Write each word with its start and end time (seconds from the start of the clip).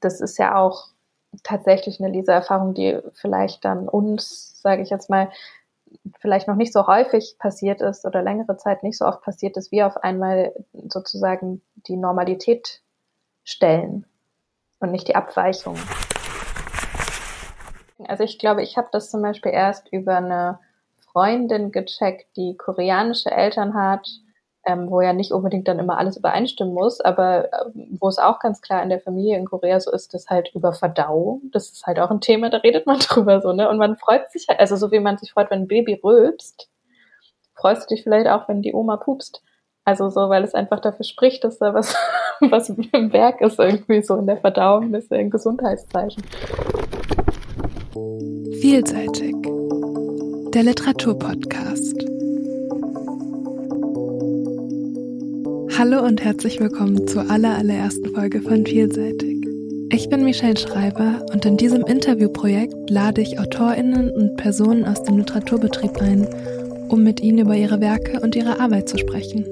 Das 0.00 0.20
ist 0.20 0.38
ja 0.38 0.56
auch 0.56 0.88
tatsächlich 1.42 2.00
eine 2.00 2.12
Leseerfahrung, 2.12 2.74
die 2.74 3.00
vielleicht 3.14 3.64
dann 3.64 3.88
uns, 3.88 4.60
sage 4.60 4.82
ich 4.82 4.90
jetzt 4.90 5.10
mal, 5.10 5.30
vielleicht 6.18 6.48
noch 6.48 6.56
nicht 6.56 6.72
so 6.72 6.86
häufig 6.86 7.36
passiert 7.38 7.80
ist 7.80 8.04
oder 8.04 8.22
längere 8.22 8.56
Zeit 8.56 8.82
nicht 8.82 8.98
so 8.98 9.04
oft 9.04 9.22
passiert 9.22 9.56
ist, 9.56 9.70
wie 9.72 9.82
auf 9.82 9.96
einmal 9.98 10.52
sozusagen 10.88 11.62
die 11.74 11.96
Normalität 11.96 12.82
stellen 13.44 14.06
und 14.80 14.90
nicht 14.90 15.08
die 15.08 15.14
Abweichung. 15.14 15.76
Also 18.08 18.24
ich 18.24 18.38
glaube, 18.38 18.62
ich 18.62 18.76
habe 18.76 18.88
das 18.92 19.10
zum 19.10 19.22
Beispiel 19.22 19.52
erst 19.52 19.88
über 19.92 20.16
eine 20.16 20.58
Freundin 20.98 21.72
gecheckt, 21.72 22.36
die 22.36 22.56
koreanische 22.56 23.30
Eltern 23.30 23.74
hat, 23.74 24.06
ähm, 24.66 24.90
wo 24.90 25.00
ja 25.00 25.12
nicht 25.12 25.32
unbedingt 25.32 25.68
dann 25.68 25.78
immer 25.78 25.96
alles 25.96 26.16
übereinstimmen 26.16 26.74
muss, 26.74 27.00
aber 27.00 27.44
äh, 27.52 27.70
wo 28.00 28.08
es 28.08 28.18
auch 28.18 28.40
ganz 28.40 28.60
klar 28.60 28.82
in 28.82 28.88
der 28.88 29.00
Familie 29.00 29.38
in 29.38 29.46
Korea 29.46 29.78
so 29.78 29.92
ist, 29.92 30.12
dass 30.12 30.28
halt 30.28 30.50
über 30.54 30.72
Verdauung, 30.72 31.42
das 31.52 31.70
ist 31.70 31.86
halt 31.86 32.00
auch 32.00 32.10
ein 32.10 32.20
Thema, 32.20 32.50
da 32.50 32.58
redet 32.58 32.86
man 32.86 32.98
drüber 33.00 33.40
so, 33.40 33.52
ne? 33.52 33.68
Und 33.68 33.78
man 33.78 33.96
freut 33.96 34.30
sich 34.32 34.46
halt, 34.48 34.58
also 34.58 34.76
so 34.76 34.90
wie 34.90 35.00
man 35.00 35.18
sich 35.18 35.32
freut, 35.32 35.50
wenn 35.50 35.62
ein 35.62 35.68
Baby 35.68 36.00
rülpst, 36.02 36.68
freust 37.54 37.88
du 37.88 37.94
dich 37.94 38.02
vielleicht 38.02 38.28
auch, 38.28 38.48
wenn 38.48 38.60
die 38.60 38.74
Oma 38.74 38.96
pupst. 38.96 39.42
Also 39.84 40.10
so, 40.10 40.28
weil 40.28 40.42
es 40.42 40.52
einfach 40.52 40.80
dafür 40.80 41.04
spricht, 41.04 41.44
dass 41.44 41.58
da 41.58 41.72
was, 41.72 41.94
was 42.40 42.68
im 42.68 43.12
Werk 43.12 43.40
ist, 43.40 43.60
irgendwie 43.60 44.02
so 44.02 44.16
in 44.16 44.26
der 44.26 44.38
Verdauung, 44.38 44.92
das 44.92 45.04
ist 45.04 45.12
ein 45.12 45.30
Gesundheitszeichen. 45.30 46.24
Vielseitig. 48.60 49.36
Der 50.52 50.64
Literaturpodcast. 50.64 52.15
Hallo 55.78 56.02
und 56.02 56.24
herzlich 56.24 56.58
willkommen 56.58 57.06
zur 57.06 57.30
allerallerersten 57.30 58.14
Folge 58.14 58.40
von 58.40 58.64
Vielseitig. 58.64 59.46
Ich 59.92 60.08
bin 60.08 60.24
Michelle 60.24 60.56
Schreiber 60.56 61.26
und 61.34 61.44
in 61.44 61.58
diesem 61.58 61.84
Interviewprojekt 61.84 62.88
lade 62.88 63.20
ich 63.20 63.38
AutorInnen 63.38 64.10
und 64.10 64.38
Personen 64.38 64.86
aus 64.86 65.02
dem 65.02 65.18
Literaturbetrieb 65.18 66.00
ein, 66.00 66.26
um 66.88 67.02
mit 67.02 67.20
ihnen 67.20 67.40
über 67.40 67.54
ihre 67.54 67.82
Werke 67.82 68.20
und 68.20 68.34
ihre 68.34 68.58
Arbeit 68.58 68.88
zu 68.88 68.96
sprechen. 68.96 69.44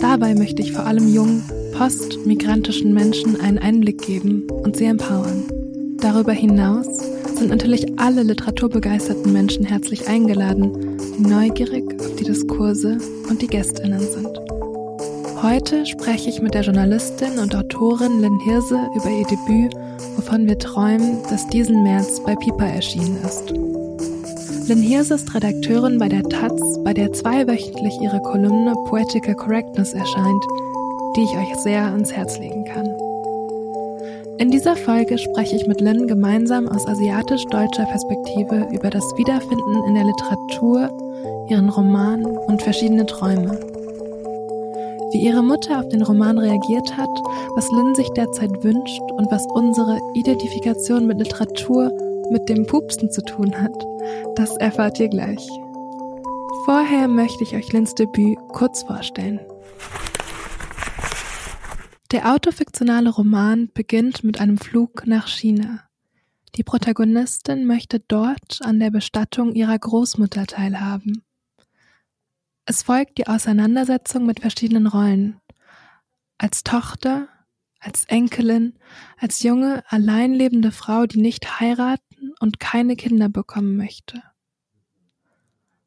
Dabei 0.00 0.34
möchte 0.34 0.62
ich 0.62 0.72
vor 0.72 0.84
allem 0.84 1.14
jungen, 1.14 1.44
postmigrantischen 1.78 2.92
Menschen 2.92 3.40
einen 3.40 3.58
Einblick 3.58 4.02
geben 4.02 4.48
und 4.50 4.76
sie 4.76 4.86
empowern. 4.86 5.44
Darüber 6.00 6.32
hinaus 6.32 6.88
sind 7.36 7.50
natürlich 7.50 7.86
alle 8.00 8.24
literaturbegeisterten 8.24 9.32
Menschen 9.32 9.64
herzlich 9.64 10.08
eingeladen, 10.08 10.98
die 11.16 11.22
neugierig 11.22 11.84
auf 12.00 12.16
die 12.16 12.24
Diskurse 12.24 12.98
und 13.28 13.40
die 13.40 13.46
Gästinnen 13.46 14.00
sind. 14.00 14.49
Heute 15.42 15.86
spreche 15.86 16.28
ich 16.28 16.42
mit 16.42 16.52
der 16.52 16.60
Journalistin 16.60 17.38
und 17.38 17.56
Autorin 17.56 18.20
Lynn 18.20 18.38
Hirse 18.40 18.78
über 18.94 19.08
ihr 19.08 19.24
Debüt, 19.24 19.74
wovon 20.16 20.46
wir 20.46 20.58
träumen, 20.58 21.22
das 21.30 21.48
diesen 21.48 21.82
März 21.82 22.20
bei 22.26 22.34
Piper 22.34 22.66
erschienen 22.66 23.16
ist. 23.24 23.48
Lynn 24.68 24.82
Hirse 24.82 25.14
ist 25.14 25.34
Redakteurin 25.34 25.98
bei 25.98 26.10
der 26.10 26.24
Taz, 26.24 26.60
bei 26.84 26.92
der 26.92 27.14
zweiwöchentlich 27.14 27.98
ihre 28.02 28.20
Kolumne 28.20 28.74
Poetical 28.84 29.34
Correctness 29.34 29.94
erscheint, 29.94 30.44
die 31.16 31.22
ich 31.22 31.30
euch 31.30 31.56
sehr 31.62 31.84
ans 31.86 32.12
Herz 32.12 32.38
legen 32.38 32.66
kann. 32.66 32.86
In 34.36 34.50
dieser 34.50 34.76
Folge 34.76 35.16
spreche 35.16 35.56
ich 35.56 35.66
mit 35.66 35.80
Lynn 35.80 36.06
gemeinsam 36.06 36.68
aus 36.68 36.86
asiatisch-deutscher 36.86 37.86
Perspektive 37.86 38.68
über 38.74 38.90
das 38.90 39.04
Wiederfinden 39.16 39.84
in 39.88 39.94
der 39.94 40.04
Literatur, 40.04 40.90
ihren 41.48 41.70
Roman 41.70 42.26
und 42.26 42.60
verschiedene 42.60 43.06
Träume. 43.06 43.58
Wie 45.12 45.24
ihre 45.24 45.42
Mutter 45.42 45.80
auf 45.80 45.88
den 45.88 46.02
Roman 46.02 46.38
reagiert 46.38 46.96
hat, 46.96 47.10
was 47.56 47.70
Lynn 47.72 47.96
sich 47.96 48.08
derzeit 48.10 48.62
wünscht 48.62 49.02
und 49.12 49.28
was 49.30 49.44
unsere 49.54 49.98
Identifikation 50.14 51.06
mit 51.06 51.18
Literatur 51.18 51.90
mit 52.30 52.48
dem 52.48 52.64
Pupsen 52.64 53.10
zu 53.10 53.20
tun 53.22 53.60
hat, 53.60 53.74
das 54.36 54.56
erfahrt 54.58 55.00
ihr 55.00 55.08
gleich. 55.08 55.44
Vorher 56.64 57.08
möchte 57.08 57.42
ich 57.42 57.56
euch 57.56 57.72
Lins 57.72 57.96
Debüt 57.96 58.38
kurz 58.52 58.84
vorstellen. 58.84 59.40
Der 62.12 62.32
autofiktionale 62.32 63.10
Roman 63.10 63.68
beginnt 63.74 64.22
mit 64.22 64.40
einem 64.40 64.58
Flug 64.58 65.06
nach 65.06 65.26
China. 65.26 65.80
Die 66.54 66.62
Protagonistin 66.62 67.66
möchte 67.66 67.98
dort 67.98 68.60
an 68.62 68.78
der 68.78 68.90
Bestattung 68.90 69.54
ihrer 69.54 69.78
Großmutter 69.78 70.46
teilhaben. 70.46 71.24
Es 72.70 72.84
folgt 72.84 73.18
die 73.18 73.26
Auseinandersetzung 73.26 74.26
mit 74.26 74.38
verschiedenen 74.38 74.86
Rollen. 74.86 75.40
Als 76.38 76.62
Tochter, 76.62 77.26
als 77.80 78.04
Enkelin, 78.04 78.78
als 79.18 79.42
junge, 79.42 79.82
allein 79.88 80.32
lebende 80.32 80.70
Frau, 80.70 81.06
die 81.06 81.20
nicht 81.20 81.58
heiraten 81.58 82.32
und 82.38 82.60
keine 82.60 82.94
Kinder 82.94 83.28
bekommen 83.28 83.76
möchte. 83.76 84.22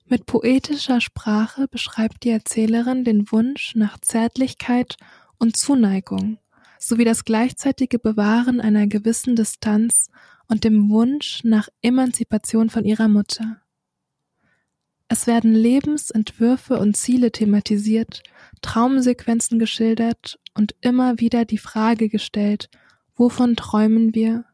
Mit 0.07 0.25
poetischer 0.25 0.99
Sprache 0.99 1.69
beschreibt 1.69 2.25
die 2.25 2.31
Erzählerin 2.31 3.05
den 3.05 3.31
Wunsch 3.31 3.75
nach 3.75 3.97
Zärtlichkeit 3.99 4.97
und 5.39 5.55
Zuneigung 5.55 6.37
sowie 6.79 7.05
das 7.05 7.23
gleichzeitige 7.23 7.97
Bewahren 7.97 8.59
einer 8.59 8.87
gewissen 8.87 9.37
Distanz 9.37 10.09
und 10.49 10.65
dem 10.65 10.89
Wunsch 10.89 11.45
nach 11.45 11.69
Emanzipation 11.81 12.69
von 12.69 12.83
ihrer 12.83 13.07
Mutter. 13.07 13.62
Es 15.13 15.27
werden 15.27 15.53
Lebensentwürfe 15.53 16.79
und 16.79 16.97
Ziele 16.97 17.31
thematisiert, 17.31 18.23
Traumsequenzen 18.63 19.59
geschildert 19.59 20.39
und 20.55 20.73
immer 20.81 21.19
wieder 21.19 21.45
die 21.45 21.59
Frage 21.59 22.09
gestellt, 22.09 22.67
wovon 23.15 23.55
träumen 23.55 24.15
wir 24.15 24.45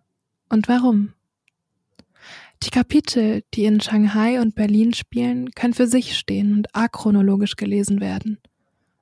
und 0.49 0.67
warum? 0.67 1.13
Die 2.61 2.71
Kapitel, 2.71 3.45
die 3.53 3.63
in 3.63 3.79
Shanghai 3.79 4.41
und 4.41 4.53
Berlin 4.53 4.93
spielen, 4.93 5.51
können 5.51 5.73
für 5.73 5.87
sich 5.87 6.17
stehen 6.17 6.53
und 6.53 6.75
achronologisch 6.75 7.55
gelesen 7.55 8.01
werden. 8.01 8.37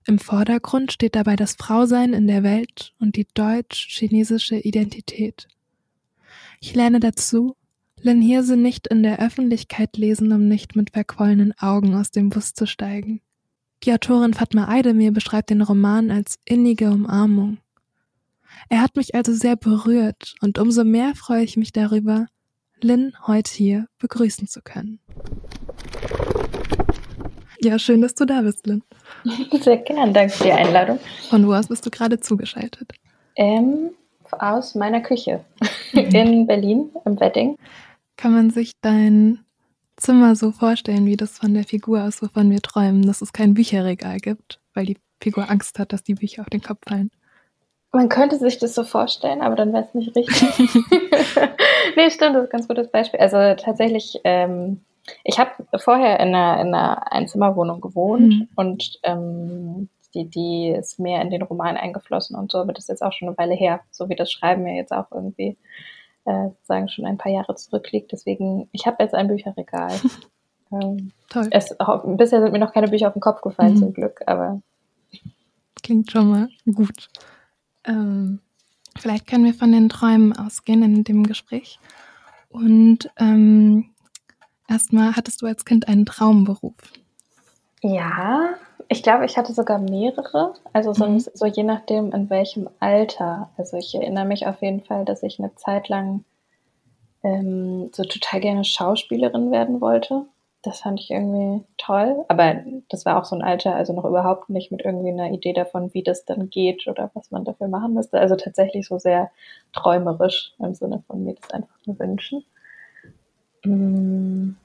Im 0.05 0.19
Vordergrund 0.19 0.91
steht 0.91 1.15
dabei 1.15 1.35
das 1.35 1.55
Frausein 1.55 2.13
in 2.13 2.27
der 2.27 2.43
Welt 2.43 2.93
und 2.99 3.15
die 3.15 3.25
deutsch-chinesische 3.33 4.57
Identität. 4.57 5.47
Ich 6.61 6.75
lerne 6.75 6.99
dazu, 6.99 7.55
Lynn 8.01 8.21
Hirse 8.21 8.57
nicht 8.57 8.87
in 8.87 9.01
der 9.01 9.19
Öffentlichkeit 9.19 9.97
lesen, 9.97 10.31
um 10.31 10.47
nicht 10.47 10.75
mit 10.75 10.91
verquollenen 10.91 11.53
Augen 11.59 11.95
aus 11.95 12.11
dem 12.11 12.29
Bus 12.29 12.53
zu 12.53 12.67
steigen. 12.67 13.21
Die 13.83 13.93
Autorin 13.93 14.33
Fatma 14.33 14.67
Eidemir 14.69 15.11
beschreibt 15.11 15.49
den 15.49 15.61
Roman 15.61 16.11
als 16.11 16.39
innige 16.45 16.89
Umarmung. 16.89 17.57
Er 18.69 18.81
hat 18.81 18.95
mich 18.95 19.15
also 19.15 19.33
sehr 19.33 19.55
berührt 19.55 20.35
und 20.41 20.59
umso 20.59 20.83
mehr 20.83 21.13
freue 21.15 21.43
ich 21.43 21.57
mich 21.57 21.71
darüber, 21.71 22.27
Lynn 22.81 23.13
heute 23.25 23.51
hier 23.51 23.87
begrüßen 23.99 24.47
zu 24.47 24.61
können. 24.61 24.99
Ja, 27.59 27.79
schön, 27.79 28.01
dass 28.01 28.13
du 28.13 28.25
da 28.25 28.41
bist, 28.41 28.67
Lynn. 28.67 28.83
Sehr 29.61 29.77
gern, 29.77 30.13
danke 30.13 30.31
für 30.31 30.43
die 30.43 30.51
Einladung. 30.51 30.99
Von 31.29 31.47
wo 31.47 31.53
aus 31.53 31.67
bist 31.67 31.83
du 31.85 31.89
gerade 31.89 32.19
zugeschaltet? 32.19 32.93
Ähm, 33.35 33.89
aus 34.31 34.75
meiner 34.75 35.01
Küche 35.01 35.43
mhm. 35.93 35.99
in 35.99 36.47
Berlin 36.47 36.91
im 37.05 37.19
Wedding. 37.19 37.57
Kann 38.17 38.33
man 38.33 38.49
sich 38.49 38.73
dein 38.81 39.45
Zimmer 39.95 40.35
so 40.35 40.51
vorstellen, 40.51 41.05
wie 41.05 41.17
das 41.17 41.37
von 41.37 41.53
der 41.53 41.63
Figur 41.63 42.03
aus, 42.03 42.21
wovon 42.21 42.51
wir 42.51 42.61
träumen, 42.61 43.03
dass 43.03 43.21
es 43.21 43.33
kein 43.33 43.53
Bücherregal 43.53 44.17
gibt, 44.17 44.59
weil 44.73 44.85
die 44.85 44.97
Figur 45.21 45.49
Angst 45.49 45.79
hat, 45.79 45.93
dass 45.93 46.03
die 46.03 46.15
Bücher 46.15 46.41
auf 46.41 46.49
den 46.49 46.61
Kopf 46.61 46.79
fallen? 46.87 47.11
Man 47.91 48.09
könnte 48.09 48.37
sich 48.37 48.59
das 48.59 48.75
so 48.75 48.83
vorstellen, 48.83 49.41
aber 49.41 49.55
dann 49.55 49.73
wäre 49.73 49.85
es 49.85 49.93
nicht 49.93 50.15
richtig. 50.15 50.59
nee, 51.95 52.09
stimmt, 52.11 52.35
das 52.35 52.43
ist 52.43 52.49
ein 52.49 52.49
ganz 52.49 52.67
gutes 52.67 52.91
Beispiel. 52.91 53.19
Also 53.19 53.37
tatsächlich, 53.63 54.19
ähm, 54.23 54.81
ich 55.23 55.39
habe 55.39 55.51
vorher 55.77 56.19
in 56.19 56.35
einer, 56.35 56.61
in 56.61 56.73
einer 56.73 57.11
Einzimmerwohnung 57.11 57.81
gewohnt 57.81 58.33
mhm. 58.33 58.49
und 58.55 58.99
ähm, 59.03 59.89
die, 60.13 60.25
die 60.25 60.75
ist 60.77 60.99
mehr 60.99 61.21
in 61.21 61.29
den 61.29 61.41
Roman 61.41 61.77
eingeflossen 61.77 62.35
und 62.35 62.51
so, 62.51 62.59
aber 62.59 62.73
das 62.73 62.85
ist 62.85 62.89
jetzt 62.89 63.03
auch 63.03 63.13
schon 63.13 63.29
eine 63.29 63.37
Weile 63.37 63.55
her, 63.55 63.81
so 63.91 64.09
wie 64.09 64.15
das 64.15 64.31
Schreiben 64.31 64.63
mir 64.63 64.75
jetzt 64.75 64.91
auch 64.91 65.11
irgendwie 65.11 65.57
äh, 66.27 66.49
sagen 66.63 66.89
schon 66.89 67.05
ein 67.05 67.17
paar 67.17 67.31
Jahre 67.31 67.55
zurückliegt. 67.55 68.11
Deswegen, 68.11 68.69
ich 68.73 68.85
habe 68.85 69.01
jetzt 69.01 69.15
ein 69.15 69.27
Bücherregal. 69.27 69.91
ähm, 70.71 71.11
Toll. 71.29 71.47
Es, 71.51 71.75
bisher 72.05 72.41
sind 72.41 72.51
mir 72.51 72.59
noch 72.59 72.73
keine 72.73 72.89
Bücher 72.89 73.07
auf 73.07 73.13
den 73.13 73.21
Kopf 73.21 73.41
gefallen, 73.41 73.73
mhm. 73.73 73.77
zum 73.77 73.93
Glück, 73.93 74.21
aber. 74.27 74.61
Klingt 75.81 76.11
schon 76.11 76.29
mal 76.29 76.49
gut. 76.65 77.09
Ähm, 77.85 78.39
vielleicht 78.97 79.27
können 79.27 79.45
wir 79.45 79.53
von 79.53 79.71
den 79.71 79.89
Träumen 79.89 80.33
ausgehen 80.33 80.83
in 80.83 81.03
dem 81.05 81.23
Gespräch. 81.23 81.79
Und 82.49 83.09
ähm, 83.17 83.91
erstmal, 84.67 85.15
hattest 85.15 85.41
du 85.41 85.45
als 85.45 85.63
Kind 85.63 85.87
einen 85.87 86.05
Traumberuf? 86.05 86.75
Ja, 87.81 88.55
ich 88.89 89.03
glaube, 89.03 89.25
ich 89.25 89.37
hatte 89.37 89.53
sogar 89.53 89.79
mehrere. 89.79 90.53
Also 90.73 90.93
so, 90.93 91.05
mhm. 91.07 91.19
so, 91.19 91.45
je 91.45 91.63
nachdem, 91.63 92.11
in 92.11 92.29
welchem 92.29 92.69
Alter. 92.79 93.49
Also 93.57 93.77
ich 93.77 93.93
erinnere 93.95 94.25
mich 94.25 94.47
auf 94.47 94.61
jeden 94.61 94.81
Fall, 94.81 95.05
dass 95.05 95.23
ich 95.23 95.39
eine 95.39 95.53
Zeit 95.55 95.89
lang 95.89 96.23
ähm, 97.23 97.89
so 97.93 98.03
total 98.03 98.39
gerne 98.39 98.63
Schauspielerin 98.63 99.51
werden 99.51 99.81
wollte. 99.81 100.25
das 100.63 100.81
fand 100.81 100.99
ich 100.99 101.11
irgendwie 101.11 101.63
toll. 101.77 102.25
Aber 102.27 102.55
das 102.89 103.05
war 103.05 103.17
auch 103.17 103.25
so 103.25 103.35
ein 103.35 103.41
Alter, 103.41 103.75
also 103.75 103.93
noch 103.93 104.05
überhaupt 104.05 104.49
nicht 104.49 104.71
mit 104.71 104.81
irgendwie 104.83 105.11
einer 105.11 105.31
Idee 105.31 105.53
davon, 105.53 105.93
wie 105.93 106.03
das 106.03 106.25
dann 106.25 106.49
geht 106.49 106.87
oder 106.87 107.09
was 107.13 107.31
man 107.31 107.45
dafür 107.45 107.67
machen 107.67 107.93
müsste. 107.93 108.19
Also 108.19 108.35
tatsächlich 108.35 108.87
so 108.87 108.97
sehr 108.97 109.31
träumerisch 109.73 110.53
im 110.59 110.73
Sinne 110.73 111.03
von 111.07 111.23
mir 111.23 111.35
das 111.35 111.51
einfach 111.51 111.77
nur 111.85 111.99
wünschen. 111.99 112.43
Mm, 113.63 114.55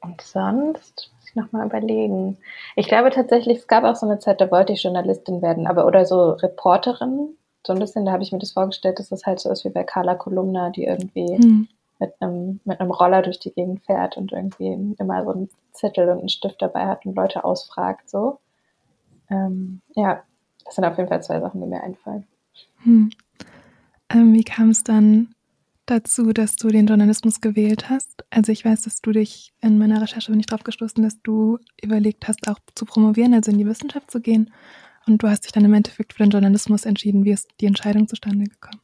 und 0.00 0.20
sonst 0.20 1.10
nochmal 1.36 1.66
überlegen. 1.66 2.38
Ich 2.74 2.88
glaube 2.88 3.10
tatsächlich, 3.10 3.58
es 3.58 3.66
gab 3.68 3.84
auch 3.84 3.96
so 3.96 4.06
eine 4.06 4.18
Zeit, 4.18 4.40
da 4.40 4.50
wollte 4.50 4.72
ich 4.72 4.82
Journalistin 4.82 5.42
werden, 5.42 5.66
aber 5.66 5.86
oder 5.86 6.04
so 6.04 6.30
Reporterin. 6.30 7.36
So 7.66 7.72
ein 7.72 7.78
bisschen, 7.78 8.04
da 8.04 8.12
habe 8.12 8.22
ich 8.22 8.32
mir 8.32 8.38
das 8.38 8.52
vorgestellt, 8.52 8.98
dass 8.98 9.08
das 9.08 9.26
halt 9.26 9.40
so 9.40 9.50
ist 9.50 9.64
wie 9.64 9.70
bei 9.70 9.82
Carla 9.84 10.14
Kolumna, 10.14 10.70
die 10.70 10.84
irgendwie 10.84 11.36
mhm 11.36 11.68
mit 11.98 12.14
einem, 12.20 12.60
mit 12.64 12.80
einem 12.80 12.90
Roller 12.90 13.22
durch 13.22 13.38
die 13.38 13.52
Gegend 13.52 13.84
fährt 13.84 14.16
und 14.16 14.32
irgendwie 14.32 14.94
immer 14.98 15.24
so 15.24 15.30
einen 15.30 15.48
Zettel 15.72 16.08
und 16.08 16.18
einen 16.18 16.28
Stift 16.28 16.60
dabei 16.60 16.86
hat 16.86 17.06
und 17.06 17.14
Leute 17.14 17.44
ausfragt, 17.44 18.08
so. 18.08 18.38
Ähm, 19.30 19.80
ja, 19.94 20.22
das 20.64 20.74
sind 20.74 20.84
auf 20.84 20.96
jeden 20.96 21.08
Fall 21.08 21.22
zwei 21.22 21.40
Sachen, 21.40 21.60
die 21.60 21.66
mir 21.66 21.82
einfallen. 21.82 22.26
Hm. 22.82 23.10
Ähm, 24.10 24.34
wie 24.34 24.44
kam 24.44 24.70
es 24.70 24.84
dann 24.84 25.34
dazu, 25.86 26.32
dass 26.32 26.56
du 26.56 26.68
den 26.68 26.86
Journalismus 26.86 27.40
gewählt 27.40 27.88
hast? 27.88 28.24
Also 28.30 28.52
ich 28.52 28.64
weiß, 28.64 28.82
dass 28.82 29.00
du 29.00 29.12
dich 29.12 29.52
in 29.60 29.78
meiner 29.78 30.02
Recherche 30.02 30.30
bin 30.30 30.40
ich 30.40 30.46
drauf 30.46 30.64
gestoßen, 30.64 31.02
dass 31.02 31.20
du 31.22 31.58
überlegt 31.82 32.28
hast, 32.28 32.48
auch 32.48 32.58
zu 32.74 32.84
promovieren, 32.84 33.34
also 33.34 33.50
in 33.50 33.58
die 33.58 33.66
Wissenschaft 33.66 34.10
zu 34.10 34.20
gehen. 34.20 34.52
Und 35.06 35.22
du 35.22 35.28
hast 35.28 35.44
dich 35.44 35.52
dann 35.52 35.64
im 35.64 35.74
Endeffekt 35.74 36.12
für 36.12 36.24
den 36.24 36.30
Journalismus 36.30 36.84
entschieden. 36.84 37.24
Wie 37.24 37.30
ist 37.30 37.48
die 37.60 37.66
Entscheidung 37.66 38.08
zustande 38.08 38.44
gekommen? 38.44 38.80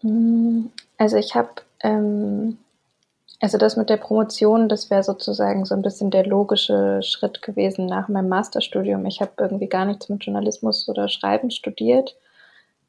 Hm, 0.00 0.70
also 0.96 1.16
ich 1.16 1.34
habe 1.34 1.50
ähm, 1.80 2.58
also 3.40 3.56
das 3.56 3.76
mit 3.76 3.88
der 3.88 3.98
Promotion, 3.98 4.68
das 4.68 4.90
wäre 4.90 5.04
sozusagen 5.04 5.64
so 5.64 5.74
ein 5.74 5.82
bisschen 5.82 6.10
der 6.10 6.26
logische 6.26 7.00
Schritt 7.02 7.40
gewesen 7.40 7.86
nach 7.86 8.08
meinem 8.08 8.28
Masterstudium. 8.28 9.06
Ich 9.06 9.20
habe 9.20 9.30
irgendwie 9.38 9.68
gar 9.68 9.84
nichts 9.84 10.08
mit 10.08 10.24
Journalismus 10.24 10.88
oder 10.88 11.08
Schreiben 11.08 11.50
studiert. 11.50 12.16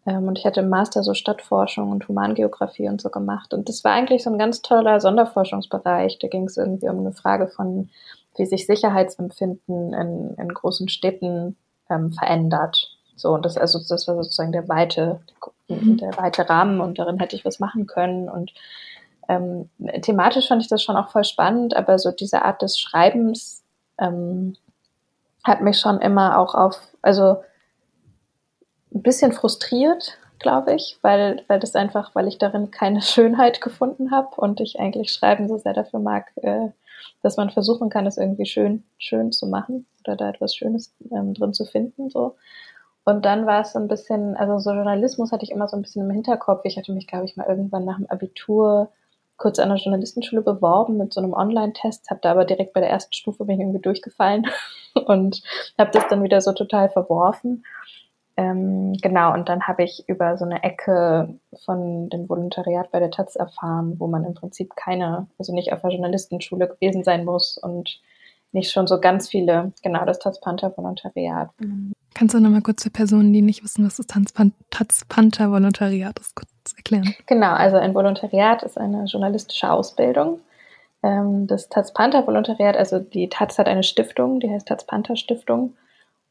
Ähm, 0.09 0.27
und 0.27 0.39
ich 0.39 0.45
hatte 0.45 0.61
im 0.61 0.69
Master 0.69 1.03
so 1.03 1.13
Stadtforschung 1.13 1.91
und 1.91 2.07
Humangeografie 2.07 2.89
und 2.89 2.99
so 2.99 3.09
gemacht. 3.09 3.53
Und 3.53 3.69
das 3.69 3.83
war 3.83 3.91
eigentlich 3.91 4.23
so 4.23 4.31
ein 4.31 4.39
ganz 4.39 4.61
toller 4.61 4.99
Sonderforschungsbereich. 4.99 6.17
Da 6.19 6.27
ging 6.27 6.45
es 6.45 6.57
irgendwie 6.57 6.89
um 6.89 6.99
eine 6.99 7.13
Frage 7.13 7.47
von, 7.47 7.89
wie 8.35 8.45
sich 8.45 8.65
Sicherheitsempfinden 8.65 9.93
in, 9.93 10.33
in 10.35 10.49
großen 10.49 10.89
Städten 10.89 11.57
ähm, 11.89 12.11
verändert. 12.11 12.89
So, 13.15 13.29
und 13.33 13.45
das, 13.45 13.57
also 13.57 13.79
das 13.87 14.07
war 14.07 14.15
sozusagen 14.15 14.51
der 14.51 14.67
weite, 14.67 15.19
mhm. 15.67 15.97
der 15.97 16.17
weite 16.17 16.49
Rahmen 16.49 16.81
und 16.81 16.97
darin 16.97 17.19
hätte 17.19 17.35
ich 17.35 17.45
was 17.45 17.59
machen 17.59 17.85
können. 17.85 18.29
Und 18.29 18.53
ähm, 19.27 19.69
thematisch 20.01 20.47
fand 20.47 20.63
ich 20.63 20.69
das 20.69 20.81
schon 20.81 20.95
auch 20.95 21.09
voll 21.09 21.23
spannend, 21.23 21.75
aber 21.75 21.99
so 21.99 22.11
diese 22.11 22.43
Art 22.43 22.63
des 22.63 22.79
Schreibens 22.79 23.63
ähm, 23.99 24.55
hat 25.43 25.61
mich 25.61 25.77
schon 25.77 25.99
immer 25.99 26.39
auch 26.39 26.55
auf, 26.55 26.79
also 27.03 27.37
ein 28.93 29.01
bisschen 29.01 29.31
frustriert, 29.31 30.17
glaube 30.39 30.73
ich, 30.73 30.97
weil, 31.01 31.43
weil 31.47 31.59
das 31.59 31.75
einfach, 31.75 32.15
weil 32.15 32.27
ich 32.27 32.37
darin 32.37 32.71
keine 32.71 33.01
Schönheit 33.03 33.61
gefunden 33.61 34.11
habe 34.11 34.35
und 34.37 34.59
ich 34.59 34.79
eigentlich 34.79 35.11
Schreiben 35.11 35.47
so 35.47 35.57
sehr 35.57 35.73
dafür 35.73 35.99
mag, 35.99 36.31
äh, 36.37 36.69
dass 37.21 37.37
man 37.37 37.49
versuchen 37.49 37.89
kann, 37.89 38.07
es 38.07 38.17
irgendwie 38.17 38.45
schön, 38.45 38.83
schön 38.97 39.31
zu 39.31 39.47
machen 39.47 39.85
oder 40.03 40.15
da 40.15 40.29
etwas 40.29 40.55
Schönes 40.55 40.93
ähm, 41.11 41.33
drin 41.33 41.53
zu 41.53 41.65
finden. 41.65 42.09
So. 42.09 42.35
Und 43.03 43.25
dann 43.25 43.45
war 43.45 43.61
es 43.61 43.73
so 43.73 43.79
ein 43.79 43.87
bisschen, 43.87 44.35
also 44.35 44.59
so 44.59 44.71
Journalismus 44.71 45.31
hatte 45.31 45.43
ich 45.43 45.51
immer 45.51 45.67
so 45.67 45.75
ein 45.75 45.81
bisschen 45.81 46.03
im 46.03 46.11
Hinterkopf. 46.11 46.61
Ich 46.65 46.77
hatte 46.77 46.93
mich, 46.93 47.07
glaube 47.07 47.25
ich, 47.25 47.35
mal 47.35 47.47
irgendwann 47.47 47.85
nach 47.85 47.97
dem 47.97 48.09
Abitur 48.09 48.89
kurz 49.37 49.57
an 49.57 49.69
der 49.69 49.77
Journalistenschule 49.77 50.41
beworben 50.41 50.97
mit 50.97 51.13
so 51.13 51.21
einem 51.21 51.33
Online-Test, 51.33 52.09
habe 52.09 52.19
da 52.21 52.31
aber 52.31 52.45
direkt 52.45 52.73
bei 52.73 52.81
der 52.81 52.89
ersten 52.89 53.13
Stufe 53.13 53.45
bin 53.45 53.55
ich 53.55 53.61
irgendwie 53.61 53.81
durchgefallen 53.81 54.47
und 55.05 55.41
habe 55.77 55.91
das 55.91 56.07
dann 56.09 56.23
wieder 56.23 56.41
so 56.41 56.51
total 56.51 56.89
verworfen. 56.89 57.63
Ähm, 58.39 58.93
genau, 59.01 59.33
und 59.33 59.49
dann 59.49 59.67
habe 59.67 59.83
ich 59.83 60.07
über 60.07 60.37
so 60.37 60.45
eine 60.45 60.63
Ecke 60.63 61.37
von 61.65 62.09
dem 62.09 62.29
Volontariat 62.29 62.89
bei 62.89 62.99
der 62.99 63.11
Taz 63.11 63.35
erfahren, 63.35 63.95
wo 63.99 64.07
man 64.07 64.23
im 64.23 64.33
Prinzip 64.33 64.77
keine, 64.77 65.27
also 65.37 65.53
nicht 65.53 65.73
auf 65.73 65.81
der 65.81 65.89
Journalistenschule 65.89 66.69
gewesen 66.69 67.03
sein 67.03 67.25
muss 67.25 67.57
und 67.57 67.99
nicht 68.53 68.71
schon 68.71 68.87
so 68.87 69.01
ganz 69.01 69.27
viele, 69.27 69.73
genau, 69.83 70.05
das 70.05 70.19
Taz 70.19 70.39
Panther 70.39 70.71
Volontariat. 70.77 71.49
Kannst 72.13 72.33
du 72.33 72.39
nochmal 72.39 72.61
kurz 72.61 72.83
für 72.83 72.89
Personen, 72.89 73.33
die 73.33 73.41
nicht 73.41 73.61
wissen, 73.61 73.85
was 73.85 73.97
das 73.97 74.07
Taz 74.07 75.03
Panther 75.05 75.51
Volontariat 75.51 76.17
ist, 76.17 76.33
kurz 76.33 76.49
erklären? 76.77 77.13
Genau, 77.25 77.51
also 77.51 77.75
ein 77.75 77.93
Volontariat 77.93 78.63
ist 78.63 78.77
eine 78.77 79.03
journalistische 79.03 79.69
Ausbildung. 79.69 80.39
Ähm, 81.03 81.45
das 81.45 81.67
Taz 81.67 81.91
Panther 81.91 82.25
Volontariat, 82.25 82.77
also 82.77 82.99
die 82.99 83.27
Taz 83.27 83.57
hat 83.59 83.67
eine 83.67 83.83
Stiftung, 83.83 84.39
die 84.39 84.49
heißt 84.49 84.69
Taz 84.69 84.85
Panther 84.85 85.17
Stiftung. 85.17 85.73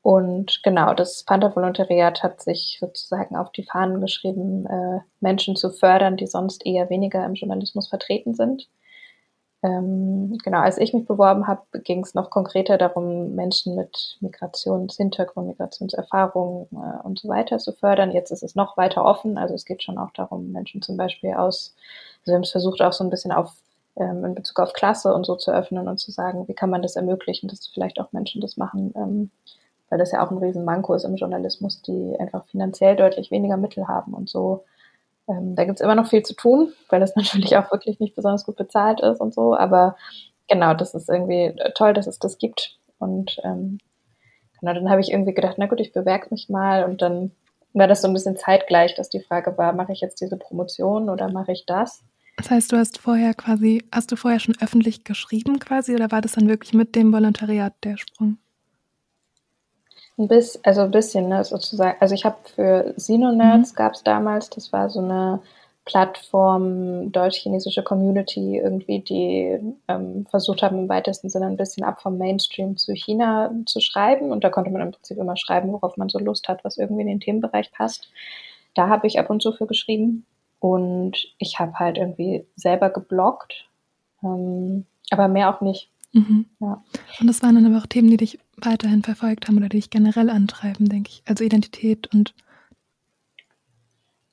Und 0.02 0.62
genau, 0.62 0.94
das 0.94 1.24
Panther 1.24 1.54
Volontariat 1.54 2.22
hat 2.22 2.40
sich 2.40 2.78
sozusagen 2.80 3.36
auf 3.36 3.50
die 3.52 3.64
Fahnen 3.64 4.00
geschrieben, 4.00 4.66
äh, 4.66 5.00
Menschen 5.20 5.56
zu 5.56 5.70
fördern, 5.70 6.16
die 6.16 6.26
sonst 6.26 6.64
eher 6.64 6.88
weniger 6.88 7.24
im 7.26 7.34
Journalismus 7.34 7.88
vertreten 7.88 8.34
sind. 8.34 8.68
Ähm, 9.62 10.38
genau, 10.44 10.60
als 10.60 10.78
ich 10.78 10.94
mich 10.94 11.06
beworben 11.06 11.48
habe, 11.48 11.62
ging 11.82 12.04
es 12.04 12.14
noch 12.14 12.30
konkreter 12.30 12.78
darum, 12.78 13.34
Menschen 13.34 13.74
mit 13.74 14.16
Migrationshintergrund, 14.20 15.48
Migrationserfahrung 15.48 16.68
äh, 16.72 17.06
und 17.06 17.18
so 17.18 17.28
weiter 17.28 17.58
zu 17.58 17.72
fördern. 17.72 18.12
Jetzt 18.12 18.30
ist 18.30 18.44
es 18.44 18.54
noch 18.54 18.76
weiter 18.76 19.04
offen. 19.04 19.36
Also 19.36 19.54
es 19.54 19.64
geht 19.64 19.82
schon 19.82 19.98
auch 19.98 20.12
darum, 20.12 20.52
Menschen 20.52 20.80
zum 20.80 20.96
Beispiel 20.96 21.34
aus, 21.34 21.74
also 22.20 22.32
wir 22.32 22.34
haben 22.34 22.42
es 22.42 22.52
versucht 22.52 22.80
auch 22.82 22.92
so 22.92 23.02
ein 23.02 23.10
bisschen 23.10 23.32
auf 23.32 23.52
ähm, 23.96 24.24
in 24.24 24.34
Bezug 24.36 24.60
auf 24.60 24.72
Klasse 24.74 25.12
und 25.12 25.26
so 25.26 25.34
zu 25.34 25.52
öffnen 25.52 25.88
und 25.88 25.98
zu 25.98 26.12
sagen, 26.12 26.46
wie 26.46 26.54
kann 26.54 26.70
man 26.70 26.82
das 26.82 26.94
ermöglichen, 26.94 27.48
dass 27.48 27.66
vielleicht 27.66 28.00
auch 28.00 28.12
Menschen 28.12 28.40
das 28.40 28.56
machen, 28.56 28.92
ähm, 28.96 29.30
weil 29.90 29.98
das 29.98 30.12
ja 30.12 30.24
auch 30.24 30.30
ein 30.30 30.38
Riesenmanko 30.38 30.94
ist 30.94 31.04
im 31.04 31.16
Journalismus, 31.16 31.82
die 31.82 32.16
einfach 32.18 32.46
finanziell 32.46 32.96
deutlich 32.96 33.30
weniger 33.30 33.56
Mittel 33.56 33.88
haben 33.88 34.14
und 34.14 34.28
so 34.28 34.64
ähm, 35.28 35.54
da 35.54 35.64
gibt 35.64 35.78
es 35.78 35.84
immer 35.84 35.94
noch 35.94 36.08
viel 36.08 36.22
zu 36.22 36.34
tun, 36.34 36.72
weil 36.88 37.00
das 37.00 37.14
natürlich 37.16 37.56
auch 37.56 37.70
wirklich 37.70 38.00
nicht 38.00 38.16
besonders 38.16 38.44
gut 38.44 38.56
bezahlt 38.56 39.00
ist 39.00 39.20
und 39.20 39.34
so. 39.34 39.54
Aber 39.54 39.96
genau, 40.48 40.74
das 40.74 40.94
ist 40.94 41.08
irgendwie 41.08 41.54
toll, 41.74 41.92
dass 41.92 42.06
es 42.06 42.18
das 42.18 42.38
gibt. 42.38 42.78
Und 42.98 43.38
ähm, 43.44 43.78
genau, 44.58 44.74
dann 44.74 44.90
habe 44.90 45.00
ich 45.00 45.12
irgendwie 45.12 45.34
gedacht, 45.34 45.56
na 45.58 45.66
gut, 45.66 45.80
ich 45.80 45.92
bewerbe 45.92 46.28
mich 46.30 46.48
mal. 46.48 46.84
Und 46.84 47.02
dann 47.02 47.30
war 47.74 47.86
das 47.86 48.02
so 48.02 48.08
ein 48.08 48.14
bisschen 48.14 48.36
zeitgleich, 48.36 48.94
dass 48.94 49.10
die 49.10 49.20
Frage 49.20 49.56
war, 49.58 49.72
mache 49.72 49.92
ich 49.92 50.00
jetzt 50.00 50.20
diese 50.20 50.36
Promotion 50.36 51.10
oder 51.10 51.30
mache 51.30 51.52
ich 51.52 51.66
das? 51.66 52.02
Das 52.38 52.50
heißt, 52.50 52.72
du 52.72 52.76
hast 52.76 52.98
vorher 52.98 53.34
quasi, 53.34 53.84
hast 53.92 54.12
du 54.12 54.16
vorher 54.16 54.38
schon 54.38 54.54
öffentlich 54.60 55.04
geschrieben 55.04 55.58
quasi 55.58 55.94
oder 55.94 56.10
war 56.12 56.20
das 56.20 56.32
dann 56.32 56.48
wirklich 56.48 56.72
mit 56.72 56.94
dem 56.94 57.12
Volontariat 57.12 57.74
der 57.82 57.96
Sprung? 57.96 58.38
Ein 60.18 60.28
bisschen, 60.28 60.60
also 60.64 60.82
ein 60.82 60.90
bisschen, 60.90 61.28
ne, 61.28 61.44
sozusagen. 61.44 61.96
Also 62.00 62.14
ich 62.14 62.24
habe 62.24 62.36
für 62.54 62.92
Sino-Nerds 62.96 63.72
mhm. 63.72 63.76
gab 63.76 63.94
es 63.94 64.02
damals, 64.02 64.50
das 64.50 64.72
war 64.72 64.90
so 64.90 64.98
eine 64.98 65.40
Plattform, 65.84 67.12
deutsch-chinesische 67.12 67.82
Community 67.82 68.58
irgendwie, 68.58 69.00
die 69.00 69.58
ähm, 69.88 70.26
versucht 70.26 70.62
haben, 70.62 70.80
im 70.80 70.88
weitesten 70.88 71.30
Sinne 71.30 71.46
ein 71.46 71.56
bisschen 71.56 71.82
ab 71.82 72.02
vom 72.02 72.18
Mainstream 72.18 72.76
zu 72.76 72.92
China 72.92 73.50
zu 73.64 73.80
schreiben. 73.80 74.30
Und 74.30 74.44
da 74.44 74.50
konnte 74.50 74.70
man 74.70 74.82
im 74.82 74.90
Prinzip 74.90 75.16
immer 75.16 75.36
schreiben, 75.36 75.72
worauf 75.72 75.96
man 75.96 76.10
so 76.10 76.18
Lust 76.18 76.48
hat, 76.48 76.62
was 76.64 76.76
irgendwie 76.76 77.02
in 77.02 77.08
den 77.08 77.20
Themenbereich 77.20 77.72
passt. 77.72 78.10
Da 78.74 78.88
habe 78.88 79.06
ich 79.06 79.18
ab 79.18 79.30
und 79.30 79.40
zu 79.40 79.52
für 79.52 79.66
geschrieben. 79.66 80.26
Und 80.60 81.16
ich 81.38 81.58
habe 81.58 81.72
halt 81.78 81.96
irgendwie 81.96 82.44
selber 82.56 82.90
gebloggt, 82.90 83.68
ähm, 84.22 84.84
aber 85.10 85.28
mehr 85.28 85.54
auch 85.54 85.60
nicht. 85.60 85.88
Mhm. 86.18 86.46
Ja. 86.60 86.82
Und 87.20 87.26
das 87.26 87.42
waren 87.42 87.54
dann 87.54 87.66
aber 87.66 87.78
auch 87.82 87.86
Themen, 87.86 88.10
die 88.10 88.16
dich 88.16 88.38
weiterhin 88.56 89.02
verfolgt 89.02 89.46
haben 89.46 89.56
oder 89.56 89.68
die 89.68 89.78
dich 89.78 89.90
generell 89.90 90.30
antreiben, 90.30 90.88
denke 90.88 91.10
ich. 91.10 91.22
Also 91.26 91.44
Identität 91.44 92.12
und. 92.12 92.34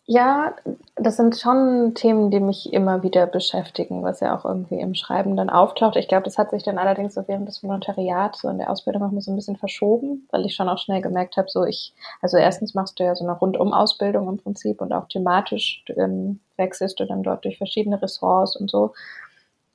Ja, 0.07 0.55
das 0.95 1.17
sind 1.17 1.35
schon 1.35 1.95
Themen, 1.95 2.29
die 2.29 2.39
mich 2.39 2.71
immer 2.71 3.01
wieder 3.01 3.25
beschäftigen, 3.25 4.03
was 4.03 4.19
ja 4.19 4.37
auch 4.37 4.45
irgendwie 4.45 4.79
im 4.79 4.93
Schreiben 4.93 5.35
dann 5.35 5.49
auftaucht. 5.49 5.95
Ich 5.95 6.07
glaube, 6.07 6.25
das 6.25 6.37
hat 6.37 6.51
sich 6.51 6.61
dann 6.61 6.77
allerdings 6.77 7.15
so 7.15 7.27
während 7.27 7.47
des 7.47 7.63
Volontariats 7.63 8.41
so 8.41 8.49
in 8.49 8.59
der 8.59 8.69
Ausbildung 8.69 9.01
auch 9.01 9.09
mal 9.09 9.21
so 9.21 9.31
ein 9.31 9.35
bisschen 9.35 9.57
verschoben, 9.57 10.27
weil 10.29 10.45
ich 10.45 10.53
schon 10.53 10.69
auch 10.69 10.77
schnell 10.77 11.01
gemerkt 11.01 11.37
habe, 11.37 11.49
so 11.49 11.65
ich, 11.65 11.91
also 12.21 12.37
erstens 12.37 12.75
machst 12.75 12.99
du 12.99 13.03
ja 13.03 13.15
so 13.15 13.23
eine 13.23 13.35
Rundum-Ausbildung 13.35 14.29
im 14.29 14.37
Prinzip 14.37 14.79
und 14.79 14.93
auch 14.93 15.07
thematisch 15.07 15.83
ähm, 15.97 16.39
wechselst 16.55 16.99
du 16.99 17.05
dann 17.05 17.23
dort 17.23 17.43
durch 17.43 17.57
verschiedene 17.57 17.99
Ressorts 17.99 18.55
und 18.55 18.69
so. 18.69 18.93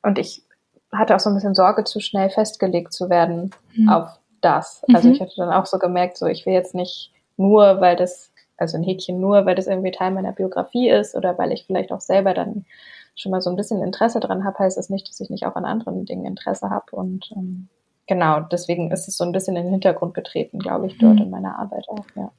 Und 0.03 0.17
ich 0.17 0.45
hatte 0.93 1.15
auch 1.15 1.21
so 1.21 1.31
ein 1.31 1.35
bisschen 1.35 1.55
Sorge, 1.55 1.85
zu 1.85 2.01
schnell 2.01 2.31
festgelegt 2.31 2.93
zu 2.93 3.11
werden 3.11 3.51
mhm. 3.75 3.89
auf 3.89 4.19
das. 4.41 4.83
Also 4.93 5.09
mhm. 5.09 5.15
ich 5.15 5.21
hatte 5.21 5.35
dann 5.37 5.53
auch 5.53 5.67
so 5.67 5.79
gemerkt, 5.79 6.17
so 6.17 6.27
ich 6.27 6.47
will 6.47 6.53
jetzt 6.53 6.75
nicht 6.75 7.13
nur, 7.37 7.81
weil 7.81 7.97
das, 7.97 8.33
also 8.57 8.77
ein 8.77 8.83
Häkchen 8.83 9.21
nur, 9.21 9.47
weil 9.47 9.55
das 9.55 9.67
irgendwie 9.67 9.93
Teil 9.93 10.11
meiner 10.11 10.33
Biografie 10.33 10.89
ist 10.91 11.15
oder 11.15 11.39
weil 11.39 11.53
ich 11.53 11.65
vielleicht 11.67 11.93
auch 11.93 12.01
selber 12.01 12.35
dann 12.35 12.65
schon 13.15 13.33
mal 13.33 13.41
so 13.41 13.51
ein 13.51 13.57
bisschen 13.57 13.83
Interesse 13.83 14.21
dran 14.21 14.45
habe, 14.45 14.59
heißt 14.59 14.79
das 14.79 14.91
nicht, 14.91 15.09
dass 15.09 15.21
ich 15.21 15.31
nicht 15.31 15.47
auch 15.47 15.57
an 15.57 15.65
anderen 15.65 16.05
Dingen 16.07 16.25
Interesse 16.25 16.71
habe. 16.71 16.87
Und 16.93 17.31
ähm, 17.37 17.69
genau, 18.07 18.41
deswegen 18.41 18.91
ist 18.91 19.09
es 19.09 19.17
so 19.17 19.25
ein 19.25 19.33
bisschen 19.33 19.57
in 19.57 19.65
den 19.65 19.73
Hintergrund 19.73 20.15
getreten, 20.15 20.59
glaube 20.59 20.87
ich, 20.87 20.99
dort 20.99 21.17
mhm. 21.17 21.23
in 21.23 21.31
meiner 21.31 21.59
Arbeit 21.59 21.89
auch, 21.89 22.05
ja. 22.17 22.31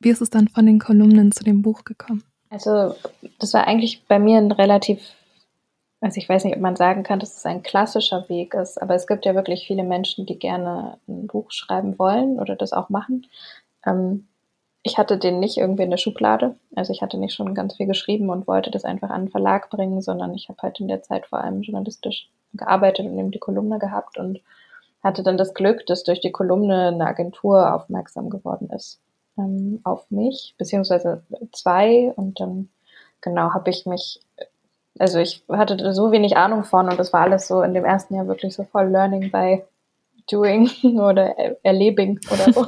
Wie 0.00 0.10
ist 0.10 0.20
es 0.20 0.30
dann 0.30 0.48
von 0.48 0.66
den 0.66 0.80
Kolumnen 0.80 1.30
zu 1.30 1.44
dem 1.44 1.62
Buch 1.62 1.84
gekommen? 1.84 2.24
Also, 2.50 2.96
das 3.38 3.54
war 3.54 3.66
eigentlich 3.66 4.04
bei 4.08 4.18
mir 4.18 4.38
ein 4.38 4.50
relativ 4.50 5.00
also 6.02 6.18
ich 6.18 6.28
weiß 6.28 6.44
nicht, 6.44 6.56
ob 6.56 6.60
man 6.60 6.76
sagen 6.76 7.04
kann, 7.04 7.20
dass 7.20 7.36
es 7.36 7.46
ein 7.46 7.62
klassischer 7.62 8.28
Weg 8.28 8.54
ist, 8.54 8.80
aber 8.82 8.94
es 8.94 9.06
gibt 9.06 9.24
ja 9.24 9.34
wirklich 9.34 9.66
viele 9.66 9.84
Menschen, 9.84 10.26
die 10.26 10.38
gerne 10.38 10.98
ein 11.08 11.28
Buch 11.28 11.50
schreiben 11.50 11.98
wollen 11.98 12.38
oder 12.40 12.56
das 12.56 12.72
auch 12.72 12.88
machen. 12.88 13.26
Ähm, 13.86 14.26
ich 14.82 14.98
hatte 14.98 15.16
den 15.16 15.38
nicht 15.38 15.58
irgendwie 15.58 15.84
in 15.84 15.90
der 15.90 15.96
Schublade. 15.96 16.56
Also 16.74 16.92
ich 16.92 17.02
hatte 17.02 17.18
nicht 17.18 17.34
schon 17.34 17.54
ganz 17.54 17.76
viel 17.76 17.86
geschrieben 17.86 18.30
und 18.30 18.48
wollte 18.48 18.72
das 18.72 18.84
einfach 18.84 19.10
an 19.10 19.26
den 19.26 19.30
Verlag 19.30 19.70
bringen, 19.70 20.02
sondern 20.02 20.34
ich 20.34 20.48
habe 20.48 20.60
halt 20.60 20.80
in 20.80 20.88
der 20.88 21.02
Zeit 21.02 21.26
vor 21.26 21.38
allem 21.38 21.62
journalistisch 21.62 22.28
gearbeitet 22.52 23.06
und 23.06 23.16
eben 23.16 23.30
die 23.30 23.38
Kolumne 23.38 23.78
gehabt 23.78 24.18
und 24.18 24.40
hatte 25.04 25.22
dann 25.22 25.36
das 25.36 25.54
Glück, 25.54 25.86
dass 25.86 26.02
durch 26.02 26.20
die 26.20 26.32
Kolumne 26.32 26.88
eine 26.88 27.06
Agentur 27.06 27.74
aufmerksam 27.74 28.28
geworden 28.28 28.70
ist 28.70 29.00
ähm, 29.38 29.80
auf 29.84 30.10
mich, 30.10 30.54
beziehungsweise 30.58 31.22
zwei 31.52 32.12
und 32.16 32.40
dann 32.40 32.70
genau 33.20 33.54
habe 33.54 33.70
ich 33.70 33.86
mich, 33.86 34.20
also 34.98 35.18
ich 35.18 35.44
hatte 35.48 35.92
so 35.94 36.12
wenig 36.12 36.36
Ahnung 36.36 36.64
von 36.64 36.88
und 36.88 36.98
das 36.98 37.12
war 37.12 37.22
alles 37.22 37.48
so 37.48 37.62
in 37.62 37.74
dem 37.74 37.84
ersten 37.84 38.14
Jahr 38.14 38.28
wirklich 38.28 38.54
so 38.54 38.64
voll 38.64 38.88
Learning 38.88 39.30
by 39.30 39.62
Doing 40.30 40.70
oder 41.00 41.34
Erlebing 41.62 42.20
oder 42.30 42.52
so. 42.52 42.66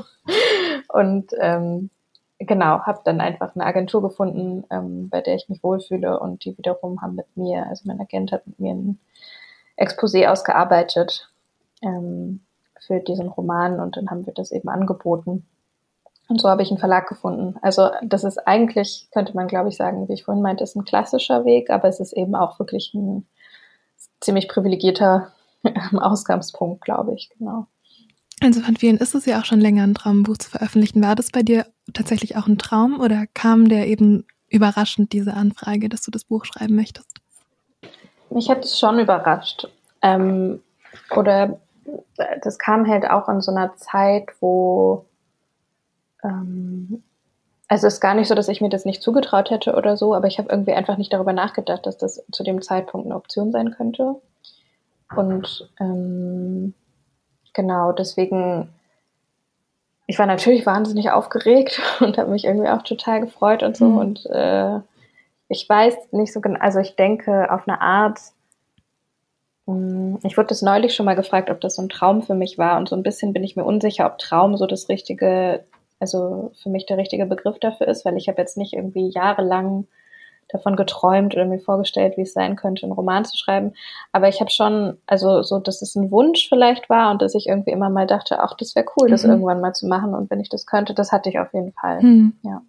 und 0.88 1.33
ähm, 1.38 1.90
genau, 2.38 2.81
habe 2.81 3.00
dann 3.04 3.21
einfach 3.21 3.54
eine 3.54 3.64
Agentur 3.64 4.02
gefunden, 4.02 4.64
ähm, 4.71 5.09
bei 5.09 5.21
der 5.21 5.37
ich 5.37 5.49
mich 5.49 5.62
wohlfühle 5.62 6.19
und 6.19 6.45
die 6.45 6.57
wiederum 6.57 7.02
haben 7.02 7.14
mit 7.14 7.37
mir, 7.37 7.66
also 7.66 7.83
mein 7.87 8.00
Agent 8.00 8.33
hat 8.33 8.47
mit 8.47 8.59
mir 8.59 8.73
ein 8.73 8.99
Exposé 9.76 10.26
ausgearbeitet 10.28 11.31
ähm, 11.83 12.40
für 12.81 13.00
diesen 13.00 13.28
Roman 13.28 13.81
und 13.81 13.97
dann 13.97 14.11
haben 14.11 14.26
wir 14.26 14.33
das 14.33 14.52
eben 14.52 14.69
angeboten. 14.69 15.47
Und 16.28 16.40
so 16.40 16.49
habe 16.49 16.62
ich 16.62 16.71
einen 16.71 16.78
Verlag 16.78 17.09
gefunden. 17.09 17.57
Also 17.61 17.90
das 18.02 18.25
ist 18.25 18.38
eigentlich, 18.47 19.09
könnte 19.12 19.35
man 19.35 19.47
glaube 19.47 19.69
ich 19.69 19.76
sagen, 19.76 20.09
wie 20.09 20.14
ich 20.14 20.25
vorhin 20.25 20.43
meinte, 20.43 20.64
ist 20.64 20.76
ein 20.76 20.85
klassischer 20.85 21.45
Weg, 21.45 21.71
aber 21.71 21.88
es 21.88 22.00
ist 22.00 22.12
eben 22.12 22.35
auch 22.35 22.59
wirklich 22.59 22.95
ein 22.95 23.26
ziemlich 24.21 24.49
privilegierter 24.49 25.33
Ausgangspunkt, 25.93 26.83
glaube 26.85 27.14
ich, 27.14 27.31
genau. 27.38 27.66
Also 28.40 28.61
von 28.61 28.76
vielen 28.76 28.97
ist 28.97 29.14
es 29.14 29.26
ja 29.26 29.40
auch 29.40 29.45
schon 29.45 29.61
länger 29.61 29.85
ein 29.85 29.95
Traum, 29.95 30.21
ein 30.21 30.23
Buch 30.25 30.38
zu 30.38 30.50
veröffentlichen. 30.50 31.02
War 31.02 31.14
das 31.14 31.31
bei 31.31 31.43
dir 31.43 31.66
tatsächlich 31.93 32.37
auch 32.37 32.47
ein 32.47 32.59
Traum 32.59 33.00
oder 33.00 33.26
kam 33.33 33.69
der 33.69 33.87
eben 33.87 34.26
überraschend, 34.49 35.12
diese 35.12 35.35
Anfrage, 35.35 35.88
dass 35.88 36.02
du 36.02 36.11
das 36.11 36.25
Buch 36.25 36.45
schreiben 36.45 36.75
möchtest? 36.75 37.09
Mich 38.31 38.50
hat 38.50 38.64
es 38.64 38.78
schon 38.78 38.99
überrascht. 38.99 39.69
Ähm, 40.02 40.62
oder 41.14 41.61
das 42.43 42.59
kam 42.59 42.87
halt 42.88 43.09
auch 43.09 43.28
in 43.28 43.40
so 43.40 43.52
einer 43.52 43.76
Zeit, 43.76 44.28
wo 44.40 45.07
ähm, 46.25 47.02
also 47.69 47.87
es 47.87 47.95
ist 47.95 48.00
gar 48.00 48.14
nicht 48.14 48.28
so, 48.28 48.35
dass 48.35 48.49
ich 48.49 48.61
mir 48.61 48.69
das 48.69 48.85
nicht 48.85 49.02
zugetraut 49.02 49.50
hätte 49.50 49.75
oder 49.75 49.97
so, 49.97 50.14
aber 50.14 50.26
ich 50.26 50.38
habe 50.38 50.50
irgendwie 50.50 50.73
einfach 50.73 50.97
nicht 50.97 51.12
darüber 51.12 51.33
nachgedacht, 51.33 51.87
dass 51.87 51.97
das 51.97 52.25
zu 52.31 52.43
dem 52.43 52.62
Zeitpunkt 52.62 53.07
eine 53.07 53.16
Option 53.16 53.52
sein 53.52 53.71
könnte. 53.71 54.16
Und 55.16 55.71
ähm, 55.81 56.75
genau, 57.52 57.93
deswegen, 57.93 58.69
ich 60.07 60.19
war 60.19 60.26
natürlich 60.26 60.66
wahnsinnig 60.66 61.11
aufgeregt 61.11 61.81
und 62.00 62.19
habe 62.19 62.31
mich 62.31 62.45
irgendwie 62.45 62.69
auch 62.69 62.83
total 62.83 63.21
gefreut 63.21 63.62
und 63.62 63.76
so. 63.76 63.87
Mhm. 63.87 63.99
Und 63.99 64.26
äh, 64.26 64.81
ich 65.49 65.69
weiß 65.69 66.12
nicht 66.12 66.33
so 66.33 66.40
genau, 66.40 66.61
also 66.61 66.81
ich 66.81 66.97
denke 66.97 67.50
auf 67.52 67.66
eine 67.66 67.81
Art, 67.81 68.19
hm, 69.66 70.19
ich 70.23 70.37
wurde 70.37 70.49
das 70.49 70.62
neulich 70.62 70.95
schon 70.95 71.07
mal 71.07 71.16
gefragt, 71.16 71.50
ob 71.50 71.61
das 71.61 71.76
so 71.76 71.83
ein 71.83 71.88
Traum 71.88 72.23
für 72.23 72.35
mich 72.35 72.59
war. 72.59 72.76
Und 72.76 72.88
so 72.88 72.97
ein 72.97 73.02
bisschen 73.02 73.33
bin 73.33 73.45
ich 73.45 73.57
mir 73.57 73.64
unsicher, 73.64 74.07
ob 74.07 74.19
Traum 74.19 74.57
so 74.57 74.66
das 74.66 74.88
richtige, 74.88 75.64
also 76.01 76.53
für 76.63 76.71
mich 76.71 76.87
der 76.87 76.99
richtige 76.99 77.27
Begriff 77.27 77.59
dafür 77.59 77.89
ist, 77.89 78.05
weil 78.05 78.17
ich 78.17 78.29
habe 78.29 78.41
jetzt 78.41 78.57
nicht 78.57 78.73
irgendwie 78.73 79.09
jahrelang 79.09 79.87
davon 80.49 80.77
geträumt 80.77 81.35
oder 81.35 81.47
mir 81.47 81.59
vorgestellt, 81.59 82.17
wie 82.17 82.23
es 82.23 82.33
sein 82.33 82.57
könnte, 82.57 82.85
einen 82.85 82.93
Roman 82.93 83.25
zu 83.25 83.37
schreiben. 83.37 83.73
Aber 84.13 84.29
ich 84.29 84.41
habe 84.41 84.51
schon, 84.51 84.99
also 85.07 85.43
so, 85.43 85.59
dass 85.59 85.83
es 85.83 85.95
ein 85.97 86.11
Wunsch 86.11 86.49
vielleicht 86.49 86.91
war 86.91 87.11
und 87.11 87.23
dass 87.23 87.35
ich 87.35 87.49
irgendwie 87.49 87.71
immer 87.71 87.91
mal 87.91 88.07
dachte, 88.07 88.41
ach, 88.41 88.55
das 88.57 88.75
wäre 88.75 88.87
cool, 88.97 89.09
mhm. 89.09 89.13
das 89.13 89.25
irgendwann 89.25 89.61
mal 89.61 89.73
zu 89.73 89.87
machen. 89.87 90.15
Und 90.15 90.31
wenn 90.31 90.41
ich 90.41 90.49
das 90.49 90.67
könnte, 90.67 90.95
das 90.95 91.13
hatte 91.13 91.29
ich 91.29 91.39
auf 91.39 91.53
jeden 91.53 91.73
Fall. 91.73 92.03
Mhm. 92.03 92.35
Ja. 92.43 92.63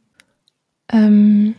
Ähm, 0.92 1.56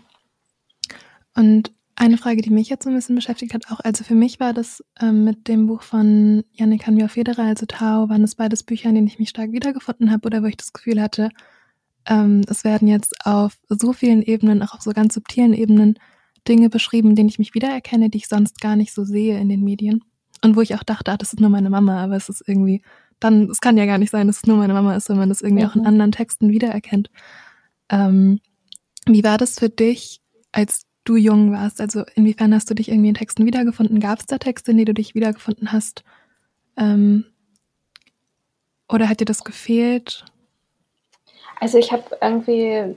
und 1.37 1.73
eine 1.97 2.19
Frage, 2.19 2.43
die 2.43 2.51
mich 2.51 2.69
jetzt 2.69 2.85
so 2.85 2.91
ein 2.91 2.97
bisschen 2.97 3.17
beschäftigt 3.17 3.55
hat, 3.55 3.71
auch, 3.71 3.81
also 3.81 4.05
für 4.05 4.15
mich 4.15 4.39
war 4.39 4.53
das 4.53 4.85
ähm, 5.01 5.25
mit 5.25 5.49
dem 5.49 5.67
Buch 5.67 5.83
von 5.83 6.45
Yannick 6.53 6.87
Hanmio 6.87 7.09
Federer, 7.09 7.45
also 7.45 7.67
Tao, 7.67 8.09
waren 8.09 8.23
es 8.23 8.35
beides 8.35 8.63
Bücher, 8.63 8.91
in 8.91 8.97
denen 8.97 9.07
ich 9.07 9.19
mich 9.19 9.31
stark 9.31 9.53
wiedergefunden 9.53 10.11
habe 10.11 10.27
oder 10.27 10.43
wo 10.43 10.47
ich 10.47 10.57
das 10.59 10.73
Gefühl 10.73 11.01
hatte, 11.01 11.31
ähm, 12.07 12.43
es 12.49 12.65
werden 12.65 12.89
jetzt 12.89 13.27
auf 13.27 13.59
so 13.69 13.93
vielen 13.93 14.23
Ebenen, 14.23 14.63
auch 14.63 14.75
auf 14.75 14.83
so 14.83 14.93
ganz 14.93 15.15
subtilen 15.15 15.53
Ebenen, 15.53 15.99
Dinge 16.47 16.71
beschrieben, 16.71 17.15
denen 17.15 17.29
ich 17.29 17.39
mich 17.39 17.55
wiedererkenne, 17.55 18.09
die 18.09 18.19
ich 18.19 18.29
sonst 18.29 18.61
gar 18.61 18.77
nicht 18.77 18.93
so 18.93 19.05
sehe 19.05 19.39
in 19.39 19.49
den 19.49 19.65
Medien. 19.65 20.05
Und 20.43 20.57
wo 20.57 20.61
ich 20.61 20.75
auch 20.75 20.83
dachte, 20.83 21.11
ah, 21.13 21.17
das 21.17 21.33
ist 21.33 21.41
nur 21.41 21.51
meine 21.51 21.71
Mama, 21.71 22.03
aber 22.03 22.17
es 22.17 22.29
ist 22.29 22.45
irgendwie, 22.47 22.83
dann, 23.19 23.51
es 23.51 23.61
kann 23.61 23.77
ja 23.77 23.87
gar 23.87 23.99
nicht 23.99 24.11
sein, 24.11 24.27
dass 24.27 24.39
es 24.39 24.47
nur 24.47 24.57
meine 24.57 24.75
Mama 24.75 24.95
ist, 24.95 25.09
wenn 25.09 25.17
man 25.17 25.29
das 25.29 25.41
irgendwie 25.41 25.65
mhm. 25.65 25.71
auch 25.71 25.75
in 25.75 25.81
mhm. 25.83 25.89
anderen 25.89 26.13
Texten 26.13 26.51
wiedererkennt. 26.51 27.11
Ähm, 27.89 28.41
wie 29.07 29.25
war 29.25 29.39
das 29.39 29.59
für 29.59 29.69
dich, 29.69 30.21
als 30.53 30.83
du 31.05 31.17
jung 31.17 31.53
warst? 31.53 31.81
Also 31.81 32.05
inwiefern 32.15 32.55
hast 32.55 32.71
du 32.71 32.75
dich 32.75 32.89
irgendwie 32.89 33.09
in 33.09 33.15
Texten 33.15 33.47
wiedergefunden? 33.47 34.01
Gab 34.01 34.21
es 34.21 34.27
da 34.27 34.39
Texte, 34.39 34.71
in 34.71 34.77
denen 34.77 34.87
du 34.87 34.95
dich 34.95 35.15
wiedergefunden 35.15 35.73
hast? 35.73 36.05
Ähm, 36.77 37.25
oder 38.89 39.09
hat 39.09 39.21
dir 39.21 39.25
das 39.25 39.43
gefehlt? 39.43 40.25
Also 41.61 41.79
ich 41.79 41.93
habe 41.93 42.05
irgendwie 42.21 42.97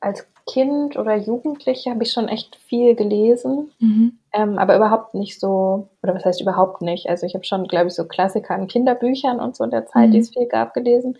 als 0.00 0.26
Kind 0.50 0.96
oder 0.96 1.16
Jugendliche 1.16 1.90
habe 1.90 2.02
ich 2.02 2.12
schon 2.12 2.28
echt 2.28 2.56
viel 2.56 2.94
gelesen, 2.94 3.70
mhm. 3.78 4.18
ähm, 4.32 4.58
aber 4.58 4.76
überhaupt 4.76 5.14
nicht 5.14 5.38
so, 5.38 5.88
oder 6.02 6.14
was 6.14 6.24
heißt 6.24 6.40
überhaupt 6.40 6.82
nicht? 6.82 7.08
Also 7.08 7.26
ich 7.26 7.34
habe 7.34 7.44
schon, 7.44 7.68
glaube 7.68 7.88
ich, 7.88 7.94
so 7.94 8.04
Klassiker 8.06 8.56
in 8.56 8.66
Kinderbüchern 8.66 9.38
und 9.38 9.56
so 9.56 9.64
in 9.64 9.70
der 9.70 9.86
Zeit, 9.86 10.08
mhm. 10.08 10.12
die 10.12 10.18
es 10.18 10.30
viel 10.30 10.46
gab, 10.46 10.74
gelesen. 10.74 11.18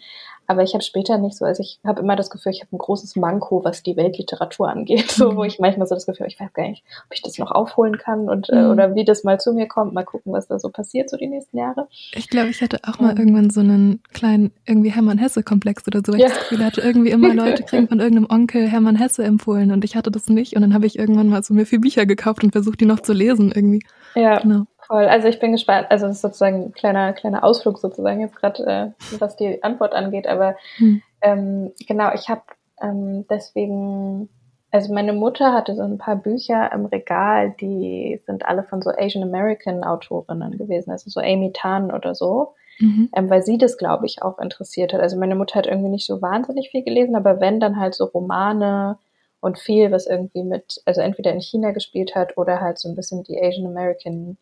Aber 0.50 0.64
ich 0.64 0.74
habe 0.74 0.82
später 0.82 1.16
nicht 1.16 1.36
so, 1.36 1.44
also 1.44 1.62
ich 1.62 1.78
habe 1.86 2.00
immer 2.00 2.16
das 2.16 2.28
Gefühl, 2.28 2.50
ich 2.50 2.60
habe 2.60 2.74
ein 2.74 2.78
großes 2.78 3.14
Manko, 3.14 3.62
was 3.62 3.84
die 3.84 3.96
Weltliteratur 3.96 4.68
angeht, 4.68 5.08
so, 5.12 5.36
wo 5.36 5.42
mhm. 5.42 5.46
ich 5.46 5.60
manchmal 5.60 5.86
so 5.86 5.94
das 5.94 6.06
Gefühl, 6.06 6.26
ich 6.26 6.40
weiß 6.40 6.52
gar 6.54 6.68
nicht, 6.68 6.82
ob 7.06 7.14
ich 7.14 7.22
das 7.22 7.38
noch 7.38 7.52
aufholen 7.52 7.98
kann 7.98 8.28
und 8.28 8.50
äh, 8.50 8.56
mhm. 8.56 8.70
oder 8.70 8.96
wie 8.96 9.04
das 9.04 9.22
mal 9.22 9.38
zu 9.38 9.52
mir 9.52 9.68
kommt, 9.68 9.94
mal 9.94 10.02
gucken, 10.02 10.32
was 10.32 10.48
da 10.48 10.58
so 10.58 10.68
passiert 10.68 11.08
so 11.08 11.16
die 11.16 11.28
nächsten 11.28 11.56
Jahre. 11.56 11.86
Ich 12.14 12.28
glaube, 12.28 12.48
ich 12.48 12.60
hatte 12.62 12.80
auch 12.82 12.98
mal 12.98 13.16
irgendwann 13.16 13.50
so 13.50 13.60
einen 13.60 14.02
kleinen 14.12 14.50
irgendwie 14.66 14.90
Hermann 14.90 15.18
Hesse 15.18 15.44
Komplex 15.44 15.86
oder 15.86 16.02
so, 16.04 16.14
weil 16.14 16.20
ja. 16.20 16.26
ich 16.26 16.32
das 16.32 16.48
Gefühl 16.48 16.64
hatte, 16.64 16.80
irgendwie 16.80 17.10
immer 17.10 17.32
Leute 17.34 17.62
kriegen 17.62 17.86
von 17.86 18.00
irgendeinem 18.00 18.26
Onkel 18.28 18.66
Hermann 18.66 18.96
Hesse 18.96 19.22
empfohlen 19.22 19.70
und 19.70 19.84
ich 19.84 19.94
hatte 19.94 20.10
das 20.10 20.26
nicht 20.26 20.56
und 20.56 20.62
dann 20.62 20.74
habe 20.74 20.86
ich 20.86 20.98
irgendwann 20.98 21.28
mal 21.28 21.44
so 21.44 21.54
mir 21.54 21.64
vier 21.64 21.80
Bücher 21.80 22.06
gekauft 22.06 22.42
und 22.42 22.50
versucht 22.50 22.80
die 22.80 22.86
noch 22.86 22.98
zu 22.98 23.12
lesen 23.12 23.52
irgendwie. 23.54 23.84
Ja. 24.16 24.40
Genau. 24.40 24.66
Voll. 24.90 25.06
Also 25.06 25.28
ich 25.28 25.38
bin 25.38 25.52
gespannt. 25.52 25.86
Also 25.88 26.06
es 26.06 26.16
ist 26.16 26.22
sozusagen 26.22 26.64
ein 26.64 26.72
kleiner, 26.72 27.12
kleiner 27.12 27.44
Ausflug 27.44 27.78
sozusagen 27.78 28.20
jetzt 28.20 28.34
gerade, 28.34 28.66
äh, 28.66 29.20
was 29.20 29.36
die 29.36 29.62
Antwort 29.62 29.94
angeht. 29.94 30.26
Aber 30.26 30.56
hm. 30.78 31.00
ähm, 31.20 31.72
genau, 31.86 32.12
ich 32.12 32.28
habe 32.28 32.42
ähm, 32.82 33.24
deswegen, 33.30 34.28
also 34.72 34.92
meine 34.92 35.12
Mutter 35.12 35.52
hatte 35.52 35.76
so 35.76 35.82
ein 35.82 35.96
paar 35.98 36.16
Bücher 36.16 36.72
im 36.72 36.86
Regal, 36.86 37.54
die 37.60 38.20
sind 38.26 38.44
alle 38.46 38.64
von 38.64 38.82
so 38.82 38.90
Asian 38.90 39.22
American 39.22 39.84
Autorinnen 39.84 40.58
gewesen, 40.58 40.90
also 40.90 41.08
so 41.08 41.20
Amy 41.20 41.52
Tan 41.52 41.92
oder 41.92 42.16
so. 42.16 42.54
Mhm. 42.80 43.10
Ähm, 43.14 43.30
weil 43.30 43.44
sie 43.44 43.58
das, 43.58 43.78
glaube 43.78 44.06
ich, 44.06 44.22
auch 44.22 44.40
interessiert 44.40 44.92
hat. 44.92 45.00
Also 45.00 45.16
meine 45.16 45.36
Mutter 45.36 45.54
hat 45.54 45.68
irgendwie 45.68 45.90
nicht 45.90 46.06
so 46.06 46.20
wahnsinnig 46.20 46.70
viel 46.70 46.82
gelesen, 46.82 47.14
aber 47.14 47.38
wenn, 47.38 47.60
dann 47.60 47.78
halt 47.78 47.94
so 47.94 48.06
Romane 48.06 48.98
und 49.38 49.56
viel, 49.56 49.92
was 49.92 50.08
irgendwie 50.08 50.42
mit, 50.42 50.82
also 50.84 51.00
entweder 51.00 51.32
in 51.32 51.40
China 51.40 51.70
gespielt 51.70 52.16
hat 52.16 52.36
oder 52.36 52.60
halt 52.60 52.80
so 52.80 52.88
ein 52.88 52.96
bisschen 52.96 53.22
die 53.22 53.40
Asian 53.40 53.68
American 53.68 54.36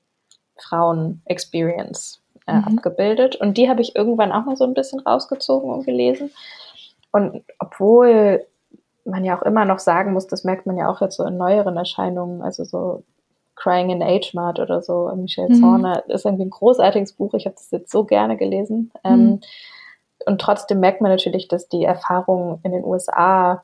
Frauen-Experience 0.59 2.23
äh, 2.47 2.55
mhm. 2.55 2.65
abgebildet. 2.65 3.37
Und 3.37 3.57
die 3.57 3.69
habe 3.69 3.81
ich 3.81 3.97
irgendwann 3.97 4.33
auch 4.33 4.45
mal 4.45 4.57
so 4.57 4.65
ein 4.65 4.75
bisschen 4.75 5.01
rausgezogen 5.01 5.71
und 5.71 5.85
gelesen. 5.85 6.31
Und 7.13 7.45
obwohl 7.59 8.47
man 9.05 9.25
ja 9.25 9.39
auch 9.39 9.43
immer 9.43 9.65
noch 9.65 9.79
sagen 9.79 10.13
muss, 10.13 10.27
das 10.27 10.45
merkt 10.45 10.67
man 10.67 10.77
ja 10.77 10.89
auch 10.89 11.01
jetzt 11.01 11.17
so 11.17 11.25
in 11.25 11.37
neueren 11.37 11.77
Erscheinungen, 11.77 12.43
also 12.43 12.65
so 12.65 13.05
Crying 13.57 13.91
in 13.91 14.03
Age 14.03 14.35
Mart 14.35 14.61
oder 14.61 14.83
so, 14.83 15.11
Michelle 15.17 15.49
mhm. 15.49 15.61
Zorner, 15.61 16.09
ist 16.09 16.25
irgendwie 16.25 16.45
ein 16.45 16.51
großartiges 16.51 17.15
Buch. 17.15 17.35
Ich 17.35 17.47
habe 17.47 17.57
das 17.57 17.71
jetzt 17.71 17.91
so 17.91 18.05
gerne 18.05 18.37
gelesen. 18.37 18.93
Mhm. 19.05 19.11
Ähm, 19.11 19.41
und 20.27 20.41
trotzdem 20.41 20.81
merkt 20.81 21.01
man 21.01 21.11
natürlich, 21.11 21.49
dass 21.49 21.69
die 21.69 21.85
Erfahrung 21.85 22.61
in 22.63 22.73
den 22.73 22.85
USA 22.85 23.63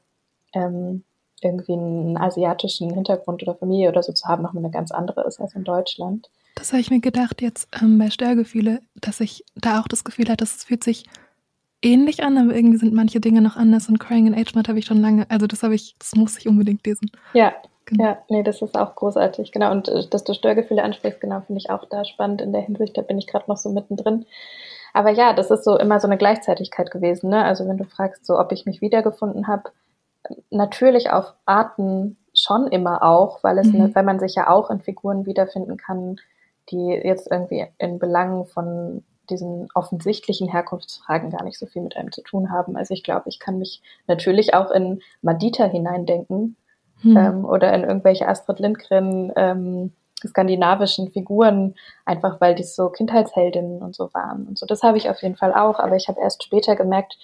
ähm, 0.53 1.05
irgendwie 1.43 1.73
einen 1.73 2.17
asiatischen 2.17 2.93
Hintergrund 2.93 3.43
oder 3.43 3.55
Familie 3.55 3.89
oder 3.89 4.03
so 4.03 4.13
zu 4.13 4.27
haben, 4.27 4.43
nochmal 4.43 4.65
eine 4.65 4.73
ganz 4.73 4.91
andere 4.91 5.25
ist 5.25 5.41
als 5.41 5.55
in 5.55 5.65
Deutschland. 5.65 6.29
Das 6.55 6.73
habe 6.73 6.81
ich 6.81 6.91
mir 6.91 7.01
gedacht 7.01 7.43
jetzt 7.43 7.69
ähm, 7.81 7.99
bei 7.99 8.11
Störgefühle, 8.11 8.81
dass 8.95 9.21
ich 9.21 9.45
da 9.57 9.81
auch 9.81 9.89
das 9.89 10.05
Gefühl 10.05 10.29
hatte, 10.29 10.45
es 10.45 10.65
fühlt 10.65 10.85
sich 10.85 11.05
ähnlich 11.83 12.23
an, 12.23 12.39
aber 12.39 12.55
irgendwie 12.55 12.79
sind 12.79 12.95
manche 12.95 13.21
Dinge 13.21 13.43
noch 13.43 13.57
anders 13.57 13.89
und 13.89 13.99
Crying 13.99 14.27
in 14.27 14.35
Age 14.35 14.55
Mat 14.55 14.69
habe 14.69 14.79
ich 14.79 14.87
schon 14.87 15.01
lange, 15.01 15.27
also 15.31 15.47
das 15.47 15.63
habe 15.63 15.75
ich, 15.75 15.95
das 15.99 16.15
muss 16.15 16.39
ich 16.39 16.49
unbedingt 16.49 16.87
lesen. 16.87 17.11
Ja, 17.35 17.53
genau. 17.85 18.05
ja, 18.05 18.19
nee, 18.31 18.43
das 18.43 18.63
ist 18.63 18.77
auch 18.77 18.95
großartig, 18.95 19.53
genau. 19.53 19.71
Und 19.71 19.89
äh, 19.89 20.07
dass 20.09 20.25
du 20.25 20.33
Störgefühle 20.33 20.83
ansprichst, 20.83 21.21
genau, 21.21 21.41
finde 21.43 21.59
ich 21.59 21.71
auch 21.71 21.85
da 21.85 22.05
spannend 22.05 22.41
in 22.41 22.53
der 22.53 22.63
Hinsicht, 22.63 22.97
da 22.97 23.03
bin 23.03 23.19
ich 23.19 23.27
gerade 23.27 23.45
noch 23.49 23.59
so 23.59 23.71
mittendrin. 23.71 24.25
Aber 24.95 25.11
ja, 25.11 25.33
das 25.33 25.51
ist 25.51 25.65
so 25.65 25.77
immer 25.77 25.99
so 25.99 26.07
eine 26.07 26.17
Gleichzeitigkeit 26.17 26.91
gewesen, 26.93 27.29
ne? 27.29 27.45
Also 27.45 27.67
wenn 27.67 27.77
du 27.77 27.85
fragst, 27.85 28.25
so 28.25 28.39
ob 28.39 28.53
ich 28.53 28.65
mich 28.65 28.81
wiedergefunden 28.81 29.49
habe, 29.49 29.65
natürlich 30.51 31.11
auf 31.11 31.35
Arten 31.47 32.17
schon 32.35 32.67
immer 32.67 33.03
auch, 33.03 33.43
weil 33.43 33.59
es, 33.59 33.67
mhm. 33.67 33.79
ne, 33.79 33.95
weil 33.95 34.05
man 34.05 34.19
sich 34.19 34.35
ja 34.35 34.49
auch 34.49 34.71
in 34.71 34.81
Figuren 34.81 35.27
wiederfinden 35.27 35.77
kann, 35.77 36.17
die 36.71 36.89
jetzt 36.89 37.31
irgendwie 37.31 37.67
in 37.79 37.99
Belangen 37.99 38.47
von 38.47 39.05
diesen 39.31 39.69
offensichtlichen 39.75 40.49
Herkunftsfragen 40.49 41.31
gar 41.31 41.45
nicht 41.45 41.59
so 41.59 41.67
viel 41.67 41.83
mit 41.83 41.97
einem 41.97 42.13
zu 42.13 42.23
tun 42.23 42.51
haben. 42.51 42.77
Also 42.77 42.93
ich 42.93 43.03
glaube, 43.03 43.29
ich 43.29 43.39
kann 43.39 43.59
mich 43.59 43.83
natürlich 44.07 44.55
auch 44.55 44.71
in 44.71 45.01
Madita 45.23 45.65
hineindenken 45.65 46.57
hm. 47.01 47.17
ähm, 47.17 47.45
oder 47.45 47.73
in 47.73 47.85
irgendwelche 47.85 48.29
Astrid 48.29 48.59
Lindgren 48.59 49.33
ähm, 49.37 49.93
skandinavischen 50.27 51.11
Figuren, 51.11 51.75
einfach 52.05 52.41
weil 52.41 52.55
die 52.55 52.63
so 52.63 52.89
Kindheitsheldinnen 52.89 53.83
und 53.83 53.95
so 53.95 54.13
waren 54.15 54.47
und 54.47 54.59
so. 54.59 54.67
Das 54.67 54.83
habe 54.83 54.97
ich 54.97 55.11
auf 55.11 55.23
jeden 55.23 55.37
Fall 55.37 55.53
auch, 55.53 55.79
aber 55.79 55.97
ich 55.97 56.09
habe 56.09 56.21
erst 56.21 56.45
später 56.45 56.77
gemerkt, 56.77 57.19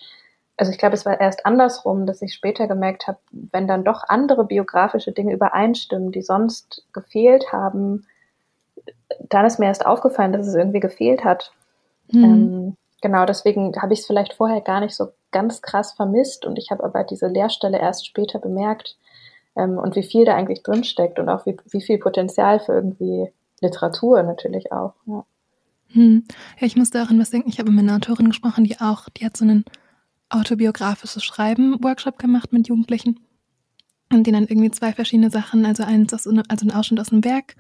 also 0.61 0.73
ich 0.73 0.79
glaube, 0.79 0.95
es 0.95 1.07
war 1.07 1.19
erst 1.19 1.47
andersrum, 1.47 2.05
dass 2.05 2.21
ich 2.21 2.35
später 2.35 2.69
gemerkt 2.69 3.07
habe, 3.07 3.17
wenn 3.31 3.67
dann 3.67 3.83
doch 3.83 4.03
andere 4.07 4.45
biografische 4.45 5.11
Dinge 5.11 5.33
übereinstimmen, 5.33 6.13
die 6.13 6.21
sonst 6.21 6.85
gefehlt 6.93 7.51
haben, 7.51 8.07
dann 9.31 9.47
ist 9.47 9.59
mir 9.59 9.67
erst 9.67 9.87
aufgefallen, 9.87 10.35
dass 10.35 10.47
es 10.47 10.55
irgendwie 10.55 10.81
gefehlt 10.81 11.25
hat. 11.25 11.53
Mhm. 12.13 12.25
Ähm, 12.25 12.77
genau, 13.01 13.25
deswegen 13.25 13.73
habe 13.81 13.95
ich 13.95 14.01
es 14.01 14.07
vielleicht 14.07 14.35
vorher 14.35 14.61
gar 14.61 14.81
nicht 14.81 14.95
so 14.95 15.09
ganz 15.31 15.63
krass 15.63 15.93
vermisst 15.93 16.45
und 16.45 16.59
ich 16.59 16.71
habe 16.71 16.85
aber 16.85 17.05
diese 17.05 17.29
Leerstelle 17.29 17.79
erst 17.79 18.07
später 18.07 18.39
bemerkt 18.39 18.99
ähm, 19.57 19.79
und 19.79 19.97
wie 19.97 20.03
viel 20.03 20.27
da 20.27 20.35
eigentlich 20.35 20.63
drinsteckt 20.63 21.19
und 21.19 21.31
auch 21.31 21.47
wie, 21.47 21.57
wie 21.71 21.81
viel 21.81 21.97
Potenzial 21.97 22.61
für 22.61 22.75
irgendwie 22.75 23.33
Literatur 23.63 24.23
natürlich 24.25 24.73
auch. 24.73 24.93
Ja. 25.07 25.25
Hm. 25.93 26.25
Ja, 26.59 26.67
ich 26.67 26.77
musste 26.77 27.03
auch 27.03 27.09
an 27.09 27.19
was 27.19 27.31
denken. 27.31 27.49
Ich 27.49 27.59
habe 27.59 27.71
mit 27.71 27.83
einer 27.83 27.97
Autorin 27.97 28.29
gesprochen, 28.29 28.65
die 28.65 28.79
auch, 28.79 29.09
die 29.09 29.25
hat 29.25 29.39
so 29.39 29.47
einen 29.47 29.65
autobiografisches 30.31 31.25
Schreiben-Workshop 31.25 32.19
gemacht 32.19 32.53
mit 32.53 32.69
Jugendlichen 32.69 33.21
und 34.13 34.27
die 34.27 34.33
dann 34.33 34.47
irgendwie 34.47 34.71
zwei 34.71 34.93
verschiedene 34.93 35.31
Sachen, 35.31 35.67
also 35.67 35.83
eins 35.83 36.13
aus, 36.15 36.27
also 36.27 36.67
ein 36.67 36.73
Ausschnitt 36.73 37.01
aus 37.01 37.13
einem 37.13 37.25
Werk 37.25 37.57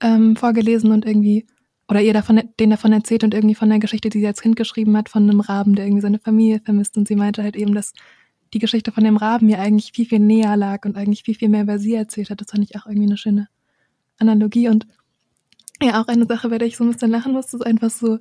ähm, 0.00 0.36
vorgelesen 0.36 0.92
und 0.92 1.04
irgendwie 1.04 1.46
oder 1.90 2.00
ihr 2.00 2.12
davon, 2.12 2.40
denen 2.60 2.70
davon 2.70 2.92
erzählt 2.92 3.24
und 3.24 3.34
irgendwie 3.34 3.56
von 3.56 3.68
der 3.68 3.80
Geschichte, 3.80 4.10
die 4.10 4.20
sie 4.20 4.26
als 4.26 4.40
Kind 4.40 4.54
geschrieben 4.54 4.96
hat, 4.96 5.08
von 5.08 5.24
einem 5.24 5.40
Raben, 5.40 5.74
der 5.74 5.86
irgendwie 5.86 6.02
seine 6.02 6.20
Familie 6.20 6.60
vermisst. 6.60 6.96
Und 6.96 7.08
sie 7.08 7.16
meinte 7.16 7.42
halt 7.42 7.56
eben, 7.56 7.74
dass 7.74 7.94
die 8.54 8.60
Geschichte 8.60 8.92
von 8.92 9.02
dem 9.02 9.16
Raben 9.16 9.48
ihr 9.48 9.58
eigentlich 9.58 9.90
viel, 9.92 10.06
viel 10.06 10.20
näher 10.20 10.56
lag 10.56 10.84
und 10.84 10.96
eigentlich 10.96 11.24
viel, 11.24 11.34
viel 11.34 11.48
mehr 11.48 11.62
über 11.62 11.80
sie 11.80 11.94
erzählt 11.94 12.30
hat. 12.30 12.40
Das 12.40 12.52
fand 12.52 12.62
ich 12.62 12.76
auch 12.76 12.86
irgendwie 12.86 13.08
eine 13.08 13.16
schöne 13.16 13.48
Analogie. 14.18 14.68
Und 14.68 14.86
ja, 15.82 16.00
auch 16.00 16.06
eine 16.06 16.26
Sache, 16.26 16.48
bei 16.48 16.58
der 16.58 16.68
ich 16.68 16.76
so 16.76 16.84
ein 16.84 16.92
bisschen 16.92 17.10
lachen 17.10 17.32
musste, 17.32 17.56
ist 17.56 17.66
einfach 17.66 17.90
so, 17.90 18.20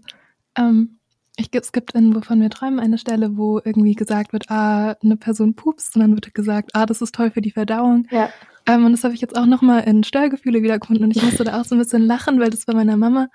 ähm, 0.57 0.98
ich, 1.39 1.49
es 1.53 1.71
gibt 1.71 1.95
in 1.95 2.15
Wovon 2.15 2.41
wir 2.41 2.49
träumen 2.49 2.79
eine 2.79 2.97
Stelle, 2.97 3.37
wo 3.37 3.59
irgendwie 3.63 3.95
gesagt 3.95 4.33
wird, 4.33 4.49
ah, 4.49 4.95
eine 5.01 5.17
Person 5.17 5.55
pupst 5.55 5.95
und 5.95 6.01
dann 6.01 6.15
wird 6.15 6.33
gesagt, 6.33 6.71
ah, 6.73 6.85
das 6.85 7.01
ist 7.01 7.15
toll 7.15 7.31
für 7.31 7.41
die 7.41 7.51
Verdauung. 7.51 8.07
Ja. 8.11 8.29
Ähm, 8.67 8.85
und 8.85 8.91
das 8.91 9.03
habe 9.03 9.13
ich 9.13 9.21
jetzt 9.21 9.37
auch 9.37 9.45
nochmal 9.45 9.83
in 9.85 10.03
Störgefühle 10.03 10.61
wiedergefunden 10.61 11.05
und 11.05 11.15
ich 11.15 11.23
musste 11.23 11.43
da 11.43 11.59
auch 11.59 11.65
so 11.65 11.75
ein 11.75 11.79
bisschen 11.79 12.05
lachen, 12.05 12.39
weil 12.39 12.49
das 12.49 12.65
bei 12.65 12.73
meiner 12.73 12.97
Mama 12.97 13.27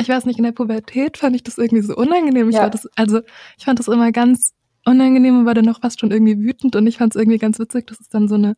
ich 0.00 0.08
weiß 0.08 0.26
nicht, 0.26 0.38
in 0.38 0.44
der 0.44 0.52
Pubertät 0.52 1.16
fand 1.16 1.36
ich 1.36 1.42
das 1.42 1.58
irgendwie 1.58 1.82
so 1.82 1.96
unangenehm. 1.96 2.48
Ich 2.48 2.56
ja. 2.56 2.68
das, 2.68 2.86
also 2.96 3.20
ich 3.56 3.64
fand 3.64 3.78
das 3.78 3.88
immer 3.88 4.12
ganz 4.12 4.52
unangenehm 4.84 5.40
und 5.40 5.46
war 5.46 5.54
dann 5.54 5.64
noch 5.64 5.80
fast 5.80 6.00
schon 6.00 6.10
irgendwie 6.10 6.38
wütend 6.38 6.76
und 6.76 6.86
ich 6.86 6.98
fand 6.98 7.14
es 7.14 7.20
irgendwie 7.20 7.38
ganz 7.38 7.58
witzig, 7.58 7.86
dass 7.86 8.00
es 8.00 8.08
dann 8.08 8.28
so 8.28 8.34
eine, 8.34 8.56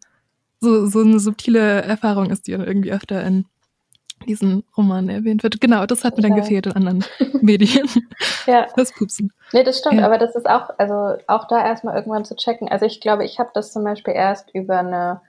so, 0.61 0.87
so 0.87 1.01
eine 1.01 1.21
subtile 1.21 1.83
Erfahrung 1.83 2.31
ist, 2.31 2.47
die 2.47 2.53
dann 2.53 2.65
irgendwie 2.67 2.93
öfter 2.93 3.25
in 3.25 3.47
diesen 4.29 4.65
Roman 4.77 5.09
erwähnt 5.09 5.43
wird. 5.43 5.61
Genau, 5.61 5.87
das 5.87 6.05
hat 6.05 6.17
mir 6.17 6.23
dann 6.23 6.37
gefehlt 6.37 6.67
in 6.67 6.73
anderen 6.73 7.05
Medien. 7.41 7.89
ja. 8.47 8.67
Das 8.77 8.93
Pupsen. 8.93 9.33
Nee, 9.53 9.65
das 9.65 9.79
stimmt, 9.79 10.01
ja. 10.01 10.07
aber 10.07 10.19
das 10.19 10.37
ist 10.37 10.49
auch, 10.49 10.71
also 10.79 11.17
auch 11.27 11.49
da 11.49 11.67
erstmal 11.67 11.97
irgendwann 11.97 12.25
zu 12.25 12.37
checken. 12.37 12.69
Also 12.69 12.87
ich 12.87 13.01
glaube, 13.01 13.25
ich 13.25 13.39
habe 13.39 13.51
das 13.55 13.73
zum 13.73 13.83
Beispiel 13.83 14.15
erst 14.15 14.55
über 14.55 14.79
eine 14.79 15.21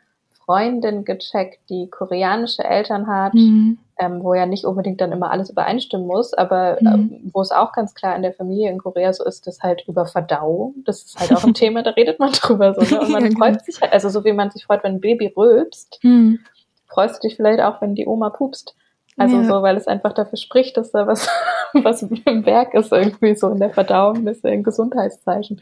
Freundin 0.49 1.05
gecheckt, 1.05 1.59
die 1.69 1.91
koreanische 1.91 2.63
Eltern 2.63 3.05
hat, 3.05 3.35
mhm. 3.35 3.77
ähm, 3.99 4.23
wo 4.23 4.33
ja 4.33 4.47
nicht 4.47 4.65
unbedingt 4.65 4.99
dann 4.99 5.11
immer 5.11 5.29
alles 5.29 5.51
übereinstimmen 5.51 6.07
muss, 6.07 6.33
aber 6.33 6.79
mhm. 6.81 6.87
ähm, 6.87 7.31
wo 7.33 7.41
es 7.41 7.51
auch 7.51 7.71
ganz 7.71 7.93
klar 7.93 8.15
in 8.15 8.23
der 8.23 8.33
Familie 8.33 8.71
in 8.71 8.79
Korea 8.79 9.13
so 9.13 9.23
ist, 9.25 9.45
dass 9.45 9.61
halt 9.61 9.83
über 9.87 10.07
Verdauung, 10.07 10.73
das 10.85 11.03
ist 11.03 11.19
halt 11.19 11.35
auch 11.35 11.43
ein 11.43 11.53
Thema, 11.53 11.83
da 11.83 11.91
redet 11.91 12.17
man 12.17 12.31
drüber 12.31 12.73
so, 12.73 12.81
ne? 12.81 12.99
Und 12.99 13.11
man 13.11 13.25
ja, 13.25 13.29
freut 13.37 13.51
genau. 13.51 13.63
sich 13.63 13.79
halt, 13.79 13.93
also 13.93 14.09
so 14.09 14.25
wie 14.25 14.33
man 14.33 14.49
sich 14.49 14.65
freut, 14.65 14.83
wenn 14.83 14.95
ein 14.95 15.01
Baby 15.01 15.31
rülpst, 15.37 15.99
mhm. 16.01 16.39
freust 16.87 17.17
du 17.17 17.27
dich 17.27 17.35
vielleicht 17.35 17.61
auch, 17.61 17.79
wenn 17.79 17.93
die 17.93 18.07
Oma 18.07 18.31
pupst. 18.31 18.75
Also 19.19 19.37
ja. 19.37 19.43
so, 19.43 19.61
weil 19.61 19.77
es 19.77 19.87
einfach 19.87 20.13
dafür 20.13 20.37
spricht, 20.37 20.77
dass 20.77 20.91
da 20.91 21.07
was, 21.07 21.27
was 21.73 22.01
im 22.03 22.45
Werk 22.45 22.73
ist, 22.73 22.91
irgendwie 22.91 23.35
so 23.35 23.49
in 23.49 23.59
der 23.59 23.71
Verdauung, 23.71 24.25
das 24.25 24.37
ist 24.37 24.45
ein 24.45 24.63
Gesundheitszeichen. 24.63 25.61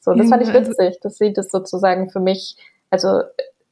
So, 0.00 0.12
das 0.12 0.26
ja, 0.26 0.30
fand 0.30 0.42
ich 0.42 0.54
also 0.54 0.70
witzig, 0.70 1.00
dass 1.00 1.16
sie 1.16 1.32
das 1.32 1.50
sozusagen 1.50 2.10
für 2.10 2.20
mich, 2.20 2.56
also 2.90 3.22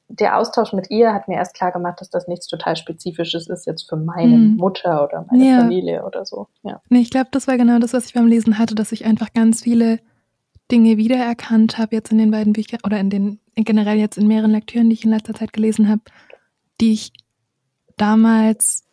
der 0.08 0.38
Austausch 0.38 0.72
mit 0.72 0.90
ihr 0.90 1.12
hat 1.12 1.28
mir 1.28 1.36
erst 1.36 1.54
klar 1.54 1.72
gemacht, 1.72 2.00
dass 2.00 2.10
das 2.10 2.28
nichts 2.28 2.46
total 2.46 2.76
Spezifisches 2.76 3.48
ist 3.48 3.66
jetzt 3.66 3.88
für 3.88 3.96
meine 3.96 4.36
mhm. 4.36 4.56
Mutter 4.56 5.04
oder 5.04 5.26
meine 5.30 5.44
ja. 5.44 5.58
Familie 5.60 6.04
oder 6.04 6.24
so. 6.24 6.46
Ja. 6.62 6.80
Nee, 6.88 7.00
ich 7.00 7.10
glaube, 7.10 7.28
das 7.32 7.48
war 7.48 7.56
genau 7.56 7.78
das, 7.78 7.92
was 7.92 8.06
ich 8.06 8.14
beim 8.14 8.26
Lesen 8.26 8.58
hatte, 8.58 8.74
dass 8.74 8.92
ich 8.92 9.04
einfach 9.04 9.32
ganz 9.32 9.62
viele 9.62 9.98
Dinge 10.70 10.96
wiedererkannt 10.96 11.78
habe 11.78 11.94
jetzt 11.94 12.12
in 12.12 12.18
den 12.18 12.30
beiden 12.30 12.52
Büchern 12.52 12.80
oder 12.84 12.98
in 12.98 13.10
den 13.10 13.40
generell 13.56 13.98
jetzt 13.98 14.18
in 14.18 14.26
mehreren 14.26 14.50
Lektüren, 14.50 14.88
die 14.88 14.94
ich 14.94 15.04
in 15.04 15.10
letzter 15.10 15.34
Zeit 15.34 15.52
gelesen 15.52 15.88
habe, 15.88 16.02
die 16.80 16.92
ich 16.92 17.12
damals 17.96 18.85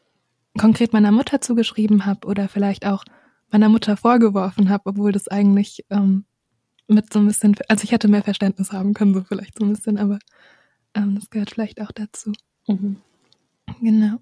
konkret 0.58 0.94
meiner 0.94 1.12
Mutter 1.12 1.42
zugeschrieben 1.42 2.06
habe 2.06 2.28
oder 2.28 2.48
vielleicht 2.48 2.86
auch 2.86 3.04
meiner 3.52 3.70
Mutter 3.70 3.98
vorgeworfen 3.98 4.70
habe, 4.70 4.84
obwohl 4.86 5.12
das 5.12 5.28
eigentlich 5.28 5.86
ähm, 5.89 6.26
mit 6.88 7.12
so 7.13 7.20
ein 7.20 7.28
bisschen, 7.28 7.56
also 7.70 7.84
ich 7.84 7.92
hätte 7.92 8.08
mehr 8.08 8.24
Verständnis 8.24 8.72
haben 8.72 8.94
können, 8.94 9.13
so 9.13 9.24
vielleicht 9.24 9.58
so 9.58 9.66
ein 9.66 9.74
bisschen, 9.74 9.98
aber 9.98 10.20
ähm, 10.94 11.16
das 11.16 11.30
gehört 11.30 11.52
vielleicht 11.52 11.82
auch 11.82 11.92
dazu. 11.92 12.32
Mhm. 12.68 12.98
Genau. 13.82 14.20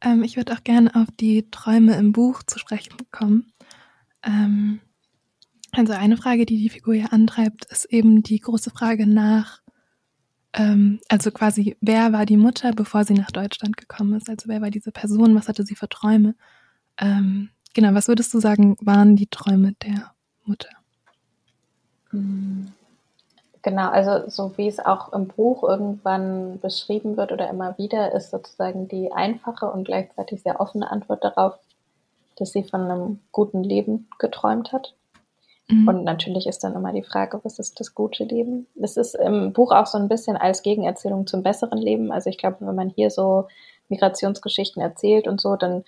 Ähm, 0.00 0.22
ich 0.22 0.36
würde 0.36 0.52
auch 0.54 0.64
gerne 0.64 0.94
auf 0.94 1.08
die 1.18 1.50
Träume 1.50 1.96
im 1.96 2.12
Buch 2.12 2.42
zu 2.42 2.58
sprechen 2.58 2.96
kommen. 3.10 3.52
Ähm, 4.22 4.80
also 5.72 5.92
eine 5.92 6.16
Frage, 6.16 6.46
die 6.46 6.56
die 6.56 6.70
Figur 6.70 6.94
ja 6.94 7.06
antreibt, 7.06 7.66
ist 7.66 7.84
eben 7.86 8.22
die 8.22 8.40
große 8.40 8.70
Frage 8.70 9.06
nach, 9.06 9.59
ähm, 10.52 11.00
also 11.08 11.30
quasi, 11.30 11.76
wer 11.80 12.12
war 12.12 12.26
die 12.26 12.36
Mutter, 12.36 12.72
bevor 12.72 13.04
sie 13.04 13.14
nach 13.14 13.30
Deutschland 13.30 13.76
gekommen 13.76 14.14
ist? 14.14 14.28
Also 14.28 14.48
wer 14.48 14.60
war 14.60 14.70
diese 14.70 14.92
Person? 14.92 15.34
Was 15.34 15.48
hatte 15.48 15.64
sie 15.64 15.76
für 15.76 15.88
Träume? 15.88 16.34
Ähm, 16.98 17.50
genau, 17.74 17.94
was 17.94 18.08
würdest 18.08 18.34
du 18.34 18.40
sagen, 18.40 18.76
waren 18.80 19.16
die 19.16 19.28
Träume 19.28 19.74
der 19.82 20.12
Mutter? 20.44 20.70
Mhm. 22.10 22.72
Genau, 23.62 23.90
also 23.90 24.30
so 24.30 24.56
wie 24.56 24.68
es 24.68 24.78
auch 24.78 25.12
im 25.12 25.28
Buch 25.28 25.62
irgendwann 25.64 26.58
beschrieben 26.60 27.18
wird 27.18 27.30
oder 27.30 27.50
immer 27.50 27.76
wieder, 27.76 28.12
ist 28.12 28.30
sozusagen 28.30 28.88
die 28.88 29.12
einfache 29.12 29.70
und 29.70 29.84
gleichzeitig 29.84 30.42
sehr 30.42 30.60
offene 30.60 30.90
Antwort 30.90 31.22
darauf, 31.22 31.58
dass 32.36 32.52
sie 32.52 32.64
von 32.64 32.80
einem 32.80 33.20
guten 33.32 33.62
Leben 33.62 34.08
geträumt 34.18 34.72
hat. 34.72 34.94
Mhm. 35.70 35.88
Und 35.88 36.04
natürlich 36.04 36.46
ist 36.46 36.64
dann 36.64 36.74
immer 36.74 36.92
die 36.92 37.02
Frage, 37.02 37.40
was 37.42 37.58
ist 37.58 37.80
das 37.80 37.94
gute 37.94 38.24
Leben? 38.24 38.66
Es 38.80 38.96
ist 38.96 39.14
im 39.14 39.52
Buch 39.52 39.72
auch 39.72 39.86
so 39.86 39.98
ein 39.98 40.08
bisschen 40.08 40.36
als 40.36 40.62
Gegenerzählung 40.62 41.26
zum 41.26 41.42
besseren 41.42 41.78
Leben. 41.78 42.12
Also 42.12 42.30
ich 42.30 42.38
glaube, 42.38 42.58
wenn 42.60 42.74
man 42.74 42.90
hier 42.90 43.10
so 43.10 43.46
Migrationsgeschichten 43.88 44.82
erzählt 44.82 45.26
und 45.26 45.40
so, 45.40 45.56
dann 45.56 45.84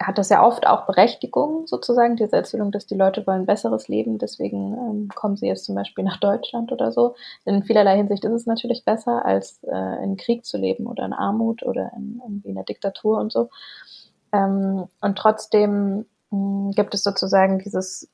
hat 0.00 0.18
das 0.18 0.28
ja 0.28 0.46
oft 0.46 0.66
auch 0.66 0.86
Berechtigung, 0.86 1.66
sozusagen, 1.66 2.14
diese 2.14 2.36
Erzählung, 2.36 2.70
dass 2.70 2.86
die 2.86 2.94
Leute 2.94 3.26
wollen 3.26 3.44
besseres 3.44 3.88
Leben, 3.88 4.18
deswegen 4.18 4.74
ähm, 4.74 5.08
kommen 5.14 5.36
sie 5.36 5.48
jetzt 5.48 5.64
zum 5.64 5.74
Beispiel 5.74 6.04
nach 6.04 6.18
Deutschland 6.18 6.70
oder 6.70 6.92
so. 6.92 7.16
In 7.44 7.64
vielerlei 7.64 7.96
Hinsicht 7.96 8.24
ist 8.24 8.32
es 8.32 8.46
natürlich 8.46 8.84
besser, 8.84 9.24
als 9.24 9.60
äh, 9.64 10.04
in 10.04 10.16
Krieg 10.16 10.44
zu 10.44 10.58
leben 10.58 10.86
oder 10.86 11.04
in 11.04 11.12
Armut 11.12 11.64
oder 11.64 11.90
in, 11.96 12.20
irgendwie 12.24 12.50
in 12.50 12.54
der 12.54 12.64
Diktatur 12.64 13.18
und 13.18 13.32
so. 13.32 13.48
Ähm, 14.32 14.84
und 15.00 15.18
trotzdem 15.18 16.06
mh, 16.30 16.70
gibt 16.76 16.94
es 16.94 17.02
sozusagen 17.02 17.58
dieses 17.58 18.08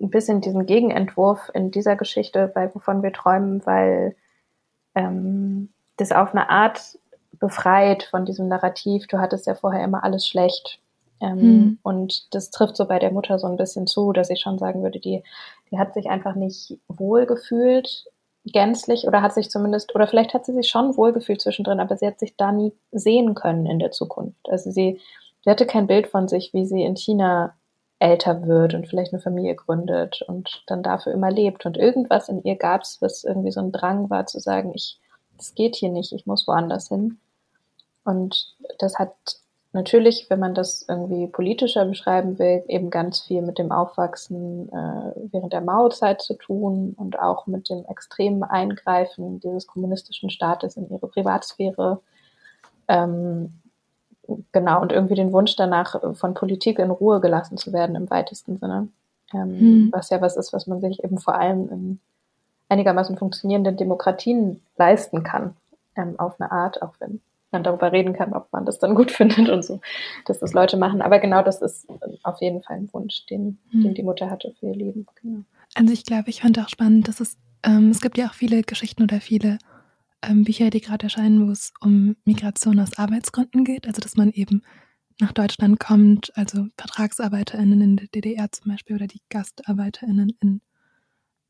ein 0.00 0.10
bisschen 0.10 0.40
diesen 0.40 0.66
Gegenentwurf 0.66 1.50
in 1.54 1.70
dieser 1.70 1.96
Geschichte, 1.96 2.50
weil 2.54 2.74
wovon 2.74 3.02
wir 3.02 3.12
träumen, 3.12 3.64
weil 3.66 4.16
ähm, 4.94 5.70
das 5.96 6.12
auf 6.12 6.32
eine 6.32 6.50
Art 6.50 6.98
befreit 7.32 8.04
von 8.04 8.24
diesem 8.24 8.48
Narrativ, 8.48 9.06
du 9.06 9.18
hattest 9.18 9.46
ja 9.46 9.54
vorher 9.54 9.84
immer 9.84 10.04
alles 10.04 10.26
schlecht. 10.26 10.80
Ähm, 11.20 11.40
hm. 11.40 11.78
Und 11.82 12.32
das 12.34 12.50
trifft 12.50 12.76
so 12.76 12.86
bei 12.86 12.98
der 12.98 13.10
Mutter 13.10 13.38
so 13.38 13.46
ein 13.46 13.56
bisschen 13.56 13.86
zu, 13.86 14.12
dass 14.12 14.30
ich 14.30 14.40
schon 14.40 14.58
sagen 14.58 14.82
würde, 14.82 15.00
die, 15.00 15.22
die 15.70 15.78
hat 15.78 15.94
sich 15.94 16.08
einfach 16.08 16.34
nicht 16.34 16.78
wohl 16.88 17.26
gefühlt, 17.26 18.06
gänzlich, 18.44 19.06
oder 19.06 19.20
hat 19.20 19.34
sich 19.34 19.50
zumindest, 19.50 19.94
oder 19.94 20.06
vielleicht 20.06 20.32
hat 20.32 20.46
sie 20.46 20.52
sich 20.52 20.68
schon 20.68 20.96
wohl 20.96 21.12
gefühlt 21.12 21.40
zwischendrin, 21.40 21.80
aber 21.80 21.96
sie 21.96 22.06
hat 22.06 22.20
sich 22.20 22.36
da 22.36 22.52
nie 22.52 22.72
sehen 22.92 23.34
können 23.34 23.66
in 23.66 23.78
der 23.78 23.90
Zukunft. 23.90 24.48
Also 24.48 24.70
sie, 24.70 25.00
sie 25.44 25.50
hatte 25.50 25.66
kein 25.66 25.86
Bild 25.86 26.06
von 26.06 26.28
sich, 26.28 26.54
wie 26.54 26.64
sie 26.64 26.82
in 26.82 26.96
China 26.96 27.54
älter 27.98 28.46
wird 28.46 28.74
und 28.74 28.86
vielleicht 28.86 29.12
eine 29.12 29.22
Familie 29.22 29.56
gründet 29.56 30.22
und 30.26 30.62
dann 30.66 30.82
dafür 30.82 31.12
immer 31.12 31.30
lebt. 31.30 31.66
Und 31.66 31.76
irgendwas 31.76 32.28
in 32.28 32.42
ihr 32.42 32.56
gab 32.56 32.82
es, 32.82 32.98
was 33.00 33.24
irgendwie 33.24 33.50
so 33.50 33.60
ein 33.60 33.72
Drang 33.72 34.08
war 34.10 34.26
zu 34.26 34.38
sagen, 34.38 34.72
ich, 34.74 35.00
das 35.36 35.54
geht 35.54 35.76
hier 35.76 35.90
nicht, 35.90 36.12
ich 36.12 36.26
muss 36.26 36.46
woanders 36.46 36.88
hin. 36.88 37.18
Und 38.04 38.56
das 38.78 38.98
hat 38.98 39.14
natürlich, 39.72 40.30
wenn 40.30 40.38
man 40.38 40.54
das 40.54 40.84
irgendwie 40.88 41.26
politischer 41.26 41.84
beschreiben 41.84 42.38
will, 42.38 42.64
eben 42.68 42.90
ganz 42.90 43.20
viel 43.20 43.42
mit 43.42 43.58
dem 43.58 43.72
Aufwachsen 43.72 44.68
äh, 44.70 45.12
während 45.32 45.52
der 45.52 45.60
Maozeit 45.60 46.22
zu 46.22 46.34
tun 46.34 46.94
und 46.96 47.18
auch 47.18 47.46
mit 47.46 47.68
dem 47.68 47.84
extremen 47.86 48.44
Eingreifen 48.44 49.40
dieses 49.40 49.66
kommunistischen 49.66 50.30
Staates 50.30 50.76
in 50.76 50.88
ihre 50.88 51.08
Privatsphäre. 51.08 52.00
Ähm, 52.86 53.60
genau, 54.52 54.80
und 54.80 54.92
irgendwie 54.92 55.14
den 55.14 55.32
Wunsch 55.32 55.56
danach, 55.56 56.00
von 56.16 56.34
Politik 56.34 56.78
in 56.78 56.90
Ruhe 56.90 57.20
gelassen 57.20 57.56
zu 57.56 57.72
werden 57.72 57.96
im 57.96 58.10
weitesten 58.10 58.56
Sinne. 58.58 58.88
Ähm, 59.32 59.60
hm. 59.60 59.88
Was 59.92 60.10
ja 60.10 60.20
was 60.20 60.36
ist, 60.36 60.52
was 60.52 60.66
man 60.66 60.80
sich 60.80 61.02
eben 61.04 61.18
vor 61.18 61.34
allem 61.34 61.68
in 61.70 62.00
einigermaßen 62.68 63.16
funktionierenden 63.16 63.76
Demokratien 63.76 64.60
leisten 64.76 65.22
kann, 65.22 65.54
ähm, 65.96 66.18
auf 66.18 66.40
eine 66.40 66.52
Art, 66.52 66.82
auch 66.82 66.94
wenn 66.98 67.20
man 67.50 67.62
darüber 67.62 67.92
reden 67.92 68.12
kann, 68.12 68.34
ob 68.34 68.52
man 68.52 68.66
das 68.66 68.78
dann 68.78 68.94
gut 68.94 69.10
findet 69.10 69.48
und 69.48 69.64
so, 69.64 69.80
dass 70.26 70.38
das 70.38 70.52
Leute 70.52 70.76
machen. 70.76 71.02
Aber 71.02 71.18
genau 71.18 71.42
das 71.42 71.62
ist 71.62 71.86
auf 72.22 72.40
jeden 72.40 72.62
Fall 72.62 72.76
ein 72.76 72.88
Wunsch, 72.92 73.26
den, 73.26 73.58
hm. 73.70 73.82
den 73.82 73.94
die 73.94 74.02
Mutter 74.02 74.30
hatte 74.30 74.54
für 74.58 74.66
ihr 74.66 74.76
Leben. 74.76 75.06
Genau. 75.22 75.40
Also 75.74 75.92
ich 75.92 76.04
glaube, 76.04 76.30
ich 76.30 76.42
fand 76.42 76.58
auch 76.58 76.68
spannend, 76.68 77.08
dass 77.08 77.20
es, 77.20 77.36
ähm, 77.62 77.90
es 77.90 78.00
gibt 78.00 78.18
ja 78.18 78.26
auch 78.26 78.34
viele 78.34 78.62
Geschichten 78.62 79.02
oder 79.02 79.20
viele 79.20 79.58
ähm, 80.22 80.44
Bücher, 80.44 80.70
die 80.70 80.80
gerade 80.80 81.04
erscheinen, 81.04 81.46
wo 81.46 81.50
es 81.50 81.72
um 81.80 82.16
Migration 82.24 82.80
aus 82.80 82.98
Arbeitsgründen 82.98 83.64
geht, 83.64 83.86
also 83.86 84.00
dass 84.00 84.16
man 84.16 84.30
eben 84.30 84.62
nach 85.20 85.32
Deutschland 85.32 85.80
kommt, 85.80 86.32
also 86.36 86.66
VertragsarbeiterInnen 86.76 87.80
in 87.80 87.96
der 87.96 88.08
DDR 88.08 88.50
zum 88.52 88.70
Beispiel 88.70 88.96
oder 88.96 89.06
die 89.06 89.20
GastarbeiterInnen 89.30 90.36
in 90.40 90.60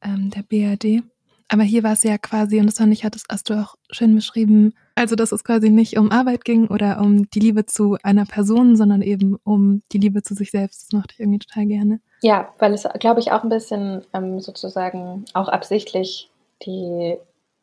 ähm, 0.03 0.31
der 0.31 0.43
BRD. 0.43 1.03
Aber 1.51 1.63
hier 1.63 1.83
war 1.83 1.93
es 1.93 2.03
ja 2.03 2.19
quasi, 2.19 2.61
und 2.61 2.67
das 2.67 2.77
fand 2.77 2.93
ich, 2.93 3.05
hattest, 3.05 3.27
hast 3.31 3.49
du 3.49 3.55
auch 3.55 3.77
schön 3.91 4.15
beschrieben, 4.15 4.75
also 4.95 5.17
dass 5.17 5.33
es 5.33 5.45
quasi 5.45 5.71
nicht 5.71 5.97
um 5.99 6.11
Arbeit 6.11 6.45
ging 6.45 6.69
oder 6.69 7.01
um 7.01 7.29
die 7.31 7.41
Liebe 7.41 7.65
zu 7.65 7.97
einer 8.03 8.27
Person, 8.27 8.77
sondern 8.77 9.01
eben 9.01 9.37
um 9.45 9.83
die 9.93 9.99
Liebe 9.99 10.23
zu 10.23 10.35
sich 10.35 10.51
selbst. 10.51 10.85
Das 10.85 10.93
mochte 10.93 11.15
ich 11.15 11.21
irgendwie 11.21 11.39
total 11.39 11.67
gerne. 11.67 12.01
Ja, 12.21 12.53
weil 12.59 12.75
es, 12.75 12.87
glaube 13.01 13.21
ich, 13.21 13.33
auch 13.33 13.45
ein 13.45 13.49
bisschen 13.49 14.03
ähm, 14.13 14.41
sozusagen 14.41 15.25
auch 15.33 15.49
absichtlich 15.49 16.31
die, 16.67 17.17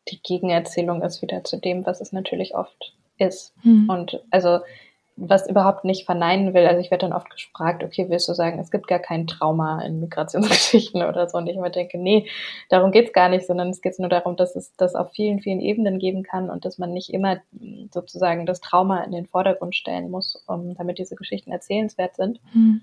die 0.08 0.20
Gegenerzählung 0.22 1.02
ist 1.02 1.22
wieder 1.22 1.44
zu 1.44 1.58
dem, 1.58 1.86
was 1.86 2.00
es 2.00 2.12
natürlich 2.12 2.54
oft 2.54 2.94
ist. 3.18 3.54
Hm. 3.62 3.88
Und 3.88 4.22
also 4.30 4.60
was 5.16 5.48
überhaupt 5.48 5.84
nicht 5.84 6.04
verneinen 6.04 6.52
will. 6.52 6.66
Also 6.66 6.80
ich 6.80 6.90
werde 6.90 7.06
dann 7.06 7.16
oft 7.16 7.30
gefragt, 7.30 7.82
okay, 7.82 8.06
willst 8.08 8.28
du 8.28 8.34
sagen, 8.34 8.58
es 8.58 8.70
gibt 8.70 8.86
gar 8.86 8.98
kein 8.98 9.26
Trauma 9.26 9.80
in 9.82 10.00
Migrationsgeschichten 10.00 11.02
oder 11.08 11.28
so? 11.28 11.38
Und 11.38 11.46
ich 11.46 11.56
immer 11.56 11.70
denke, 11.70 11.96
nee, 11.96 12.28
darum 12.68 12.92
geht's 12.92 13.14
gar 13.14 13.30
nicht, 13.30 13.46
sondern 13.46 13.70
es 13.70 13.80
geht 13.80 13.98
nur 13.98 14.10
darum, 14.10 14.36
dass 14.36 14.56
es 14.56 14.76
das 14.76 14.94
auf 14.94 15.10
vielen, 15.12 15.40
vielen 15.40 15.60
Ebenen 15.60 15.98
geben 15.98 16.22
kann 16.22 16.50
und 16.50 16.66
dass 16.66 16.76
man 16.76 16.92
nicht 16.92 17.14
immer 17.14 17.38
sozusagen 17.90 18.44
das 18.44 18.60
Trauma 18.60 19.04
in 19.04 19.12
den 19.12 19.26
Vordergrund 19.26 19.74
stellen 19.74 20.10
muss, 20.10 20.44
um, 20.46 20.74
damit 20.74 20.98
diese 20.98 21.16
Geschichten 21.16 21.50
erzählenswert 21.50 22.14
sind. 22.16 22.38
Mhm. 22.52 22.82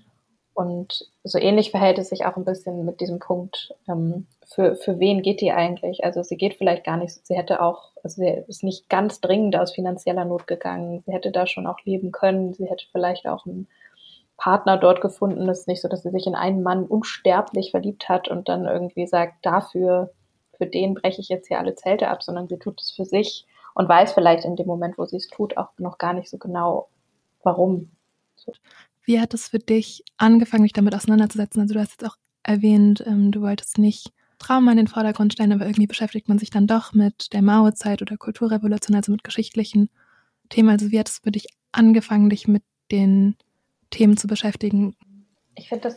Und 0.54 1.10
so 1.24 1.38
ähnlich 1.38 1.72
verhält 1.72 1.98
es 1.98 2.10
sich 2.10 2.24
auch 2.24 2.36
ein 2.36 2.44
bisschen 2.44 2.84
mit 2.84 3.00
diesem 3.00 3.18
Punkt, 3.18 3.74
ähm, 3.88 4.26
für, 4.46 4.76
für 4.76 5.00
wen 5.00 5.22
geht 5.22 5.40
die 5.40 5.52
eigentlich? 5.52 6.04
Also 6.04 6.22
sie 6.22 6.36
geht 6.36 6.54
vielleicht 6.54 6.84
gar 6.84 6.96
nicht, 6.96 7.26
sie 7.26 7.34
hätte 7.34 7.60
auch, 7.60 7.90
also 8.02 8.22
sie 8.22 8.44
ist 8.46 8.62
nicht 8.62 8.88
ganz 8.88 9.20
dringend 9.20 9.56
aus 9.56 9.74
finanzieller 9.74 10.24
Not 10.24 10.46
gegangen. 10.46 11.02
Sie 11.04 11.12
hätte 11.12 11.32
da 11.32 11.46
schon 11.46 11.66
auch 11.66 11.80
leben 11.84 12.12
können. 12.12 12.54
Sie 12.54 12.68
hätte 12.68 12.84
vielleicht 12.92 13.26
auch 13.26 13.46
einen 13.46 13.66
Partner 14.36 14.76
dort 14.76 15.00
gefunden. 15.00 15.48
Es 15.48 15.60
ist 15.60 15.68
nicht 15.68 15.80
so, 15.80 15.88
dass 15.88 16.02
sie 16.02 16.10
sich 16.10 16.26
in 16.26 16.34
einen 16.34 16.62
Mann 16.62 16.86
unsterblich 16.86 17.70
verliebt 17.72 18.08
hat 18.08 18.28
und 18.28 18.48
dann 18.48 18.66
irgendwie 18.66 19.06
sagt, 19.06 19.44
dafür, 19.44 20.12
für 20.56 20.66
den 20.66 20.94
breche 20.94 21.20
ich 21.20 21.28
jetzt 21.28 21.48
hier 21.48 21.58
alle 21.58 21.74
Zelte 21.74 22.08
ab, 22.08 22.22
sondern 22.22 22.48
sie 22.48 22.58
tut 22.58 22.80
es 22.80 22.92
für 22.92 23.04
sich 23.04 23.46
und 23.74 23.88
weiß 23.88 24.12
vielleicht 24.12 24.44
in 24.44 24.56
dem 24.56 24.66
Moment, 24.66 24.98
wo 24.98 25.04
sie 25.04 25.16
es 25.16 25.28
tut, 25.28 25.56
auch 25.56 25.70
noch 25.78 25.98
gar 25.98 26.12
nicht 26.12 26.30
so 26.30 26.38
genau, 26.38 26.88
warum. 27.42 27.90
Wie 29.04 29.20
hat 29.20 29.34
es 29.34 29.48
für 29.48 29.58
dich 29.58 30.02
angefangen, 30.16 30.62
dich 30.62 30.72
damit 30.72 30.94
auseinanderzusetzen? 30.94 31.60
Also 31.60 31.74
du 31.74 31.80
hast 31.80 31.92
jetzt 31.92 32.04
auch 32.04 32.16
erwähnt, 32.42 33.02
ähm, 33.06 33.32
du 33.32 33.42
wolltest 33.42 33.78
nicht 33.78 34.12
Trauma 34.38 34.72
in 34.72 34.76
den 34.76 34.88
Vordergrund 34.88 35.32
stellen, 35.32 35.52
aber 35.52 35.64
irgendwie 35.64 35.86
beschäftigt 35.86 36.28
man 36.28 36.38
sich 36.38 36.50
dann 36.50 36.66
doch 36.66 36.92
mit 36.92 37.32
der 37.32 37.42
Mauerzeit 37.42 38.02
oder 38.02 38.16
Kulturrevolution, 38.16 38.96
also 38.96 39.12
mit 39.12 39.24
geschichtlichen 39.24 39.88
Themen. 40.48 40.70
Also 40.70 40.90
wie 40.90 40.98
hat 40.98 41.08
es 41.08 41.18
für 41.18 41.30
dich 41.30 41.46
angefangen, 41.72 42.30
dich 42.30 42.48
mit 42.48 42.62
den 42.90 43.36
Themen 43.90 44.16
zu 44.16 44.26
beschäftigen? 44.26 44.96
Ich 45.54 45.68
finde 45.68 45.88
das 45.88 45.96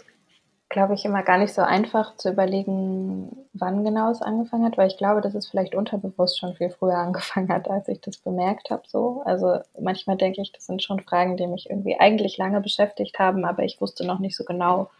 glaube 0.78 0.94
ich, 0.94 1.06
immer 1.06 1.24
gar 1.24 1.40
nicht 1.40 1.56
so 1.56 1.64
einfach 1.64 2.18
zu 2.18 2.30
überlegen, 2.30 3.48
wann 3.54 3.84
genau 3.84 4.12
es 4.12 4.22
angefangen 4.22 4.64
hat, 4.64 4.78
weil 4.78 4.90
ich 4.90 4.98
glaube, 4.98 5.22
dass 5.22 5.34
es 5.34 5.48
vielleicht 5.48 5.74
unterbewusst 5.74 6.38
schon 6.38 6.54
viel 6.54 6.70
früher 6.70 6.98
angefangen 7.00 7.50
hat, 7.50 7.68
als 7.68 7.88
ich 7.88 8.00
das 8.00 8.18
bemerkt 8.18 8.70
habe. 8.70 8.84
So, 8.86 9.24
also 9.26 9.58
manchmal 9.80 10.18
denke 10.18 10.40
ich, 10.40 10.52
das 10.52 10.68
sind 10.68 10.84
schon 10.84 11.00
Fragen, 11.00 11.36
die 11.36 11.48
mich 11.48 11.68
irgendwie 11.72 12.00
eigentlich 12.00 12.38
lange 12.38 12.62
beschäftigt 12.62 13.18
haben, 13.18 13.44
aber 13.44 13.64
ich 13.64 13.82
wusste 13.82 14.06
noch 14.06 14.20
nicht 14.20 14.38
so 14.38 14.44
genau, 14.44 14.92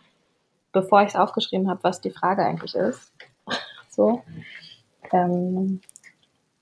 bevor 0.72 1.04
ich 1.04 1.10
es 1.10 1.16
aufgeschrieben 1.16 1.70
habe, 1.70 1.84
was 1.84 2.02
die 2.02 2.10
Frage 2.10 2.44
eigentlich 2.44 2.74
ist. 2.74 3.12
so. 3.92 4.24
Ähm, 5.14 5.82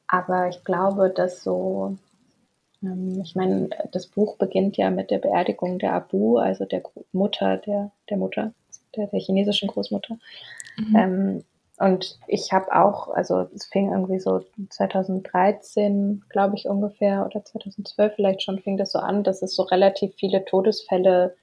aber 0.08 0.50
ich 0.50 0.62
glaube, 0.66 1.10
dass 1.10 1.42
so 1.42 1.96
ähm, 2.84 3.22
ich 3.24 3.34
meine, 3.34 3.70
das 3.94 4.08
Buch 4.08 4.36
beginnt 4.36 4.76
ja 4.76 4.90
mit 4.90 5.10
der 5.10 5.20
Beerdigung 5.20 5.80
der 5.80 5.94
Abu, 5.94 6.38
also 6.38 6.66
der 6.66 6.84
Mutter 7.14 7.56
der, 7.56 7.92
der 8.10 8.18
Mutter 8.18 8.52
der, 8.96 9.08
der 9.08 9.20
chinesischen 9.20 9.68
Großmutter. 9.68 10.18
Mhm. 10.78 10.96
Ähm, 10.96 11.44
und 11.78 12.18
ich 12.28 12.54
habe 12.54 12.74
auch, 12.74 13.10
also 13.10 13.48
es 13.54 13.66
fing 13.66 13.92
irgendwie 13.92 14.20
so 14.20 14.42
2013, 14.70 16.24
glaube 16.30 16.56
ich 16.56 16.68
ungefähr, 16.68 17.26
oder 17.26 17.44
2012 17.44 18.14
vielleicht 18.16 18.44
schon, 18.44 18.60
fing 18.60 18.78
das 18.78 18.94
so 18.94 19.00
an, 19.00 19.24
dass 19.24 19.42
es 19.42 19.56
so 19.56 19.64
relativ 19.64 20.16
viele 20.16 20.46
Todesfälle 20.46 21.36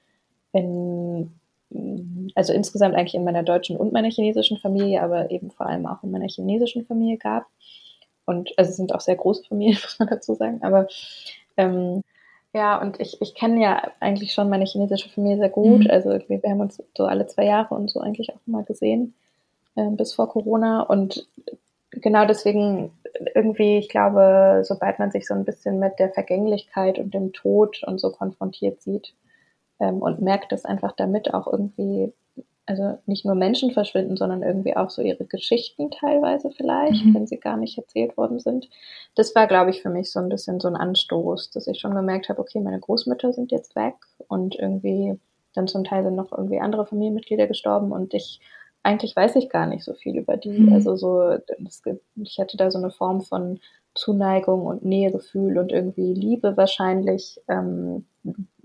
in, 0.51 1.39
also 2.33 2.51
insgesamt 2.51 2.95
eigentlich 2.95 3.13
in 3.13 3.23
meiner 3.23 3.43
deutschen 3.43 3.77
und 3.77 3.93
meiner 3.93 4.09
chinesischen 4.09 4.57
Familie, 4.57 5.03
aber 5.03 5.29
eben 5.29 5.51
vor 5.51 5.67
allem 5.67 5.85
auch 5.85 6.01
in 6.03 6.09
meiner 6.09 6.27
chinesischen 6.27 6.85
Familie 6.85 7.17
gab. 7.17 7.45
Und 8.25 8.57
also 8.57 8.71
es 8.71 8.77
sind 8.77 8.95
auch 8.95 9.01
sehr 9.01 9.15
große 9.15 9.43
Familien, 9.43 9.77
muss 9.83 9.99
man 9.99 10.07
dazu 10.07 10.33
sagen, 10.33 10.63
aber 10.63 10.87
ähm, 11.57 12.01
ja, 12.53 12.79
und 12.79 12.99
ich, 12.99 13.19
ich 13.21 13.33
kenne 13.33 13.61
ja 13.61 13.91
eigentlich 13.99 14.33
schon 14.33 14.49
meine 14.49 14.65
chinesische 14.65 15.09
Familie 15.09 15.37
sehr 15.37 15.49
gut. 15.49 15.85
Mhm. 15.85 15.89
Also 15.89 16.09
wir 16.27 16.41
haben 16.45 16.61
uns 16.61 16.81
so 16.95 17.05
alle 17.05 17.25
zwei 17.25 17.45
Jahre 17.45 17.73
und 17.73 17.89
so 17.89 17.99
eigentlich 17.99 18.29
auch 18.31 18.39
mal 18.45 18.63
gesehen, 18.63 19.15
äh, 19.75 19.89
bis 19.89 20.13
vor 20.13 20.29
Corona. 20.29 20.81
Und 20.81 21.27
genau 21.89 22.25
deswegen 22.25 22.91
irgendwie, 23.33 23.77
ich 23.77 23.89
glaube, 23.89 24.61
sobald 24.63 24.99
man 24.99 25.11
sich 25.11 25.27
so 25.27 25.33
ein 25.33 25.45
bisschen 25.45 25.79
mit 25.79 25.97
der 25.97 26.11
Vergänglichkeit 26.11 26.99
und 26.99 27.13
dem 27.13 27.33
Tod 27.33 27.81
und 27.85 27.99
so 27.99 28.11
konfrontiert 28.11 28.81
sieht 28.81 29.13
ähm, 29.79 30.01
und 30.01 30.21
merkt, 30.21 30.51
dass 30.51 30.65
einfach 30.65 30.91
damit 30.91 31.33
auch 31.33 31.51
irgendwie 31.51 32.13
also 32.65 32.97
nicht 33.05 33.25
nur 33.25 33.35
Menschen 33.35 33.71
verschwinden, 33.71 34.15
sondern 34.15 34.41
irgendwie 34.41 34.75
auch 34.75 34.89
so 34.89 35.01
ihre 35.01 35.25
Geschichten 35.25 35.91
teilweise 35.91 36.49
vielleicht, 36.51 37.03
mhm. 37.03 37.13
wenn 37.13 37.27
sie 37.27 37.37
gar 37.37 37.57
nicht 37.57 37.77
erzählt 37.77 38.15
worden 38.15 38.39
sind. 38.39 38.69
Das 39.15 39.35
war, 39.35 39.47
glaube 39.47 39.71
ich, 39.71 39.81
für 39.81 39.89
mich 39.89 40.11
so 40.11 40.19
ein 40.19 40.29
bisschen 40.29 40.59
so 40.59 40.69
ein 40.69 40.75
Anstoß, 40.75 41.51
dass 41.51 41.67
ich 41.67 41.79
schon 41.79 41.93
gemerkt 41.93 42.29
habe, 42.29 42.39
okay, 42.39 42.59
meine 42.61 42.79
Großmütter 42.79 43.33
sind 43.33 43.51
jetzt 43.51 43.75
weg 43.75 43.95
und 44.27 44.55
irgendwie 44.55 45.19
dann 45.53 45.67
zum 45.67 45.83
Teil 45.83 46.03
sind 46.03 46.15
noch 46.15 46.31
irgendwie 46.31 46.59
andere 46.59 46.85
Familienmitglieder 46.85 47.47
gestorben 47.47 47.91
und 47.91 48.13
ich 48.13 48.39
eigentlich 48.81 49.15
weiß 49.15 49.37
ich 49.37 49.49
gar 49.49 49.65
nicht 49.65 49.83
so 49.83 49.93
viel 49.93 50.17
über 50.17 50.35
die. 50.35 50.59
Mhm. 50.59 50.73
Also 50.73 50.95
so, 50.95 51.37
das, 51.59 51.81
ich 52.15 52.39
hatte 52.39 52.57
da 52.57 52.69
so 52.69 52.77
eine 52.77 52.91
Form 52.91 53.21
von 53.21 53.59
Zuneigung 53.95 54.65
und 54.65 54.83
Nähegefühl 54.83 55.57
und 55.57 55.71
irgendwie 55.71 56.13
Liebe 56.13 56.57
wahrscheinlich, 56.57 57.39
ähm, 57.47 58.05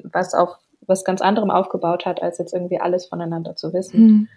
was 0.03 0.35
auf 0.35 0.59
was 0.89 1.05
ganz 1.05 1.21
anderem 1.21 1.51
aufgebaut 1.51 2.07
hat, 2.07 2.23
als 2.23 2.39
jetzt 2.39 2.53
irgendwie 2.53 2.81
alles 2.81 3.07
voneinander 3.07 3.55
zu 3.55 3.73
wissen. 3.73 4.01
Mhm. 4.01 4.29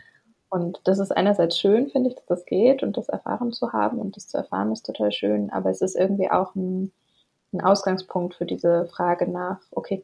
Und 0.49 0.81
das 0.83 0.99
ist 0.99 1.11
einerseits 1.11 1.57
schön, 1.57 1.89
finde 1.89 2.09
ich, 2.09 2.15
dass 2.15 2.25
das 2.25 2.45
geht 2.45 2.83
und 2.83 2.97
das 2.97 3.07
erfahren 3.07 3.53
zu 3.53 3.71
haben 3.71 3.99
und 3.99 4.17
das 4.17 4.27
zu 4.27 4.37
erfahren 4.37 4.71
ist 4.71 4.85
total 4.85 5.11
schön, 5.11 5.49
aber 5.49 5.69
es 5.69 5.81
ist 5.81 5.95
irgendwie 5.95 6.29
auch 6.29 6.55
ein, 6.55 6.91
ein 7.53 7.61
Ausgangspunkt 7.61 8.35
für 8.35 8.45
diese 8.45 8.85
Frage 8.87 9.31
nach, 9.31 9.61
okay, 9.71 10.03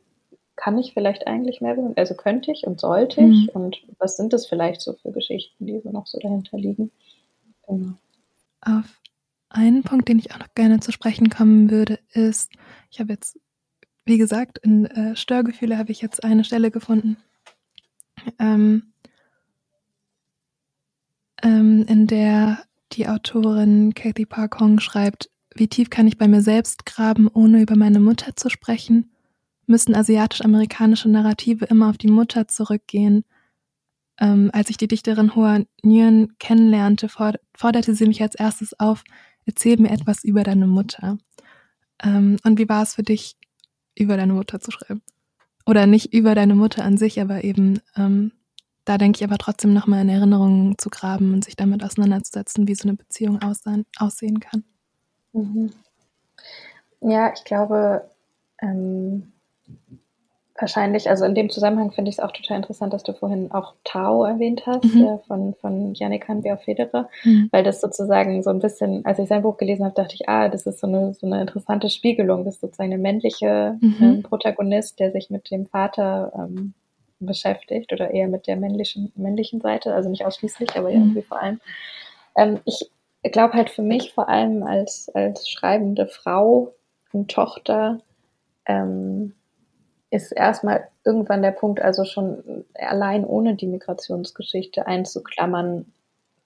kann 0.56 0.78
ich 0.78 0.94
vielleicht 0.94 1.28
eigentlich 1.28 1.62
mehr 1.62 1.78
wissen? 1.78 1.94
Also 1.98 2.16
könnte 2.16 2.52
ich 2.52 2.66
und 2.66 2.80
sollte 2.80 3.22
ich? 3.22 3.48
Mhm. 3.48 3.62
Und 3.62 3.78
was 4.00 4.18
sind 4.18 4.34
das 4.34 4.48
vielleicht 4.48 4.82
so 4.82 4.94
für 4.94 5.12
Geschichten, 5.12 5.66
die 5.66 5.80
so 5.80 5.92
noch 5.92 6.08
so 6.08 6.18
dahinter 6.18 6.58
liegen? 6.58 6.92
Genau. 7.68 7.94
Auf 8.62 8.86
einen 9.50 9.84
Punkt, 9.84 10.10
den 10.10 10.18
ich 10.18 10.34
auch 10.34 10.40
noch 10.40 10.54
gerne 10.56 10.80
zu 10.80 10.92
sprechen 10.92 11.30
kommen 11.30 11.70
würde, 11.70 12.00
ist, 12.12 12.52
ich 12.90 13.00
habe 13.00 13.14
jetzt 13.14 13.38
wie 14.08 14.18
gesagt, 14.18 14.58
in 14.60 14.86
äh, 14.86 15.16
Störgefühle 15.16 15.78
habe 15.78 15.92
ich 15.92 16.02
jetzt 16.02 16.24
eine 16.24 16.44
Stelle 16.44 16.72
gefunden, 16.72 17.18
ähm, 18.40 18.94
ähm, 21.44 21.86
in 21.88 22.08
der 22.08 22.60
die 22.94 23.08
Autorin 23.08 23.94
Kathy 23.94 24.26
Park 24.26 24.60
Hong 24.60 24.80
schreibt, 24.80 25.30
wie 25.56 25.68
tief 25.68 25.90
kann 25.90 26.08
ich 26.08 26.18
bei 26.18 26.28
mir 26.28 26.42
selbst 26.42 26.86
graben, 26.86 27.28
ohne 27.28 27.62
über 27.62 27.76
meine 27.76 28.00
Mutter 28.00 28.36
zu 28.36 28.50
sprechen? 28.50 29.12
Müssen 29.66 29.96
asiatisch-amerikanische 29.96 31.10
Narrative 31.10 31.66
immer 31.66 31.90
auf 31.90 31.98
die 31.98 32.08
Mutter 32.08 32.48
zurückgehen? 32.48 33.26
Ähm, 34.20 34.50
als 34.54 34.70
ich 34.70 34.78
die 34.78 34.88
Dichterin 34.88 35.36
Hoa 35.36 35.64
Nguyen 35.84 36.38
kennenlernte, 36.40 37.10
forderte 37.10 37.94
sie 37.94 38.06
mich 38.06 38.22
als 38.22 38.36
erstes 38.36 38.80
auf, 38.80 39.04
erzähl 39.46 39.78
mir 39.78 39.92
etwas 39.92 40.24
über 40.24 40.44
deine 40.44 40.68
Mutter. 40.68 41.18
Ähm, 42.02 42.38
und 42.44 42.58
wie 42.58 42.70
war 42.70 42.84
es 42.84 42.96
für 42.96 43.04
dich, 43.04 43.36
über 44.00 44.18
deine 44.18 44.34
Mutter 44.34 44.60
zu 44.60 44.72
schreiben? 44.72 45.02
oder 45.68 45.86
nicht 45.86 46.14
über 46.14 46.34
deine 46.34 46.56
Mutter 46.56 46.84
an 46.84 46.98
sich, 46.98 47.20
aber 47.20 47.44
eben 47.44 47.82
ähm, 47.96 48.32
da 48.86 48.98
denke 48.98 49.18
ich 49.18 49.24
aber 49.26 49.38
trotzdem 49.38 49.74
nochmal 49.74 50.02
in 50.02 50.10
Erinnerungen 50.10 50.78
zu 50.78 50.90
graben 50.90 51.34
und 51.34 51.44
sich 51.44 51.58
damit 51.58 51.84
auseinanderzusetzen, 51.84 52.70
wie 52.70 52.76
so 52.76 52.88
eine 52.88 52.96
Beziehung 52.96 53.42
aussehen, 53.42 53.86
aussehen 53.98 54.40
kann. 54.40 54.64
Mhm. 55.34 55.72
Ja, 57.02 57.34
ich 57.34 57.44
glaube, 57.44 58.10
ähm, 58.62 59.34
wahrscheinlich, 60.60 61.10
also 61.10 61.26
in 61.26 61.36
dem 61.36 61.50
Zusammenhang 61.50 61.92
finde 61.92 62.10
ich 62.10 62.18
es 62.18 62.24
auch 62.24 62.32
total 62.32 62.58
interessant, 62.58 62.94
dass 62.94 63.04
du 63.04 63.14
vorhin 63.14 63.52
auch 63.52 63.74
Tau 63.84 64.26
erwähnt 64.26 64.66
hast, 64.66 64.84
mhm. 64.84 65.06
äh, 65.06 65.18
von, 65.28 65.54
von 65.56 65.94
Janik 65.94 66.28
Hanbjer 66.28 66.58
Federer, 66.58 67.10
mhm. 67.24 67.50
weil 67.52 67.64
das 67.64 67.82
sozusagen 67.82 68.42
so 68.44 68.50
ein 68.50 68.60
bisschen, 68.60 69.06
als 69.06 69.20
ich 69.20 69.28
sein 69.28 69.44
Buch 69.44 69.58
gelesen 69.58 69.86
habe, 69.86 69.96
dachte 69.96 70.16
ich, 70.16 70.28
ah, 70.28 70.50
das 70.50 70.66
ist 70.66 70.80
so 70.80 70.88
eine, 70.88 71.14
so 71.14 71.28
eine 71.28 71.42
interessante 71.42 71.90
Spiegelung, 71.90 72.44
das 72.46 72.56
ist 72.56 72.62
sozusagen 72.62 72.92
eine 72.92 73.02
männliche 73.02 73.78
mhm. 73.80 73.96
ähm, 74.02 74.24
Protagonist, 74.24 75.00
der 75.00 75.12
sich 75.12 75.30
mit 75.30 75.50
dem 75.52 75.68
Vater 75.68 76.32
ähm, 76.36 76.74
beschäftigt 77.20 77.94
oder 77.94 78.12
eher 78.12 78.28
mit 78.28 78.48
der 78.48 78.58
männlichen, 78.58 79.12
männlichen 79.16 79.62
Seite, 79.62 79.94
also 79.94 80.10
nicht 80.10 80.26
ausschließlich, 80.26 80.76
aber 80.76 80.90
mhm. 80.90 80.96
irgendwie 80.96 81.22
vor 81.22 81.42
allem. 81.42 81.60
Ähm, 82.36 82.60
ich 82.66 82.90
glaube 83.32 83.54
halt 83.54 83.70
für 83.70 83.82
mich 83.82 84.14
vor 84.14 84.30
allem 84.30 84.64
als, 84.64 85.10
als 85.14 85.50
schreibende 85.50 86.08
Frau 86.08 86.74
und 87.12 87.32
Tochter, 87.32 88.00
ähm, 88.66 89.34
ist 90.10 90.32
erstmal 90.32 90.88
irgendwann 91.04 91.42
der 91.42 91.52
Punkt, 91.52 91.82
also 91.82 92.06
schon 92.06 92.66
allein 92.74 93.26
ohne 93.26 93.56
die 93.56 93.68
Migrationsgeschichte 93.68 94.88
einzuklammern, 94.88 95.86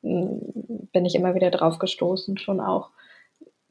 bin 0.01 1.05
ich 1.05 1.15
immer 1.15 1.35
wieder 1.35 1.51
drauf 1.51 1.77
gestoßen, 1.77 2.37
schon 2.37 2.59
auch, 2.59 2.89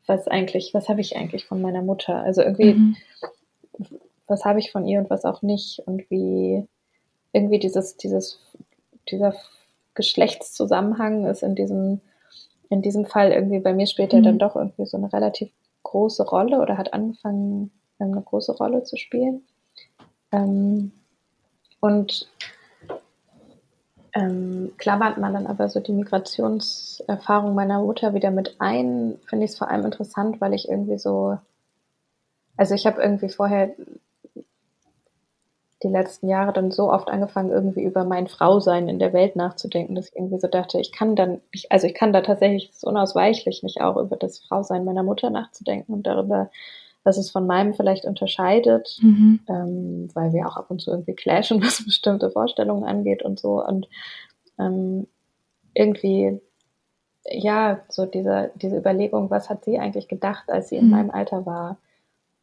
was 0.07 0.29
eigentlich, 0.29 0.74
was 0.74 0.88
habe 0.88 1.00
ich 1.00 1.16
eigentlich 1.16 1.44
von 1.44 1.61
meiner 1.61 1.83
Mutter? 1.83 2.16
Also 2.22 2.42
irgendwie, 2.42 2.74
mhm. 2.74 2.96
was 4.26 4.44
habe 4.44 4.61
ich 4.61 4.70
von 4.70 4.87
ihr 4.87 5.00
und 5.00 5.11
was 5.11 5.24
auch 5.24 5.42
nicht? 5.42 5.81
Und 5.87 6.09
wie 6.11 6.66
irgendwie 7.33 7.59
dieses, 7.59 7.96
dieses, 7.96 8.38
dieser 9.11 9.35
Geschlechtszusammenhang 9.94 11.26
ist 11.26 11.42
in 11.42 11.55
diesem, 11.55 12.00
in 12.68 12.83
diesem 12.83 13.07
Fall 13.07 13.33
irgendwie 13.33 13.59
bei 13.59 13.72
mir 13.72 13.87
später 13.87 14.18
mhm. 14.18 14.22
dann 14.22 14.38
doch 14.38 14.55
irgendwie 14.55 14.87
so 14.87 14.96
eine 14.96 15.12
relativ 15.12 15.50
große 15.83 16.24
Rolle 16.24 16.61
oder 16.61 16.79
hat 16.79 16.92
angefangen, 16.92 17.72
eine 17.98 18.22
große 18.22 18.57
Rolle 18.57 18.85
zu 18.85 18.96
spielen. 18.96 19.42
Ähm, 20.33 20.93
und 21.81 22.29
ähm, 24.12 24.73
klammert 24.77 25.19
man 25.19 25.35
dann 25.35 25.47
aber 25.47 25.69
so 25.69 25.81
die 25.81 25.93
Migrationserfahrung 25.93 27.55
meiner 27.55 27.81
Mutter 27.81 28.14
wieder 28.14 28.31
mit 28.31 28.57
ein, 28.59 29.19
finde 29.27 29.45
ich 29.45 29.53
es 29.53 29.59
vor 29.59 29.69
allem 29.69 29.85
interessant, 29.85 30.40
weil 30.40 30.55
ich 30.55 30.69
irgendwie 30.69 30.99
so, 30.99 31.38
also 32.57 32.75
ich 32.75 32.87
habe 32.87 33.03
irgendwie 33.03 33.29
vorher 33.29 33.75
die 35.83 35.88
letzten 35.88 36.29
Jahre 36.29 36.53
dann 36.53 36.71
so 36.71 36.93
oft 36.93 37.09
angefangen, 37.09 37.51
irgendwie 37.51 37.83
über 37.83 38.05
mein 38.05 38.27
Frausein 38.27 38.88
in 38.88 38.99
der 38.99 39.12
Welt 39.14 39.35
nachzudenken, 39.37 39.95
dass 39.95 40.09
ich 40.09 40.16
irgendwie 40.16 40.38
so 40.38 40.47
dachte, 40.47 40.79
ich 40.79 40.93
kann 40.93 41.16
dann, 41.16 41.40
ich, 41.53 41.73
also 41.73 41.87
ich 41.87 41.95
kann 41.95 42.12
da 42.12 42.21
tatsächlich 42.21 42.71
unausweichlich 42.83 43.62
nicht 43.62 43.81
auch 43.81 43.97
über 43.97 44.16
das 44.16 44.40
Frausein 44.40 44.85
meiner 44.85 45.03
Mutter 45.03 45.31
nachzudenken 45.31 45.95
und 45.95 46.07
darüber, 46.07 46.51
was 47.05 47.17
es 47.17 47.31
von 47.31 47.47
meinem 47.47 47.75
vielleicht 47.75 48.05
unterscheidet, 48.05 48.99
mhm. 49.01 49.41
ähm, 49.49 50.09
weil 50.15 50.33
wir 50.33 50.47
auch 50.47 50.57
ab 50.57 50.71
und 50.71 50.81
zu 50.81 50.91
irgendwie 50.91 51.15
clashen, 51.15 51.63
was 51.63 51.85
bestimmte 51.85 52.31
Vorstellungen 52.31 52.85
angeht 52.85 53.23
und 53.23 53.39
so. 53.39 53.65
Und 53.65 53.89
ähm, 54.59 55.07
irgendwie, 55.75 56.41
ja, 57.25 57.81
so 57.89 58.07
diese, 58.07 58.51
diese 58.57 58.77
Überlegung, 58.77 59.31
was 59.31 59.49
hat 59.49 59.65
sie 59.65 59.79
eigentlich 59.79 60.09
gedacht, 60.09 60.51
als 60.51 60.69
sie 60.69 60.77
in 60.77 60.87
mhm. 60.87 60.91
meinem 60.91 61.11
Alter 61.11 61.47
war? 61.47 61.79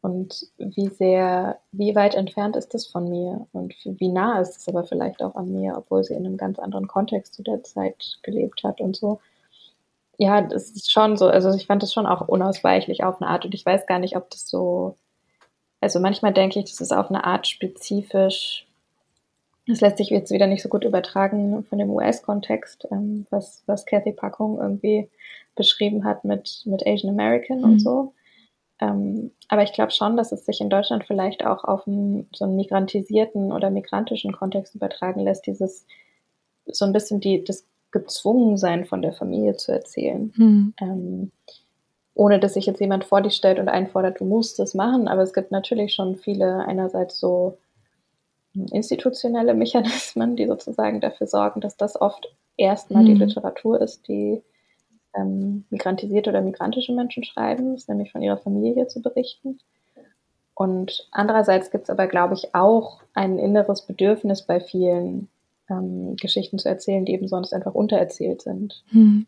Und 0.00 0.46
wie 0.58 0.88
sehr, 0.88 1.58
wie 1.72 1.94
weit 1.96 2.14
entfernt 2.14 2.54
ist 2.54 2.72
das 2.72 2.86
von 2.86 3.08
mir? 3.08 3.46
Und 3.52 3.74
wie 3.84 4.08
nah 4.08 4.40
ist 4.40 4.56
es 4.56 4.68
aber 4.68 4.84
vielleicht 4.84 5.22
auch 5.22 5.34
an 5.34 5.52
mir, 5.52 5.76
obwohl 5.76 6.04
sie 6.04 6.14
in 6.14 6.24
einem 6.24 6.36
ganz 6.36 6.58
anderen 6.58 6.86
Kontext 6.86 7.34
zu 7.34 7.42
der 7.42 7.64
Zeit 7.64 8.18
gelebt 8.22 8.62
hat 8.62 8.80
und 8.80 8.96
so 8.96 9.20
ja, 10.18 10.42
das 10.42 10.70
ist 10.70 10.90
schon 10.92 11.16
so, 11.16 11.28
also 11.28 11.54
ich 11.54 11.66
fand 11.66 11.82
das 11.82 11.92
schon 11.92 12.06
auch 12.06 12.26
unausweichlich 12.26 13.04
auf 13.04 13.22
eine 13.22 13.30
Art 13.30 13.44
und 13.44 13.54
ich 13.54 13.64
weiß 13.64 13.86
gar 13.86 14.00
nicht, 14.00 14.16
ob 14.16 14.28
das 14.30 14.48
so, 14.48 14.96
also 15.80 16.00
manchmal 16.00 16.32
denke 16.32 16.58
ich, 16.58 16.64
das 16.66 16.80
ist 16.80 16.92
auf 16.92 17.08
eine 17.08 17.24
Art 17.24 17.46
spezifisch, 17.46 18.66
das 19.68 19.80
lässt 19.80 19.98
sich 19.98 20.10
jetzt 20.10 20.32
wieder 20.32 20.48
nicht 20.48 20.62
so 20.62 20.68
gut 20.68 20.84
übertragen 20.84 21.62
von 21.64 21.78
dem 21.78 21.90
US-Kontext, 21.90 22.88
ähm, 22.90 23.26
was, 23.30 23.62
was 23.66 23.86
Kathy 23.86 24.12
Packung 24.12 24.58
irgendwie 24.58 25.08
beschrieben 25.54 26.04
hat 26.04 26.24
mit, 26.24 26.62
mit 26.64 26.84
Asian 26.86 27.12
American 27.12 27.58
mhm. 27.58 27.64
und 27.64 27.78
so. 27.78 28.12
Ähm, 28.80 29.30
aber 29.48 29.62
ich 29.62 29.72
glaube 29.72 29.92
schon, 29.92 30.16
dass 30.16 30.32
es 30.32 30.46
sich 30.46 30.60
in 30.60 30.70
Deutschland 30.70 31.04
vielleicht 31.04 31.44
auch 31.44 31.64
auf 31.64 31.86
einen, 31.86 32.28
so 32.34 32.44
einen 32.44 32.56
migrantisierten 32.56 33.52
oder 33.52 33.70
migrantischen 33.70 34.32
Kontext 34.32 34.74
übertragen 34.74 35.20
lässt, 35.20 35.46
dieses 35.46 35.86
so 36.66 36.84
ein 36.84 36.92
bisschen 36.92 37.20
die, 37.20 37.44
das 37.44 37.66
gezwungen 37.90 38.56
sein, 38.56 38.84
von 38.84 39.02
der 39.02 39.12
Familie 39.12 39.56
zu 39.56 39.72
erzählen. 39.72 40.32
Mhm. 40.36 40.74
Ähm, 40.80 41.32
ohne 42.14 42.40
dass 42.40 42.54
sich 42.54 42.66
jetzt 42.66 42.80
jemand 42.80 43.04
vor 43.04 43.22
dich 43.22 43.34
stellt 43.34 43.60
und 43.60 43.68
einfordert, 43.68 44.20
du 44.20 44.24
musst 44.24 44.58
es 44.58 44.74
machen. 44.74 45.06
Aber 45.06 45.22
es 45.22 45.32
gibt 45.32 45.52
natürlich 45.52 45.94
schon 45.94 46.16
viele 46.16 46.64
einerseits 46.66 47.18
so 47.18 47.58
institutionelle 48.72 49.54
Mechanismen, 49.54 50.36
die 50.36 50.46
sozusagen 50.46 51.00
dafür 51.00 51.26
sorgen, 51.26 51.60
dass 51.60 51.76
das 51.76 52.00
oft 52.00 52.34
erstmal 52.56 53.02
mhm. 53.02 53.06
die 53.06 53.14
Literatur 53.14 53.80
ist, 53.80 54.08
die 54.08 54.42
ähm, 55.14 55.64
migrantisierte 55.70 56.30
oder 56.30 56.42
migrantische 56.42 56.92
Menschen 56.92 57.24
schreiben, 57.24 57.74
ist 57.74 57.88
nämlich 57.88 58.12
von 58.12 58.22
ihrer 58.22 58.38
Familie 58.38 58.88
zu 58.88 59.00
berichten. 59.00 59.60
Und 60.54 61.08
andererseits 61.12 61.70
gibt 61.70 61.84
es 61.84 61.90
aber, 61.90 62.08
glaube 62.08 62.34
ich, 62.34 62.54
auch 62.54 63.00
ein 63.14 63.38
inneres 63.38 63.82
Bedürfnis 63.82 64.42
bei 64.42 64.58
vielen 64.58 65.28
ähm, 65.70 66.16
Geschichten 66.16 66.58
zu 66.58 66.68
erzählen, 66.68 67.04
die 67.04 67.12
eben 67.12 67.28
sonst 67.28 67.52
einfach 67.52 67.74
untererzählt 67.74 68.42
sind. 68.42 68.82
Hm. 68.88 69.26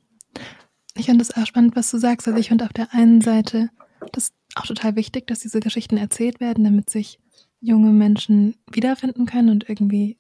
Ich 0.97 1.07
finde 1.07 1.23
es 1.23 1.37
auch 1.37 1.47
spannend, 1.47 1.77
was 1.77 1.91
du 1.91 1.99
sagst. 1.99 2.27
Also 2.27 2.39
ich 2.39 2.49
finde 2.49 2.65
auf 2.65 2.73
der 2.73 2.93
einen 2.93 3.21
Seite 3.21 3.71
das 4.13 4.33
auch 4.57 4.67
total 4.67 4.97
wichtig, 4.97 5.27
dass 5.27 5.41
diese 5.41 5.61
Geschichten 5.61 5.97
erzählt 5.97 6.41
werden, 6.41 6.65
damit 6.65 6.91
sich 6.91 7.21
junge 7.61 7.91
Menschen 7.91 8.57
wiederfinden 8.71 9.27
können 9.27 9.51
und 9.51 9.69
irgendwie 9.69 10.19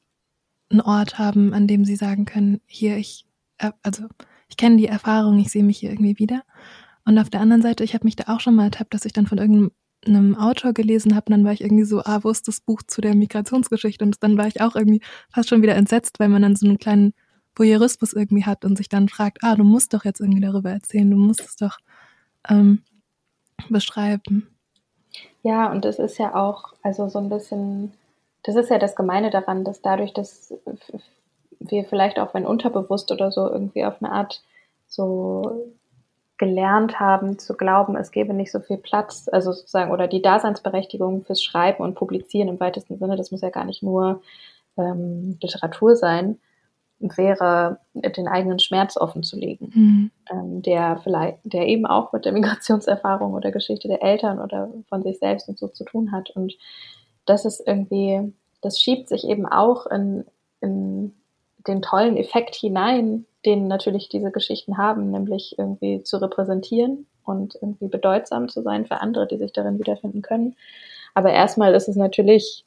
einen 0.70 0.80
Ort 0.80 1.18
haben, 1.18 1.52
an 1.52 1.66
dem 1.66 1.84
sie 1.84 1.96
sagen 1.96 2.26
können, 2.26 2.60
hier, 2.66 2.96
ich, 2.96 3.26
äh, 3.58 3.72
also 3.82 4.04
ich 4.48 4.56
kenne 4.56 4.76
die 4.76 4.86
Erfahrung, 4.86 5.38
ich 5.38 5.50
sehe 5.50 5.64
mich 5.64 5.78
hier 5.78 5.90
irgendwie 5.90 6.18
wieder. 6.18 6.42
Und 7.04 7.18
auf 7.18 7.30
der 7.30 7.40
anderen 7.40 7.62
Seite, 7.62 7.82
ich 7.82 7.94
habe 7.94 8.04
mich 8.04 8.16
da 8.16 8.32
auch 8.32 8.40
schon 8.40 8.54
mal 8.54 8.64
ertappt, 8.64 8.94
dass 8.94 9.04
ich 9.04 9.12
dann 9.12 9.26
von 9.26 9.38
irgendeinem 9.38 9.72
einem 10.06 10.36
Autor 10.36 10.72
gelesen 10.72 11.14
habe, 11.14 11.30
dann 11.30 11.44
war 11.44 11.52
ich 11.52 11.60
irgendwie 11.60 11.84
so, 11.84 12.00
ah, 12.00 12.20
wo 12.22 12.30
ist 12.30 12.48
das 12.48 12.60
Buch 12.60 12.82
zu 12.86 13.00
der 13.00 13.14
Migrationsgeschichte? 13.14 14.04
Und 14.04 14.22
dann 14.22 14.38
war 14.38 14.46
ich 14.46 14.60
auch 14.60 14.74
irgendwie 14.74 15.00
fast 15.32 15.48
schon 15.48 15.62
wieder 15.62 15.74
entsetzt, 15.74 16.18
weil 16.20 16.28
man 16.28 16.42
dann 16.42 16.56
so 16.56 16.66
einen 16.66 16.78
kleinen 16.78 17.12
Voyeurismus 17.54 18.12
irgendwie 18.12 18.44
hat 18.44 18.64
und 18.64 18.76
sich 18.76 18.88
dann 18.88 19.08
fragt, 19.08 19.38
ah, 19.42 19.56
du 19.56 19.64
musst 19.64 19.92
doch 19.92 20.04
jetzt 20.04 20.20
irgendwie 20.20 20.40
darüber 20.40 20.70
erzählen, 20.70 21.10
du 21.10 21.16
musst 21.16 21.40
es 21.40 21.56
doch 21.56 21.78
ähm, 22.48 22.82
beschreiben. 23.68 24.48
Ja, 25.42 25.70
und 25.70 25.84
das 25.84 25.98
ist 25.98 26.18
ja 26.18 26.34
auch, 26.34 26.74
also 26.82 27.08
so 27.08 27.18
ein 27.18 27.28
bisschen, 27.28 27.92
das 28.42 28.56
ist 28.56 28.70
ja 28.70 28.78
das 28.78 28.96
Gemeine 28.96 29.30
daran, 29.30 29.64
dass 29.64 29.82
dadurch, 29.82 30.12
dass 30.12 30.54
wir 31.58 31.84
vielleicht 31.84 32.18
auch, 32.18 32.32
wenn 32.34 32.46
unterbewusst 32.46 33.10
oder 33.12 33.30
so, 33.30 33.48
irgendwie 33.50 33.84
auf 33.84 34.02
eine 34.02 34.12
Art 34.12 34.42
so 34.86 35.72
gelernt 36.40 36.98
haben 36.98 37.38
zu 37.38 37.54
glauben, 37.54 37.96
es 37.96 38.12
gäbe 38.12 38.32
nicht 38.32 38.50
so 38.50 38.60
viel 38.60 38.78
Platz, 38.78 39.28
also 39.30 39.52
sozusagen, 39.52 39.90
oder 39.90 40.08
die 40.08 40.22
Daseinsberechtigung 40.22 41.22
fürs 41.22 41.42
Schreiben 41.42 41.84
und 41.84 41.96
Publizieren 41.96 42.48
im 42.48 42.58
weitesten 42.58 42.96
Sinne, 42.96 43.16
das 43.16 43.30
muss 43.30 43.42
ja 43.42 43.50
gar 43.50 43.66
nicht 43.66 43.82
nur 43.82 44.22
ähm, 44.78 45.36
Literatur 45.42 45.96
sein, 45.96 46.38
wäre, 46.98 47.78
den 47.92 48.26
eigenen 48.26 48.58
Schmerz 48.58 48.96
offen 48.96 49.22
zu 49.22 49.38
legen, 49.38 49.70
mhm. 49.74 50.10
ähm, 50.30 50.62
der 50.62 50.98
vielleicht, 51.02 51.40
der 51.44 51.66
eben 51.66 51.84
auch 51.84 52.10
mit 52.14 52.24
der 52.24 52.32
Migrationserfahrung 52.32 53.34
oder 53.34 53.50
Geschichte 53.52 53.88
der 53.88 54.02
Eltern 54.02 54.38
oder 54.38 54.70
von 54.88 55.02
sich 55.02 55.18
selbst 55.18 55.46
und 55.46 55.58
so 55.58 55.68
zu 55.68 55.84
tun 55.84 56.10
hat. 56.10 56.30
Und 56.30 56.56
das 57.26 57.44
ist 57.44 57.62
irgendwie, 57.66 58.32
das 58.62 58.80
schiebt 58.80 59.10
sich 59.10 59.28
eben 59.28 59.44
auch 59.44 59.84
in, 59.86 60.24
in 60.62 61.14
den 61.66 61.82
tollen 61.82 62.16
Effekt 62.16 62.54
hinein, 62.54 63.26
den 63.44 63.68
natürlich 63.68 64.08
diese 64.08 64.30
Geschichten 64.30 64.78
haben, 64.78 65.10
nämlich 65.10 65.56
irgendwie 65.58 66.02
zu 66.02 66.18
repräsentieren 66.18 67.06
und 67.24 67.54
irgendwie 67.54 67.88
bedeutsam 67.88 68.48
zu 68.48 68.62
sein 68.62 68.86
für 68.86 69.00
andere, 69.00 69.26
die 69.26 69.38
sich 69.38 69.52
darin 69.52 69.78
wiederfinden 69.78 70.22
können. 70.22 70.56
Aber 71.14 71.32
erstmal 71.32 71.74
ist 71.74 71.88
es 71.88 71.96
natürlich 71.96 72.64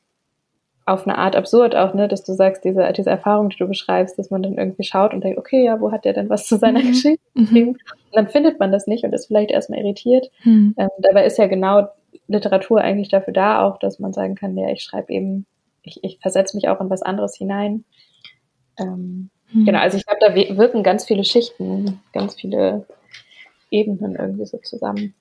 auf 0.85 1.07
eine 1.07 1.17
Art 1.17 1.35
absurd 1.35 1.75
auch, 1.75 1.93
ne, 1.93 2.07
dass 2.07 2.23
du 2.23 2.33
sagst, 2.33 2.65
diese, 2.65 2.91
diese 2.91 3.09
Erfahrung, 3.09 3.49
die 3.49 3.57
du 3.57 3.67
beschreibst, 3.67 4.19
dass 4.19 4.31
man 4.31 4.43
dann 4.43 4.57
irgendwie 4.57 4.83
schaut 4.83 5.13
und 5.13 5.23
denkt, 5.23 5.37
okay, 5.37 5.63
ja, 5.63 5.79
wo 5.79 5.91
hat 5.91 6.03
der 6.03 6.13
denn 6.13 6.29
was 6.29 6.45
zu 6.45 6.57
seiner 6.57 6.81
mhm. 6.81 6.87
Geschichte 6.87 7.23
mhm. 7.33 7.41
geschrieben? 7.41 7.69
Und 7.69 8.15
dann 8.15 8.27
findet 8.27 8.59
man 8.59 8.71
das 8.71 8.85
nicht 8.85 9.05
und 9.05 9.13
ist 9.13 9.27
vielleicht 9.27 9.51
erstmal 9.51 9.79
irritiert. 9.79 10.29
Mhm. 10.43 10.75
Ähm, 10.77 10.89
dabei 10.99 11.25
ist 11.25 11.37
ja 11.37 11.47
genau 11.47 11.87
Literatur 12.27 12.81
eigentlich 12.81 13.09
dafür 13.09 13.33
da 13.33 13.63
auch, 13.63 13.77
dass 13.79 13.99
man 13.99 14.11
sagen 14.11 14.35
kann, 14.35 14.57
ja, 14.57 14.69
ich 14.69 14.83
schreibe 14.83 15.13
eben, 15.13 15.45
ich, 15.83 16.03
ich 16.03 16.19
versetze 16.19 16.55
mich 16.57 16.67
auch 16.67 16.81
in 16.81 16.89
was 16.89 17.01
anderes 17.01 17.35
hinein. 17.35 17.85
Ähm, 18.77 19.29
hm. 19.47 19.65
Genau, 19.65 19.79
also 19.79 19.97
ich 19.97 20.05
glaube, 20.05 20.19
da 20.21 20.57
wirken 20.57 20.83
ganz 20.83 21.05
viele 21.05 21.23
Schichten, 21.23 21.99
ganz 22.13 22.35
viele 22.35 22.85
Ebenen 23.71 24.15
irgendwie 24.15 24.45
so 24.45 24.57
zusammen. 24.59 25.13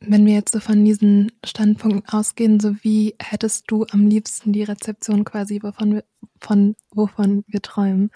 wenn 0.00 0.26
wir 0.26 0.34
jetzt 0.34 0.52
so 0.52 0.60
von 0.60 0.84
diesen 0.84 1.32
Standpunkten 1.44 2.08
ausgehen, 2.12 2.60
so 2.60 2.74
wie 2.82 3.14
hättest 3.20 3.64
du 3.70 3.84
am 3.90 4.06
liebsten 4.06 4.52
die 4.52 4.62
Rezeption 4.62 5.24
quasi, 5.24 5.62
wovon 5.62 5.94
wir, 5.94 6.04
von, 6.40 6.76
wovon 6.92 7.44
wir 7.48 7.62
träumen? 7.62 8.10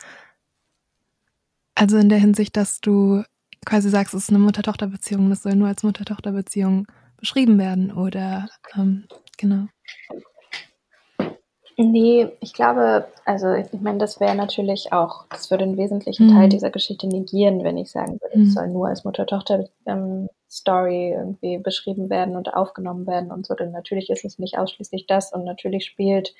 Also 1.75 1.97
in 1.99 2.09
der 2.09 2.19
Hinsicht, 2.19 2.57
dass 2.57 2.81
du 2.81 3.25
quasi 3.65 3.89
sagst, 3.91 4.15
es 4.15 4.25
ist 4.25 4.31
eine 4.31 4.39
Mutter-Tochter-Beziehung, 4.39 5.31
das 5.31 5.43
soll 5.43 5.57
nur 5.57 5.69
als 5.69 5.83
Mutter-Tochter-Beziehung 5.83 6.87
beschrieben 7.17 7.59
werden 7.59 7.93
oder 7.93 8.49
ähm, 8.77 9.05
genau. 9.39 9.69
Nee, 11.85 12.29
ich 12.41 12.53
glaube, 12.53 13.07
also 13.25 13.53
ich 13.53 13.67
meine, 13.81 13.99
das 13.99 14.21
wäre 14.21 14.35
natürlich 14.35 14.93
auch, 14.93 15.25
das 15.31 15.51
würde 15.51 15.65
einen 15.65 15.77
wesentlichen 15.77 16.29
mhm. 16.29 16.35
Teil 16.35 16.49
dieser 16.49 16.71
Geschichte 16.71 17.09
negieren, 17.09 17.65
wenn 17.65 17.77
ich 17.77 17.91
sagen 17.91 18.21
würde, 18.21 18.39
mhm. 18.39 18.47
es 18.47 18.55
soll 18.55 18.69
nur 18.69 18.89
als 18.89 19.05
Mutter-Tochter-Story 19.05 21.13
ähm, 21.13 21.19
irgendwie 21.19 21.59
beschrieben 21.59 22.09
werden 22.09 22.37
und 22.37 22.55
aufgenommen 22.55 23.07
werden 23.07 23.33
und 23.33 23.47
so. 23.47 23.55
Denn 23.55 23.73
natürlich 23.73 24.11
ist 24.11 24.25
es 24.25 24.39
nicht 24.39 24.59
ausschließlich 24.59 25.07
das 25.07 25.33
und 25.33 25.45
natürlich 25.45 25.85
spielt 25.85 26.35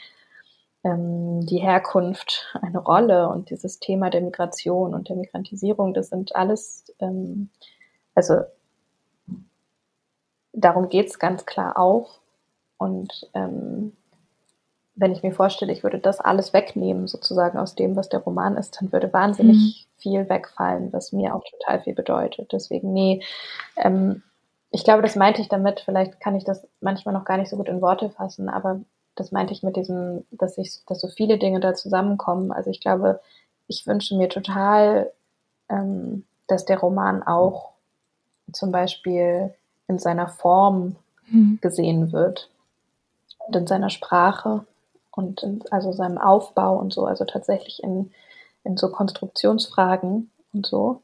ähm, 0.85 1.45
die 1.47 1.59
Herkunft 1.59 2.57
eine 2.61 2.79
Rolle 2.79 3.29
und 3.29 3.51
dieses 3.51 3.81
Thema 3.81 4.11
der 4.11 4.21
Migration 4.21 4.95
und 4.95 5.09
der 5.09 5.17
Migrantisierung, 5.17 5.95
das 5.95 6.09
sind 6.09 6.37
alles, 6.37 6.93
ähm, 7.01 7.51
also 8.15 8.43
darum 10.53 10.89
geht's 10.89 11.19
ganz 11.19 11.47
klar 11.47 11.79
auch. 11.79 12.21
Und 12.79 13.31
ähm, 13.35 13.93
wenn 15.03 15.13
ich 15.13 15.25
mir 15.25 15.33
vorstelle, 15.33 15.73
ich 15.73 15.83
würde 15.83 15.99
das 15.99 16.21
alles 16.21 16.53
wegnehmen, 16.53 17.09
sozusagen 17.09 17.59
aus 17.59 17.75
dem, 17.75 17.97
was 17.97 18.09
der 18.09 18.21
Roman 18.21 18.57
ist, 18.57 18.81
dann 18.81 18.93
würde 18.93 19.13
wahnsinnig 19.13 19.57
mhm. 19.57 20.01
viel 20.01 20.29
wegfallen, 20.29 20.93
was 20.93 21.11
mir 21.11 21.35
auch 21.35 21.43
total 21.43 21.83
viel 21.83 21.95
bedeutet. 21.95 22.53
Deswegen, 22.53 22.93
nee, 22.93 23.21
ähm, 23.77 24.23
ich 24.71 24.85
glaube, 24.85 25.03
das 25.03 25.17
meinte 25.17 25.43
ich 25.43 25.49
damit, 25.49 25.81
vielleicht 25.81 26.21
kann 26.21 26.37
ich 26.37 26.45
das 26.45 26.65
manchmal 26.81 27.15
noch 27.15 27.25
gar 27.25 27.37
nicht 27.37 27.51
so 27.51 27.57
gut 27.57 27.69
in 27.69 27.83
Worte 27.83 28.11
fassen, 28.11 28.49
aber 28.49 28.81
das 29.17 29.33
meinte 29.33 29.53
ich 29.53 29.65
mit 29.65 29.77
diesem, 29.77 30.25
dass 30.31 30.57
ich, 30.57 30.85
dass 30.87 31.01
so 31.01 31.09
viele 31.09 31.37
Dinge 31.37 31.59
da 31.59 31.75
zusammenkommen. 31.75 32.53
Also 32.53 32.71
ich 32.71 32.81
glaube, 32.81 33.21
ich 33.67 33.85
wünsche 33.89 34.17
mir 34.17 34.29
total, 34.29 35.11
ähm, 35.69 36.25
dass 36.47 36.65
der 36.65 36.79
Roman 36.79 37.25
auch 37.25 37.73
zum 38.53 38.71
Beispiel 38.71 39.53
in 39.89 39.99
seiner 39.99 40.29
Form 40.29 40.95
mhm. 41.27 41.59
gesehen 41.61 42.13
wird 42.13 42.51
und 43.39 43.57
in 43.57 43.67
seiner 43.67 43.91
Sprache 43.91 44.65
und 45.13 45.43
in, 45.43 45.63
also 45.71 45.93
seinem 45.93 46.19
Aufbau 46.19 46.77
und 46.79 46.93
so, 46.93 47.05
also 47.05 47.25
tatsächlich 47.25 47.83
in, 47.83 48.11
in 48.65 48.77
so 48.77 48.91
Konstruktionsfragen 48.91 50.31
und 50.53 50.67
so. 50.67 51.03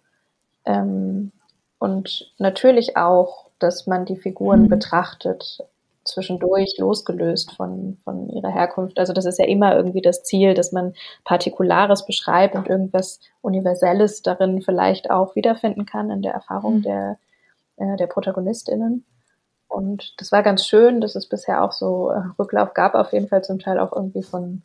Ähm, 0.64 1.32
und 1.78 2.32
natürlich 2.38 2.96
auch, 2.96 3.50
dass 3.58 3.86
man 3.86 4.04
die 4.04 4.16
Figuren 4.16 4.62
mhm. 4.62 4.68
betrachtet, 4.68 5.64
zwischendurch 6.04 6.76
losgelöst 6.78 7.52
von, 7.52 7.98
von 8.02 8.30
ihrer 8.30 8.50
Herkunft. 8.50 8.98
Also 8.98 9.12
das 9.12 9.26
ist 9.26 9.38
ja 9.38 9.44
immer 9.44 9.76
irgendwie 9.76 10.00
das 10.00 10.22
Ziel, 10.22 10.54
dass 10.54 10.72
man 10.72 10.94
Partikulares 11.24 12.06
beschreibt 12.06 12.54
und 12.54 12.66
irgendwas 12.66 13.20
Universelles 13.42 14.22
darin 14.22 14.62
vielleicht 14.62 15.10
auch 15.10 15.36
wiederfinden 15.36 15.84
kann 15.84 16.10
in 16.10 16.22
der 16.22 16.32
Erfahrung 16.32 16.78
mhm. 16.78 16.82
der, 16.82 17.18
äh, 17.76 17.96
der 17.96 18.06
ProtagonistInnen. 18.06 19.04
Und 19.68 20.14
das 20.18 20.32
war 20.32 20.42
ganz 20.42 20.66
schön, 20.66 21.00
dass 21.00 21.14
es 21.14 21.26
bisher 21.26 21.62
auch 21.62 21.72
so 21.72 22.10
äh, 22.10 22.22
Rücklauf 22.38 22.74
gab, 22.74 22.94
auf 22.94 23.12
jeden 23.12 23.28
Fall 23.28 23.44
zum 23.44 23.58
Teil 23.58 23.78
auch 23.78 23.92
irgendwie 23.92 24.22
von 24.22 24.62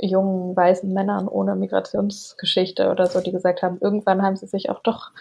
jungen 0.00 0.56
weißen 0.56 0.92
Männern 0.92 1.28
ohne 1.28 1.54
Migrationsgeschichte 1.54 2.90
oder 2.90 3.06
so, 3.06 3.20
die 3.20 3.30
gesagt 3.30 3.62
haben, 3.62 3.78
irgendwann 3.80 4.22
haben 4.22 4.36
sie 4.36 4.46
sich 4.46 4.68
auch 4.68 4.80
doch 4.80 5.12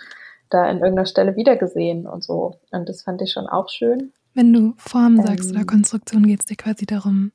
da 0.49 0.69
in 0.69 0.79
irgendeiner 0.79 1.05
Stelle 1.05 1.35
wiedergesehen 1.35 2.07
und 2.07 2.23
so. 2.23 2.59
Und 2.71 2.89
das 2.89 3.03
fand 3.03 3.21
ich 3.21 3.31
schon 3.31 3.47
auch 3.47 3.69
schön. 3.69 4.11
Wenn 4.33 4.51
du 4.51 4.73
Form 4.77 5.19
ähm, 5.19 5.25
sagst 5.25 5.51
oder 5.51 5.65
Konstruktion, 5.65 6.25
geht 6.25 6.41
es 6.41 6.45
dir 6.45 6.55
quasi 6.55 6.85
darum, 6.85 7.31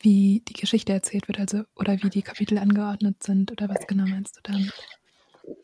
wie 0.00 0.42
die 0.48 0.54
Geschichte 0.54 0.92
erzählt 0.92 1.28
wird, 1.28 1.40
also 1.40 1.62
oder 1.76 2.02
wie 2.02 2.10
die 2.10 2.22
Kapitel 2.22 2.58
angeordnet 2.58 3.22
sind 3.22 3.52
oder 3.52 3.68
was 3.68 3.86
genau 3.86 4.04
meinst 4.06 4.36
du 4.36 4.40
damit? 4.44 4.72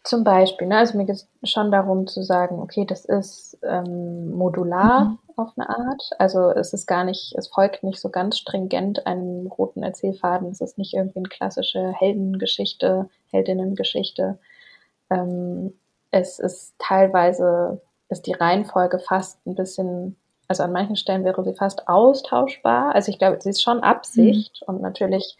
Zum 0.03 0.25
Beispiel, 0.25 0.67
ne? 0.67 0.79
also 0.79 0.97
mir 0.97 1.05
geht 1.05 1.17
es 1.17 1.51
schon 1.51 1.71
darum 1.71 2.07
zu 2.07 2.23
sagen, 2.23 2.61
okay, 2.61 2.85
das 2.85 3.05
ist 3.05 3.59
ähm, 3.63 4.31
modular 4.33 5.05
mhm. 5.05 5.19
auf 5.37 5.51
eine 5.57 5.69
Art. 5.69 6.11
Also 6.19 6.51
es 6.51 6.73
ist 6.73 6.87
gar 6.87 7.05
nicht, 7.05 7.35
es 7.37 7.49
folgt 7.49 7.83
nicht 7.83 8.01
so 8.01 8.09
ganz 8.09 8.39
stringent 8.39 9.07
einem 9.07 9.47
roten 9.47 9.83
Erzählfaden. 9.83 10.51
Es 10.51 10.61
ist 10.61 10.79
nicht 10.79 10.95
irgendwie 10.95 11.19
eine 11.19 11.29
klassische 11.29 11.93
Heldengeschichte, 11.93 13.09
Heldinnengeschichte. 13.31 14.39
Ähm, 15.11 15.75
es 16.11 16.39
ist 16.39 16.75
teilweise, 16.79 17.81
ist 18.09 18.27
die 18.27 18.35
Reihenfolge 18.35 18.99
fast 18.99 19.45
ein 19.47 19.55
bisschen, 19.55 20.17
also 20.49 20.63
an 20.63 20.73
manchen 20.73 20.97
Stellen 20.97 21.25
wäre 21.25 21.43
sie 21.45 21.55
fast 21.55 21.89
austauschbar. 21.89 22.95
Also 22.95 23.11
ich 23.11 23.19
glaube, 23.19 23.39
sie 23.41 23.51
ist 23.51 23.63
schon 23.63 23.81
Absicht 23.81 24.63
mhm. 24.67 24.75
und 24.75 24.83
natürlich, 24.83 25.37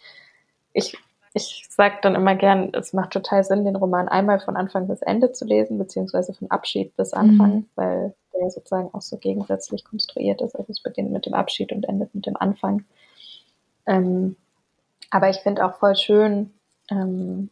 ich 0.73 0.99
ich 1.35 1.67
sage 1.69 1.97
dann 2.01 2.15
immer 2.15 2.37
gern, 2.37 2.73
es 2.75 2.93
macht 2.93 3.11
total 3.11 3.43
Sinn, 3.43 3.65
den 3.65 3.75
Roman 3.75 4.09
einmal 4.09 4.39
von 4.39 4.57
Anfang 4.57 4.87
bis 4.87 5.03
Ende 5.03 5.33
zu 5.33 5.45
lesen, 5.45 5.79
beziehungsweise 5.79 6.33
von 6.33 6.49
Abschied 6.51 6.97
bis 6.97 7.13
Anfang, 7.13 7.55
mhm. 7.55 7.67
weil 7.75 8.15
der 8.33 8.51
sozusagen 8.51 8.89
auch 8.95 9.03
so 9.03 9.17
gegensätzlich 9.17 9.85
konstruiert 9.85 10.41
ist. 10.41 10.55
Also 10.55 10.71
es 10.71 10.81
beginnt 10.81 11.11
mit 11.11 11.27
dem 11.27 11.35
Abschied 11.35 11.73
und 11.73 11.89
endet 11.89 12.15
mit 12.15 12.27
dem 12.27 12.37
Anfang. 12.37 12.85
Ähm, 13.87 14.37
aber 15.11 15.29
ich 15.29 15.39
finde 15.39 15.65
auch 15.67 15.75
voll 15.75 15.97
schön, 15.97 16.55
ähm, 16.89 17.51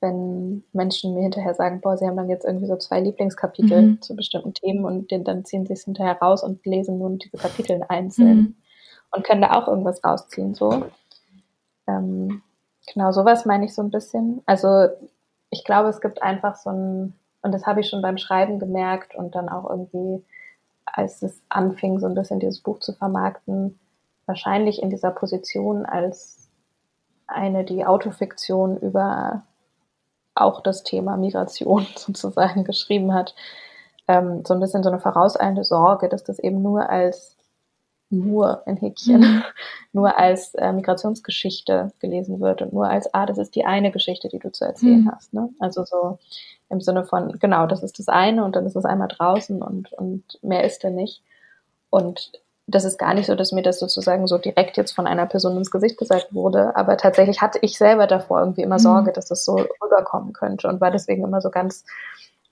wenn 0.00 0.64
Menschen 0.72 1.14
mir 1.14 1.22
hinterher 1.22 1.54
sagen, 1.54 1.82
boah, 1.82 1.98
sie 1.98 2.06
haben 2.06 2.16
dann 2.16 2.30
jetzt 2.30 2.46
irgendwie 2.46 2.66
so 2.66 2.76
zwei 2.76 3.00
Lieblingskapitel 3.00 3.82
mhm. 3.82 4.02
zu 4.02 4.16
bestimmten 4.16 4.54
Themen 4.54 4.86
und 4.86 5.10
den, 5.10 5.24
dann 5.24 5.44
ziehen 5.44 5.66
sie 5.66 5.74
es 5.74 5.84
hinterher 5.84 6.18
raus 6.18 6.42
und 6.42 6.64
lesen 6.64 6.98
nun 6.98 7.18
diese 7.18 7.36
Kapitel 7.36 7.82
einzeln 7.88 8.36
mhm. 8.36 8.56
und 9.10 9.24
können 9.24 9.42
da 9.42 9.52
auch 9.52 9.68
irgendwas 9.68 10.02
rausziehen, 10.02 10.54
so. 10.54 10.86
Ähm, 11.86 12.42
Genau, 12.92 13.12
sowas 13.12 13.44
meine 13.44 13.64
ich 13.64 13.74
so 13.74 13.82
ein 13.82 13.90
bisschen. 13.90 14.42
Also 14.46 14.88
ich 15.50 15.64
glaube, 15.64 15.88
es 15.88 16.00
gibt 16.00 16.22
einfach 16.22 16.56
so 16.56 16.70
ein, 16.70 17.14
und 17.42 17.52
das 17.52 17.66
habe 17.66 17.80
ich 17.80 17.88
schon 17.88 18.02
beim 18.02 18.18
Schreiben 18.18 18.58
gemerkt 18.58 19.14
und 19.14 19.34
dann 19.34 19.48
auch 19.48 19.68
irgendwie, 19.68 20.24
als 20.86 21.22
es 21.22 21.40
anfing, 21.48 21.98
so 22.00 22.06
ein 22.06 22.14
bisschen 22.14 22.40
dieses 22.40 22.60
Buch 22.60 22.80
zu 22.80 22.92
vermarkten, 22.92 23.78
wahrscheinlich 24.26 24.82
in 24.82 24.90
dieser 24.90 25.10
Position 25.10 25.86
als 25.86 26.50
eine, 27.26 27.64
die 27.64 27.86
Autofiktion 27.86 28.78
über 28.78 29.42
auch 30.34 30.60
das 30.60 30.82
Thema 30.82 31.16
Migration 31.16 31.86
sozusagen 31.96 32.64
geschrieben 32.64 33.14
hat, 33.14 33.34
ähm, 34.06 34.44
so 34.46 34.54
ein 34.54 34.60
bisschen 34.60 34.82
so 34.82 34.88
eine 34.88 35.00
vorauseilende 35.00 35.64
Sorge, 35.64 36.08
dass 36.08 36.24
das 36.24 36.38
eben 36.38 36.62
nur 36.62 36.88
als 36.88 37.37
nur 38.10 38.62
in 38.66 38.76
Häkchen, 38.76 39.20
mhm. 39.20 39.42
nur 39.92 40.18
als 40.18 40.54
äh, 40.54 40.72
Migrationsgeschichte 40.72 41.92
gelesen 42.00 42.40
wird 42.40 42.62
und 42.62 42.72
nur 42.72 42.88
als, 42.88 43.12
ah, 43.14 43.26
das 43.26 43.38
ist 43.38 43.54
die 43.54 43.64
eine 43.64 43.90
Geschichte, 43.90 44.28
die 44.28 44.38
du 44.38 44.50
zu 44.50 44.64
erzählen 44.64 45.04
mhm. 45.04 45.12
hast. 45.12 45.34
Ne? 45.34 45.50
Also 45.58 45.84
so 45.84 46.18
im 46.70 46.80
Sinne 46.80 47.04
von, 47.04 47.38
genau, 47.38 47.66
das 47.66 47.82
ist 47.82 47.98
das 47.98 48.08
eine 48.08 48.44
und 48.44 48.56
dann 48.56 48.66
ist 48.66 48.76
es 48.76 48.84
einmal 48.84 49.08
draußen 49.08 49.62
und, 49.62 49.92
und 49.92 50.38
mehr 50.42 50.64
ist 50.64 50.84
da 50.84 50.90
nicht. 50.90 51.22
Und 51.90 52.32
das 52.66 52.84
ist 52.84 52.98
gar 52.98 53.14
nicht 53.14 53.26
so, 53.26 53.34
dass 53.34 53.52
mir 53.52 53.62
das 53.62 53.78
sozusagen 53.78 54.26
so 54.26 54.36
direkt 54.36 54.76
jetzt 54.76 54.92
von 54.92 55.06
einer 55.06 55.24
Person 55.24 55.56
ins 55.56 55.70
Gesicht 55.70 55.96
gesagt 55.96 56.34
wurde, 56.34 56.76
aber 56.76 56.98
tatsächlich 56.98 57.40
hatte 57.40 57.58
ich 57.62 57.78
selber 57.78 58.06
davor 58.06 58.40
irgendwie 58.40 58.62
immer 58.62 58.76
mhm. 58.76 58.82
Sorge, 58.82 59.12
dass 59.12 59.26
das 59.26 59.44
so 59.44 59.56
rüberkommen 59.82 60.34
könnte 60.34 60.68
und 60.68 60.80
war 60.80 60.90
deswegen 60.90 61.24
immer 61.24 61.40
so 61.40 61.50
ganz 61.50 61.84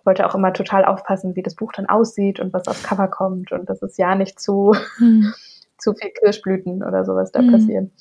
wollte 0.07 0.25
auch 0.25 0.37
immer 0.37 0.53
total 0.53 0.85
aufpassen, 0.85 1.35
wie 1.35 1.43
das 1.43 1.57
Buch 1.57 1.73
dann 1.73 1.87
aussieht 1.87 2.39
und 2.39 2.53
was 2.53 2.69
aufs 2.69 2.85
Cover 2.85 3.09
kommt 3.09 3.51
und 3.53 3.69
dass 3.69 3.83
es 3.83 3.97
ja 3.97 4.15
nicht 4.15 4.41
zu, 4.41 4.73
hm. 4.99 5.35
Zu 5.79 5.95
viel 5.95 6.11
Kirschblüten 6.11 6.83
oder 6.83 7.05
sowas 7.05 7.33
da 7.33 7.41
hm. 7.41 7.53
passieren. 7.53 7.93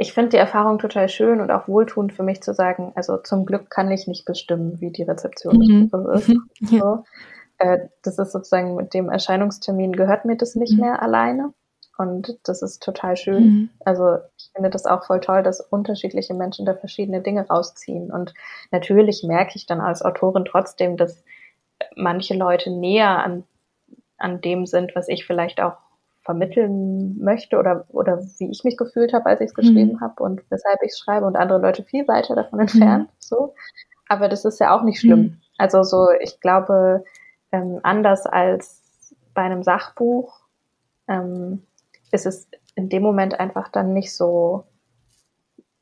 Ich 0.00 0.12
finde 0.12 0.30
die 0.30 0.36
Erfahrung 0.36 0.78
total 0.78 1.08
schön 1.08 1.40
und 1.40 1.50
auch 1.50 1.66
wohltuend 1.66 2.12
für 2.12 2.22
mich 2.22 2.40
zu 2.40 2.54
sagen, 2.54 2.92
also 2.94 3.16
zum 3.16 3.44
Glück 3.44 3.68
kann 3.68 3.90
ich 3.90 4.06
nicht 4.06 4.24
bestimmen, 4.24 4.80
wie 4.80 4.92
die 4.92 5.02
Rezeption 5.02 5.56
mhm. 5.56 5.82
des 5.82 5.90
Buches 5.90 6.28
ist. 6.28 6.36
Ja. 6.72 6.78
So. 6.78 7.04
Äh, 7.58 7.88
das 8.04 8.18
ist 8.18 8.30
sozusagen 8.30 8.76
mit 8.76 8.94
dem 8.94 9.08
Erscheinungstermin 9.08 9.92
gehört 9.92 10.24
mir 10.24 10.36
das 10.36 10.54
nicht 10.54 10.74
mhm. 10.74 10.82
mehr 10.82 11.02
alleine. 11.02 11.52
Und 11.96 12.38
das 12.44 12.62
ist 12.62 12.80
total 12.80 13.16
schön. 13.16 13.42
Mhm. 13.42 13.70
Also 13.84 14.18
ich 14.36 14.50
finde 14.54 14.70
das 14.70 14.86
auch 14.86 15.04
voll 15.04 15.18
toll, 15.18 15.42
dass 15.42 15.60
unterschiedliche 15.60 16.32
Menschen 16.32 16.64
da 16.64 16.74
verschiedene 16.74 17.20
Dinge 17.20 17.48
rausziehen. 17.48 18.12
Und 18.12 18.34
natürlich 18.70 19.24
merke 19.24 19.56
ich 19.56 19.66
dann 19.66 19.80
als 19.80 20.02
Autorin 20.02 20.44
trotzdem, 20.44 20.96
dass 20.96 21.24
manche 21.96 22.34
Leute 22.34 22.70
näher 22.70 23.18
an, 23.24 23.42
an 24.16 24.40
dem 24.40 24.64
sind, 24.64 24.94
was 24.94 25.08
ich 25.08 25.26
vielleicht 25.26 25.60
auch 25.60 25.74
vermitteln 26.28 27.16
möchte 27.18 27.56
oder, 27.56 27.86
oder 27.88 28.22
wie 28.36 28.50
ich 28.50 28.62
mich 28.62 28.76
gefühlt 28.76 29.14
habe, 29.14 29.24
als 29.24 29.40
ich 29.40 29.46
es 29.46 29.56
mhm. 29.56 29.60
geschrieben 29.62 29.92
mhm. 29.94 30.00
habe 30.02 30.22
und 30.22 30.42
weshalb 30.50 30.82
ich 30.82 30.92
es 30.92 30.98
schreibe 30.98 31.24
und 31.24 31.36
andere 31.36 31.58
Leute 31.58 31.84
viel 31.84 32.06
weiter 32.06 32.34
davon 32.34 32.60
entfernt. 32.60 33.08
Mhm. 33.08 33.14
So. 33.18 33.54
Aber 34.08 34.28
das 34.28 34.44
ist 34.44 34.60
ja 34.60 34.76
auch 34.76 34.82
nicht 34.82 35.00
schlimm. 35.00 35.20
Mhm. 35.20 35.40
Also 35.56 35.82
so, 35.82 36.08
ich 36.20 36.38
glaube, 36.38 37.02
ähm, 37.50 37.80
anders 37.82 38.26
als 38.26 39.14
bei 39.32 39.40
einem 39.40 39.62
Sachbuch 39.62 40.38
ähm, 41.08 41.62
ist 42.12 42.26
es 42.26 42.46
in 42.74 42.90
dem 42.90 43.02
Moment 43.02 43.40
einfach 43.40 43.70
dann 43.70 43.94
nicht 43.94 44.14
so, 44.14 44.64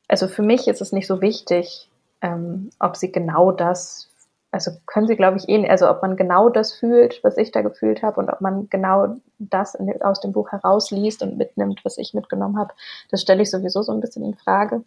also 0.07 0.29
für 0.29 0.43
mich 0.43 0.69
ist 0.69 0.81
es 0.81 0.93
nicht 0.93 1.09
so 1.09 1.21
wichtig, 1.21 1.91
ähm, 2.23 2.71
ob 2.79 2.95
sie 2.95 3.11
genau 3.11 3.51
das 3.51 4.13
also 4.57 4.71
können 4.87 5.07
sie, 5.07 5.17
glaube 5.17 5.37
ich, 5.37 5.49
eh, 5.51 5.69
also 5.69 5.91
ob 5.91 6.01
man 6.01 6.17
genau 6.17 6.49
das 6.49 6.73
fühlt, 6.73 7.23
was 7.23 7.37
ich 7.37 7.53
da 7.53 7.61
gefühlt 7.61 8.03
habe 8.03 8.19
und 8.19 8.31
ob 8.31 8.41
man 8.41 8.71
genau 8.71 9.17
das 9.39 9.75
in, 9.75 10.01
aus 10.01 10.23
dem 10.23 10.33
Buch 10.33 10.51
herausliest 10.51 11.23
und 11.23 11.37
mitnimmt, 11.37 11.85
was 11.85 11.99
ich 11.99 12.15
mitgenommen 12.15 12.59
habe, 12.59 12.73
das 13.11 13.21
stelle 13.21 13.43
ich 13.43 13.51
sowieso 13.51 13.83
so 13.83 13.93
ein 13.93 14.01
bisschen 14.01 14.25
in 14.25 14.35
Frage. 14.35 14.83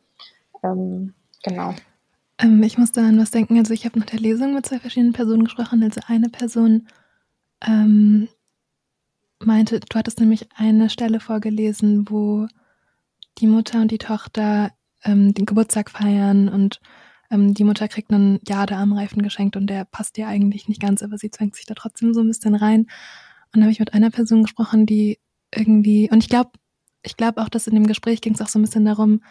Ähm, 0.63 1.13
genau. 1.43 1.75
Ähm, 2.39 2.63
ich 2.63 2.79
musste 2.79 3.01
an 3.01 3.19
was 3.19 3.29
denken. 3.29 3.59
Also 3.59 3.75
ich 3.75 3.85
habe 3.85 3.99
nach 3.99 4.07
der 4.07 4.19
Lesung 4.19 4.55
mit 4.55 4.65
zwei 4.65 4.79
verschiedenen 4.79 5.13
Personen 5.13 5.43
gesprochen. 5.43 5.83
Also 5.83 6.01
eine 6.07 6.29
Person 6.29 6.87
ähm, 7.61 8.27
meinte, 9.37 9.79
du 9.79 9.99
hattest 9.99 10.19
nämlich 10.19 10.49
eine 10.55 10.89
Stelle 10.89 11.19
vorgelesen, 11.19 12.07
wo 12.09 12.47
die 13.37 13.47
Mutter 13.47 13.81
und 13.81 13.91
die 13.91 13.99
Tochter 13.99 14.71
ähm, 15.03 15.35
den 15.35 15.45
Geburtstag 15.45 15.91
feiern 15.91 16.49
und 16.49 16.81
ähm, 17.31 17.53
die 17.53 17.63
Mutter 17.63 17.87
kriegt 17.87 18.11
einen 18.11 18.39
Jadearmreifen 18.47 19.21
geschenkt 19.21 19.55
und 19.55 19.67
der 19.67 19.85
passt 19.85 20.17
ihr 20.17 20.27
eigentlich 20.27 20.67
nicht 20.67 20.81
ganz, 20.81 21.03
aber 21.03 21.17
sie 21.17 21.31
zwängt 21.31 21.55
sich 21.55 21.65
da 21.65 21.73
trotzdem 21.73 22.13
so 22.13 22.21
ein 22.21 22.27
bisschen 22.27 22.55
rein. 22.55 22.81
Und 22.81 23.55
dann 23.55 23.63
habe 23.63 23.71
ich 23.71 23.79
mit 23.79 23.93
einer 23.93 24.09
Person 24.09 24.43
gesprochen, 24.43 24.85
die 24.85 25.19
irgendwie, 25.53 26.09
und 26.11 26.23
ich 26.23 26.29
glaube, 26.29 26.51
ich 27.01 27.17
glaube 27.17 27.41
auch, 27.41 27.49
dass 27.49 27.67
in 27.67 27.75
dem 27.75 27.87
Gespräch 27.87 28.21
ging 28.21 28.33
es 28.33 28.41
auch 28.41 28.49
so 28.49 28.59
ein 28.59 28.63
bisschen 28.63 28.85
darum, 28.85 29.21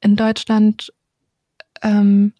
in 0.00 0.16
Deutschland 0.16 0.92
ähm, 1.82 2.32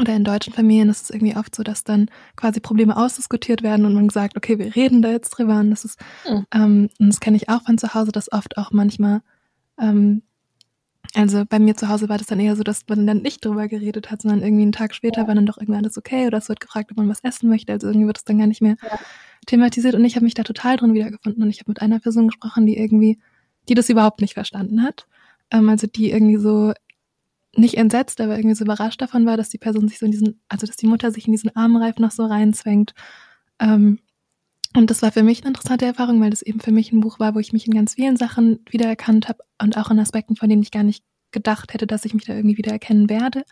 oder 0.00 0.14
in 0.14 0.24
deutschen 0.24 0.52
Familien 0.52 0.88
ist 0.88 1.04
es 1.04 1.10
irgendwie 1.10 1.36
oft 1.36 1.54
so, 1.54 1.62
dass 1.62 1.84
dann 1.84 2.10
quasi 2.36 2.60
Probleme 2.60 2.96
ausdiskutiert 2.96 3.62
werden 3.62 3.86
und 3.86 3.94
man 3.94 4.08
sagt, 4.08 4.36
okay, 4.36 4.58
wir 4.58 4.74
reden 4.74 5.02
da 5.02 5.10
jetzt 5.10 5.30
drüber. 5.30 5.60
Und 5.60 5.70
das 5.70 5.84
ist, 5.84 6.00
mhm. 6.28 6.46
ähm, 6.52 6.90
und 6.98 7.08
das 7.08 7.20
kenne 7.20 7.36
ich 7.36 7.48
auch 7.48 7.62
von 7.62 7.78
zu 7.78 7.94
Hause, 7.94 8.10
dass 8.10 8.32
oft 8.32 8.58
auch 8.58 8.72
manchmal 8.72 9.22
ähm, 9.80 10.22
also 11.14 11.44
bei 11.48 11.58
mir 11.58 11.76
zu 11.76 11.88
Hause 11.88 12.08
war 12.08 12.18
das 12.18 12.26
dann 12.26 12.40
eher 12.40 12.56
so, 12.56 12.64
dass 12.64 12.82
man 12.88 13.06
dann 13.06 13.22
nicht 13.22 13.44
drüber 13.44 13.68
geredet 13.68 14.10
hat, 14.10 14.22
sondern 14.22 14.42
irgendwie 14.42 14.62
einen 14.62 14.72
Tag 14.72 14.94
später 14.94 15.28
war 15.28 15.34
dann 15.34 15.46
doch 15.46 15.58
irgendwie 15.58 15.78
alles 15.78 15.96
okay 15.96 16.26
oder 16.26 16.38
es 16.38 16.48
wird 16.48 16.60
gefragt, 16.60 16.90
ob 16.90 16.96
man 16.96 17.08
was 17.08 17.22
essen 17.22 17.48
möchte. 17.48 17.72
Also 17.72 17.86
irgendwie 17.86 18.06
wird 18.06 18.18
es 18.18 18.24
dann 18.24 18.38
gar 18.38 18.48
nicht 18.48 18.60
mehr 18.60 18.76
ja. 18.82 18.98
thematisiert 19.46 19.94
und 19.94 20.04
ich 20.04 20.16
habe 20.16 20.24
mich 20.24 20.34
da 20.34 20.42
total 20.42 20.76
drin 20.76 20.94
wiedergefunden 20.94 21.42
und 21.42 21.50
ich 21.50 21.60
habe 21.60 21.70
mit 21.70 21.80
einer 21.80 22.00
Person 22.00 22.28
gesprochen, 22.28 22.66
die 22.66 22.76
irgendwie, 22.76 23.20
die 23.68 23.74
das 23.74 23.88
überhaupt 23.88 24.20
nicht 24.20 24.34
verstanden 24.34 24.82
hat. 24.82 25.06
Ähm, 25.50 25.68
also 25.68 25.86
die 25.86 26.10
irgendwie 26.10 26.36
so 26.36 26.72
nicht 27.56 27.76
entsetzt, 27.76 28.20
aber 28.20 28.36
irgendwie 28.36 28.56
so 28.56 28.64
überrascht 28.64 29.00
davon 29.00 29.26
war, 29.26 29.36
dass 29.36 29.48
die 29.48 29.58
Person 29.58 29.86
sich 29.86 29.98
so 30.00 30.06
in 30.06 30.12
diesen, 30.12 30.40
also 30.48 30.66
dass 30.66 30.76
die 30.76 30.86
Mutter 30.86 31.12
sich 31.12 31.26
in 31.26 31.32
diesen 31.32 31.54
Armreif 31.54 31.98
noch 31.98 32.10
so 32.10 32.24
reinzwängt. 32.26 32.94
Ähm, 33.60 34.00
und 34.76 34.90
das 34.90 35.02
war 35.02 35.12
für 35.12 35.22
mich 35.22 35.40
eine 35.40 35.48
interessante 35.48 35.86
Erfahrung, 35.86 36.20
weil 36.20 36.30
das 36.30 36.42
eben 36.42 36.60
für 36.60 36.72
mich 36.72 36.92
ein 36.92 37.00
Buch 37.00 37.20
war, 37.20 37.34
wo 37.34 37.38
ich 37.38 37.52
mich 37.52 37.66
in 37.66 37.74
ganz 37.74 37.94
vielen 37.94 38.16
Sachen 38.16 38.60
wiedererkannt 38.68 39.28
habe 39.28 39.44
und 39.60 39.76
auch 39.76 39.90
in 39.90 40.00
Aspekten, 40.00 40.36
von 40.36 40.48
denen 40.48 40.62
ich 40.62 40.72
gar 40.72 40.82
nicht 40.82 41.04
gedacht 41.30 41.74
hätte, 41.74 41.86
dass 41.86 42.04
ich 42.04 42.14
mich 42.14 42.24
da 42.24 42.34
irgendwie 42.34 42.56
wiedererkennen 42.56 43.08
werde. 43.08 43.44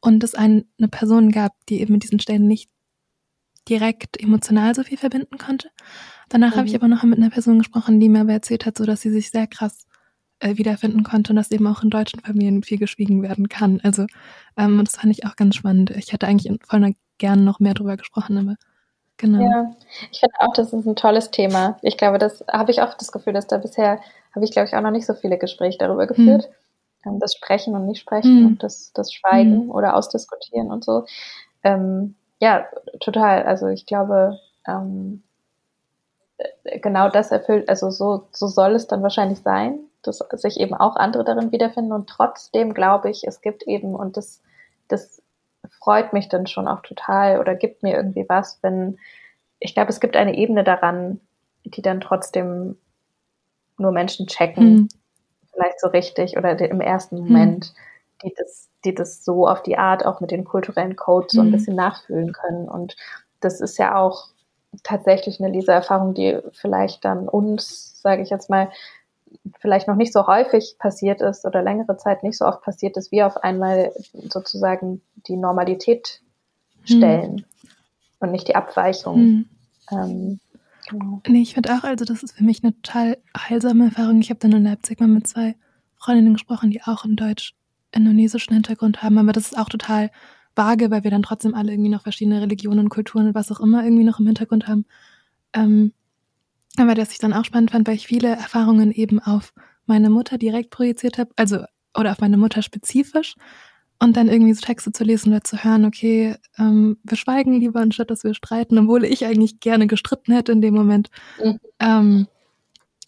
Und 0.00 0.22
es 0.24 0.34
eine 0.34 0.64
Person 0.90 1.30
gab, 1.30 1.52
die 1.68 1.80
eben 1.80 1.94
mit 1.94 2.04
diesen 2.04 2.20
Stellen 2.20 2.46
nicht 2.46 2.70
direkt 3.68 4.22
emotional 4.22 4.74
so 4.74 4.84
viel 4.84 4.98
verbinden 4.98 5.38
konnte. 5.38 5.70
Danach 6.28 6.54
mhm. 6.54 6.58
habe 6.58 6.68
ich 6.68 6.74
aber 6.74 6.88
noch 6.88 7.02
mit 7.02 7.18
einer 7.18 7.30
Person 7.30 7.58
gesprochen, 7.58 8.00
die 8.00 8.08
mir 8.08 8.20
aber 8.20 8.32
erzählt 8.32 8.64
hat, 8.64 8.78
so 8.78 8.84
dass 8.84 9.00
sie 9.00 9.10
sich 9.10 9.30
sehr 9.30 9.46
krass 9.46 9.86
äh, 10.38 10.56
wiederfinden 10.56 11.02
konnte 11.02 11.32
und 11.32 11.36
dass 11.36 11.50
eben 11.50 11.66
auch 11.66 11.82
in 11.82 11.90
deutschen 11.90 12.20
Familien 12.20 12.62
viel 12.62 12.78
geschwiegen 12.78 13.22
werden 13.22 13.48
kann. 13.48 13.80
Also 13.82 14.06
ähm, 14.56 14.82
das 14.84 14.96
fand 14.96 15.12
ich 15.12 15.26
auch 15.26 15.36
ganz 15.36 15.56
spannend. 15.56 15.90
Ich 15.90 16.12
hätte 16.12 16.26
eigentlich 16.26 16.56
voll 16.66 16.94
gerne 17.18 17.42
noch 17.42 17.60
mehr 17.60 17.74
drüber 17.74 17.96
gesprochen, 17.96 18.38
aber 18.38 18.56
Genau. 19.18 19.42
Ja, 19.42 19.76
ich 20.12 20.20
finde 20.20 20.34
auch, 20.40 20.52
das 20.52 20.72
ist 20.72 20.86
ein 20.86 20.96
tolles 20.96 21.30
Thema. 21.30 21.78
Ich 21.82 21.96
glaube, 21.96 22.18
das 22.18 22.44
habe 22.52 22.70
ich 22.70 22.82
oft 22.82 23.00
das 23.00 23.12
Gefühl, 23.12 23.32
dass 23.32 23.46
da 23.46 23.58
bisher 23.58 24.00
habe 24.34 24.44
ich, 24.44 24.50
glaube 24.50 24.68
ich, 24.68 24.76
auch 24.76 24.82
noch 24.82 24.90
nicht 24.90 25.06
so 25.06 25.14
viele 25.14 25.38
Gespräche 25.38 25.78
darüber 25.78 26.06
geführt. 26.06 26.50
Hm. 27.02 27.18
Das 27.20 27.34
Sprechen 27.34 27.74
und 27.74 27.86
nicht 27.86 28.00
Sprechen 28.00 28.38
hm. 28.38 28.46
und 28.46 28.62
das, 28.62 28.92
das 28.92 29.12
Schweigen 29.12 29.62
hm. 29.62 29.70
oder 29.70 29.96
Ausdiskutieren 29.96 30.70
und 30.70 30.84
so. 30.84 31.06
Ähm, 31.62 32.16
ja, 32.40 32.66
total. 33.00 33.44
Also 33.44 33.68
ich 33.68 33.86
glaube, 33.86 34.38
ähm, 34.66 35.22
genau 36.82 37.08
das 37.08 37.30
erfüllt, 37.30 37.68
also 37.68 37.90
so, 37.90 38.26
so 38.32 38.46
soll 38.46 38.74
es 38.74 38.86
dann 38.86 39.02
wahrscheinlich 39.02 39.40
sein, 39.40 39.78
dass 40.02 40.18
sich 40.18 40.60
eben 40.60 40.74
auch 40.74 40.96
andere 40.96 41.24
darin 41.24 41.52
wiederfinden. 41.52 41.92
Und 41.92 42.08
trotzdem 42.08 42.74
glaube 42.74 43.10
ich, 43.10 43.26
es 43.26 43.40
gibt 43.40 43.62
eben, 43.64 43.94
und 43.94 44.16
das, 44.16 44.42
das 44.88 45.22
freut 45.78 46.12
mich 46.12 46.28
dann 46.28 46.46
schon 46.46 46.68
auch 46.68 46.80
total 46.80 47.40
oder 47.40 47.54
gibt 47.54 47.82
mir 47.82 47.96
irgendwie 47.96 48.26
was, 48.28 48.58
wenn 48.62 48.98
ich 49.58 49.74
glaube, 49.74 49.90
es 49.90 50.00
gibt 50.00 50.16
eine 50.16 50.36
Ebene 50.36 50.64
daran, 50.64 51.20
die 51.64 51.82
dann 51.82 52.00
trotzdem 52.00 52.76
nur 53.78 53.92
Menschen 53.92 54.26
checken, 54.26 54.74
mhm. 54.74 54.88
vielleicht 55.52 55.80
so 55.80 55.88
richtig 55.88 56.36
oder 56.36 56.58
im 56.58 56.80
ersten 56.80 57.18
hm. 57.18 57.24
Moment, 57.24 57.72
mhm. 57.72 58.28
die 58.28 58.34
das, 58.36 58.68
die 58.84 58.94
das 58.94 59.24
so 59.24 59.46
auf 59.46 59.62
die 59.62 59.78
Art 59.78 60.04
auch 60.04 60.20
mit 60.20 60.30
den 60.30 60.44
kulturellen 60.44 60.96
Codes 60.96 61.32
so 61.32 61.40
ein 61.40 61.46
hm. 61.46 61.52
bisschen 61.52 61.76
nachfühlen 61.76 62.32
können. 62.32 62.68
Und 62.68 62.96
das 63.40 63.60
ist 63.60 63.78
ja 63.78 63.96
auch 63.96 64.28
tatsächlich 64.82 65.40
eine 65.40 65.52
Leseerfahrung, 65.52 66.14
die 66.14 66.38
vielleicht 66.52 67.04
dann 67.04 67.28
uns, 67.28 68.00
sage 68.00 68.22
ich 68.22 68.30
jetzt 68.30 68.50
mal, 68.50 68.70
vielleicht 69.60 69.88
noch 69.88 69.96
nicht 69.96 70.12
so 70.12 70.26
häufig 70.26 70.76
passiert 70.78 71.20
ist 71.20 71.44
oder 71.44 71.62
längere 71.62 71.96
Zeit 71.96 72.22
nicht 72.22 72.38
so 72.38 72.44
oft 72.44 72.62
passiert 72.62 72.96
ist, 72.96 73.12
wie 73.12 73.22
auf 73.22 73.36
einmal 73.38 73.92
sozusagen 74.28 75.02
die 75.26 75.36
Normalität 75.36 76.20
stellen 76.84 77.38
hm. 77.38 77.44
und 78.20 78.32
nicht 78.32 78.48
die 78.48 78.54
Abweichung. 78.54 79.16
Hm. 79.16 79.48
Ähm, 79.90 80.40
genau. 80.88 81.22
Nee, 81.26 81.42
ich 81.42 81.54
finde 81.54 81.74
auch, 81.74 81.84
also 81.84 82.04
das 82.04 82.22
ist 82.22 82.36
für 82.36 82.44
mich 82.44 82.62
eine 82.62 82.74
total 82.80 83.18
heilsame 83.36 83.86
Erfahrung. 83.86 84.20
Ich 84.20 84.30
habe 84.30 84.40
dann 84.40 84.52
in 84.52 84.64
Leipzig 84.64 85.00
mal 85.00 85.08
mit 85.08 85.26
zwei 85.26 85.56
Freundinnen 85.96 86.34
gesprochen, 86.34 86.70
die 86.70 86.82
auch 86.82 87.04
einen 87.04 87.16
deutsch-indonesischen 87.16 88.54
Hintergrund 88.54 89.02
haben, 89.02 89.18
aber 89.18 89.32
das 89.32 89.46
ist 89.46 89.58
auch 89.58 89.68
total 89.68 90.10
vage, 90.54 90.90
weil 90.90 91.04
wir 91.04 91.10
dann 91.10 91.22
trotzdem 91.22 91.54
alle 91.54 91.72
irgendwie 91.72 91.90
noch 91.90 92.02
verschiedene 92.02 92.40
Religionen, 92.40 92.88
Kulturen 92.88 93.28
und 93.28 93.34
was 93.34 93.52
auch 93.52 93.60
immer 93.60 93.84
irgendwie 93.84 94.04
noch 94.04 94.20
im 94.20 94.26
Hintergrund 94.26 94.66
haben. 94.68 94.86
Ähm, 95.52 95.92
aber 96.78 96.94
das 96.94 97.12
ich 97.12 97.18
dann 97.18 97.32
auch 97.32 97.44
spannend 97.44 97.70
fand, 97.70 97.86
weil 97.86 97.94
ich 97.94 98.06
viele 98.06 98.28
Erfahrungen 98.28 98.92
eben 98.92 99.20
auf 99.20 99.52
meine 99.86 100.10
Mutter 100.10 100.38
direkt 100.38 100.70
projiziert 100.70 101.18
habe, 101.18 101.30
also 101.36 101.64
oder 101.96 102.12
auf 102.12 102.20
meine 102.20 102.36
Mutter 102.36 102.62
spezifisch. 102.62 103.34
Und 103.98 104.18
dann 104.18 104.28
irgendwie 104.28 104.52
so 104.52 104.60
Texte 104.60 104.92
zu 104.92 105.04
lesen 105.04 105.32
oder 105.32 105.42
zu 105.42 105.64
hören, 105.64 105.86
okay, 105.86 106.36
ähm, 106.58 106.98
wir 107.02 107.16
schweigen 107.16 107.58
lieber, 107.58 107.80
anstatt 107.80 108.10
dass 108.10 108.24
wir 108.24 108.34
streiten, 108.34 108.76
obwohl 108.76 109.04
ich 109.04 109.24
eigentlich 109.24 109.58
gerne 109.58 109.86
gestritten 109.86 110.34
hätte 110.34 110.52
in 110.52 110.60
dem 110.60 110.74
Moment. 110.74 111.08
Mhm. 111.42 111.58
Ähm, 111.80 112.26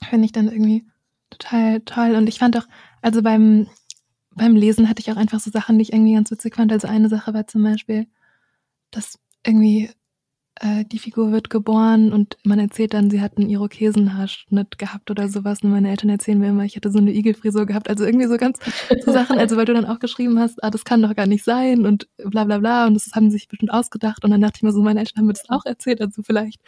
Finde 0.09 0.25
ich 0.25 0.33
dann 0.33 0.49
irgendwie 0.49 0.87
total 1.29 1.81
toll. 1.81 2.15
Und 2.15 2.27
ich 2.27 2.39
fand 2.39 2.57
auch, 2.57 2.67
also 3.03 3.23
beim, 3.23 3.67
beim 4.35 4.57
Lesen 4.57 4.89
hatte 4.89 5.01
ich 5.01 5.13
auch 5.13 5.17
einfach 5.17 5.41
so 5.41 5.51
Sachen, 5.51 5.77
die 5.77 5.83
ich 5.83 5.93
irgendwie 5.93 6.15
ganz 6.15 6.31
witzig 6.31 6.55
fand. 6.55 6.73
Also 6.73 6.89
eine 6.89 7.11
Sache 7.11 7.35
war 7.35 7.47
zum 7.47 7.63
Beispiel, 7.63 8.07
dass 8.91 9.19
irgendwie 9.45 9.91
äh, 10.61 10.85
die 10.85 10.99
Figur 10.99 11.31
wird 11.33 11.51
geboren 11.51 12.13
und 12.13 12.37
man 12.45 12.59
erzählt 12.59 12.95
dann, 12.95 13.11
sie 13.11 13.21
hat 13.21 13.37
einen 13.37 13.49
Irokesenhaarschnitt 13.49 14.79
gehabt 14.79 15.11
oder 15.11 15.29
sowas. 15.29 15.63
Und 15.63 15.71
meine 15.71 15.91
Eltern 15.91 16.11
erzählen 16.11 16.39
mir 16.39 16.49
immer, 16.49 16.65
ich 16.65 16.77
hätte 16.77 16.91
so 16.91 16.99
eine 16.99 17.13
Igelfrisur 17.13 17.67
gehabt. 17.67 17.89
Also 17.89 18.05
irgendwie 18.05 18.27
so 18.27 18.37
ganz 18.37 18.59
so 19.05 19.13
Sachen, 19.13 19.39
also 19.39 19.57
weil 19.57 19.67
du 19.67 19.75
dann 19.75 19.87
auch 19.87 19.99
geschrieben 19.99 20.39
hast, 20.39 20.63
ah, 20.65 20.71
das 20.71 20.85
kann 20.85 21.03
doch 21.03 21.15
gar 21.15 21.27
nicht 21.27 21.45
sein 21.45 21.87
und 21.87 22.09
bla 22.17 22.45
bla 22.45 22.59
bla. 22.59 22.87
Und 22.87 22.95
das 22.95 23.11
haben 23.15 23.31
sie 23.31 23.39
sich 23.39 23.49
bestimmt 23.49 23.73
ausgedacht. 23.73 24.25
Und 24.25 24.31
dann 24.31 24.41
dachte 24.41 24.57
ich 24.57 24.63
mir 24.63 24.73
so, 24.73 24.83
meine 24.83 25.01
Eltern 25.01 25.19
haben 25.19 25.27
mir 25.27 25.35
das 25.35 25.49
auch 25.49 25.65
erzählt. 25.65 26.01
Also 26.01 26.23
vielleicht 26.23 26.61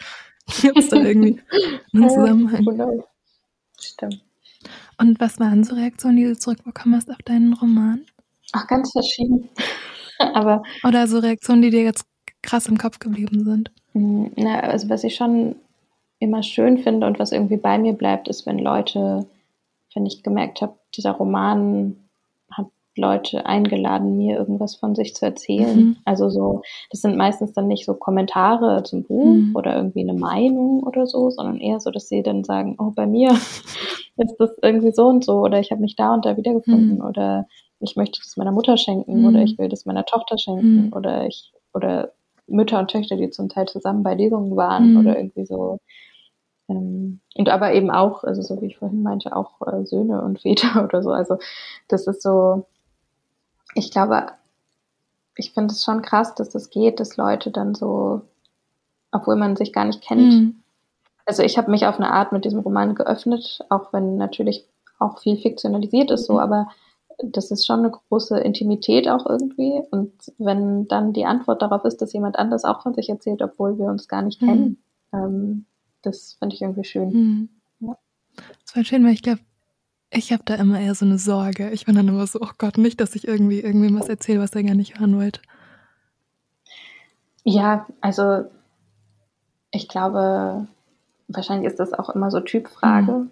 gibt 0.61 0.77
es 0.77 0.89
da 0.89 0.97
irgendwie 0.97 1.41
einen 1.93 2.09
Zusammenhang. 2.09 2.65
Genau. 2.65 3.07
Stimmt. 3.79 4.21
Und 4.97 5.19
was 5.19 5.39
waren 5.39 5.63
so 5.63 5.75
Reaktionen, 5.75 6.17
die 6.17 6.25
du 6.25 6.37
zurückbekommen 6.37 6.95
hast 6.95 7.09
auf 7.09 7.21
deinen 7.25 7.53
Roman? 7.53 8.05
Ach, 8.53 8.67
ganz 8.67 8.91
verschieden. 8.91 9.49
Aber 10.19 10.61
Oder 10.83 11.07
so 11.07 11.19
Reaktionen, 11.19 11.63
die 11.63 11.71
dir 11.71 11.83
jetzt 11.83 12.05
krass 12.43 12.67
im 12.67 12.77
Kopf 12.77 12.99
geblieben 12.99 13.43
sind? 13.43 13.71
Hm, 13.93 14.31
na, 14.35 14.61
also 14.61 14.89
was 14.89 15.03
ich 15.03 15.15
schon 15.15 15.55
immer 16.19 16.43
schön 16.43 16.77
finde 16.77 17.07
und 17.07 17.19
was 17.19 17.31
irgendwie 17.31 17.57
bei 17.57 17.77
mir 17.77 17.93
bleibt, 17.93 18.27
ist, 18.27 18.45
wenn 18.45 18.59
Leute, 18.59 19.25
wenn 19.93 20.05
ich 20.05 20.23
gemerkt 20.23 20.61
habe, 20.61 20.75
dieser 20.95 21.11
Roman 21.11 21.95
hat 22.51 22.67
Leute 22.95 23.45
eingeladen, 23.45 24.17
mir 24.17 24.37
irgendwas 24.37 24.75
von 24.75 24.93
sich 24.95 25.15
zu 25.15 25.25
erzählen. 25.25 25.77
Mhm. 25.77 25.97
Also 26.05 26.29
so, 26.29 26.61
das 26.91 27.01
sind 27.01 27.17
meistens 27.17 27.53
dann 27.53 27.67
nicht 27.67 27.85
so 27.85 27.95
Kommentare 27.95 28.83
zum 28.83 29.03
Buch 29.03 29.33
mhm. 29.33 29.55
oder 29.55 29.75
irgendwie 29.75 30.01
eine 30.01 30.13
Meinung 30.13 30.83
oder 30.83 31.07
so, 31.07 31.31
sondern 31.31 31.57
eher 31.57 31.79
so, 31.79 31.89
dass 31.89 32.07
sie 32.07 32.21
dann 32.21 32.43
sagen, 32.43 32.75
oh, 32.79 32.91
bei 32.95 33.07
mir 33.07 33.29
ist 34.17 34.35
das 34.37 34.51
irgendwie 34.61 34.91
so 34.91 35.07
und 35.07 35.25
so 35.25 35.39
oder 35.39 35.59
ich 35.59 35.71
habe 35.71 35.81
mich 35.81 35.95
da 35.95 36.13
und 36.13 36.25
da 36.25 36.37
wiedergefunden 36.37 36.99
mhm. 36.99 37.05
oder 37.05 37.47
ich 37.79 37.95
möchte 37.95 38.19
das 38.23 38.37
meiner 38.37 38.51
Mutter 38.51 38.77
schenken 38.77 39.25
oder 39.25 39.39
mhm. 39.39 39.45
ich 39.45 39.57
will 39.57 39.69
das 39.69 39.85
meiner 39.85 40.05
Tochter 40.05 40.37
schenken 40.37 40.87
mhm. 40.87 40.93
oder 40.93 41.25
ich 41.25 41.51
oder 41.73 42.11
Mütter 42.51 42.79
und 42.79 42.89
Töchter, 42.89 43.15
die 43.15 43.29
zum 43.29 43.49
Teil 43.49 43.67
zusammen 43.67 44.03
bei 44.03 44.13
Lesungen 44.13 44.55
waren 44.55 44.91
mhm. 44.91 44.99
oder 44.99 45.17
irgendwie 45.17 45.45
so. 45.45 45.79
Ähm, 46.69 47.19
und 47.35 47.49
aber 47.49 47.73
eben 47.73 47.91
auch, 47.91 48.23
also 48.23 48.41
so 48.41 48.61
wie 48.61 48.67
ich 48.67 48.77
vorhin 48.77 49.03
meinte, 49.03 49.35
auch 49.35 49.61
äh, 49.65 49.85
Söhne 49.85 50.21
und 50.21 50.41
Väter 50.41 50.83
oder 50.83 51.03
so. 51.03 51.11
Also 51.11 51.37
das 51.87 52.07
ist 52.07 52.21
so, 52.21 52.65
ich 53.75 53.91
glaube, 53.91 54.27
ich 55.35 55.53
finde 55.53 55.73
es 55.73 55.83
schon 55.83 56.01
krass, 56.01 56.35
dass 56.35 56.49
das 56.49 56.69
geht, 56.69 56.99
dass 56.99 57.17
Leute 57.17 57.51
dann 57.51 57.73
so, 57.73 58.21
obwohl 59.11 59.35
man 59.35 59.55
sich 59.55 59.73
gar 59.73 59.85
nicht 59.85 60.01
kennt. 60.01 60.33
Mhm. 60.33 60.55
Also 61.25 61.43
ich 61.43 61.57
habe 61.57 61.71
mich 61.71 61.85
auf 61.85 61.97
eine 61.97 62.11
Art 62.11 62.31
mit 62.31 62.45
diesem 62.45 62.59
Roman 62.59 62.95
geöffnet, 62.95 63.59
auch 63.69 63.93
wenn 63.93 64.17
natürlich 64.17 64.65
auch 64.99 65.19
viel 65.19 65.37
fiktionalisiert 65.37 66.11
ist 66.11 66.25
so, 66.25 66.33
mhm. 66.33 66.39
aber 66.39 66.67
das 67.23 67.51
ist 67.51 67.65
schon 67.65 67.79
eine 67.79 67.91
große 67.91 68.39
Intimität 68.39 69.07
auch 69.07 69.25
irgendwie. 69.25 69.81
Und 69.91 70.13
wenn 70.37 70.87
dann 70.87 71.13
die 71.13 71.25
Antwort 71.25 71.61
darauf 71.61 71.85
ist, 71.85 72.01
dass 72.01 72.13
jemand 72.13 72.37
anders 72.37 72.63
auch 72.63 72.81
von 72.81 72.93
sich 72.93 73.09
erzählt, 73.09 73.41
obwohl 73.41 73.77
wir 73.77 73.85
uns 73.85 74.07
gar 74.07 74.21
nicht 74.21 74.41
mhm. 74.41 74.45
kennen, 74.45 74.83
ähm, 75.13 75.65
das 76.01 76.35
finde 76.39 76.55
ich 76.55 76.61
irgendwie 76.61 76.83
schön. 76.83 77.09
Mhm. 77.09 77.49
Ja. 77.79 77.97
Das 78.65 78.75
war 78.75 78.83
schön, 78.83 79.03
weil 79.03 79.13
ich 79.13 79.21
glaube, 79.21 79.41
ich 80.09 80.33
habe 80.33 80.43
da 80.45 80.55
immer 80.55 80.79
eher 80.79 80.95
so 80.95 81.05
eine 81.05 81.17
Sorge. 81.17 81.69
Ich 81.71 81.85
bin 81.85 81.95
dann 81.95 82.07
immer 82.07 82.27
so, 82.27 82.39
oh 82.41 82.51
Gott, 82.57 82.77
nicht, 82.77 82.99
dass 82.99 83.15
ich 83.15 83.27
irgendwie 83.27 83.61
irgendwem 83.61 83.97
was 83.99 84.09
erzähle, 84.09 84.41
was 84.41 84.51
er 84.51 84.63
gar 84.63 84.75
nicht 84.75 84.99
hören 84.99 85.17
wollte. 85.17 85.41
Ja, 87.43 87.87
also 88.01 88.45
ich 89.71 89.87
glaube, 89.87 90.67
wahrscheinlich 91.29 91.67
ist 91.67 91.79
das 91.79 91.93
auch 91.93 92.09
immer 92.09 92.29
so 92.29 92.41
Typfrage. 92.41 93.11
Mhm. 93.11 93.31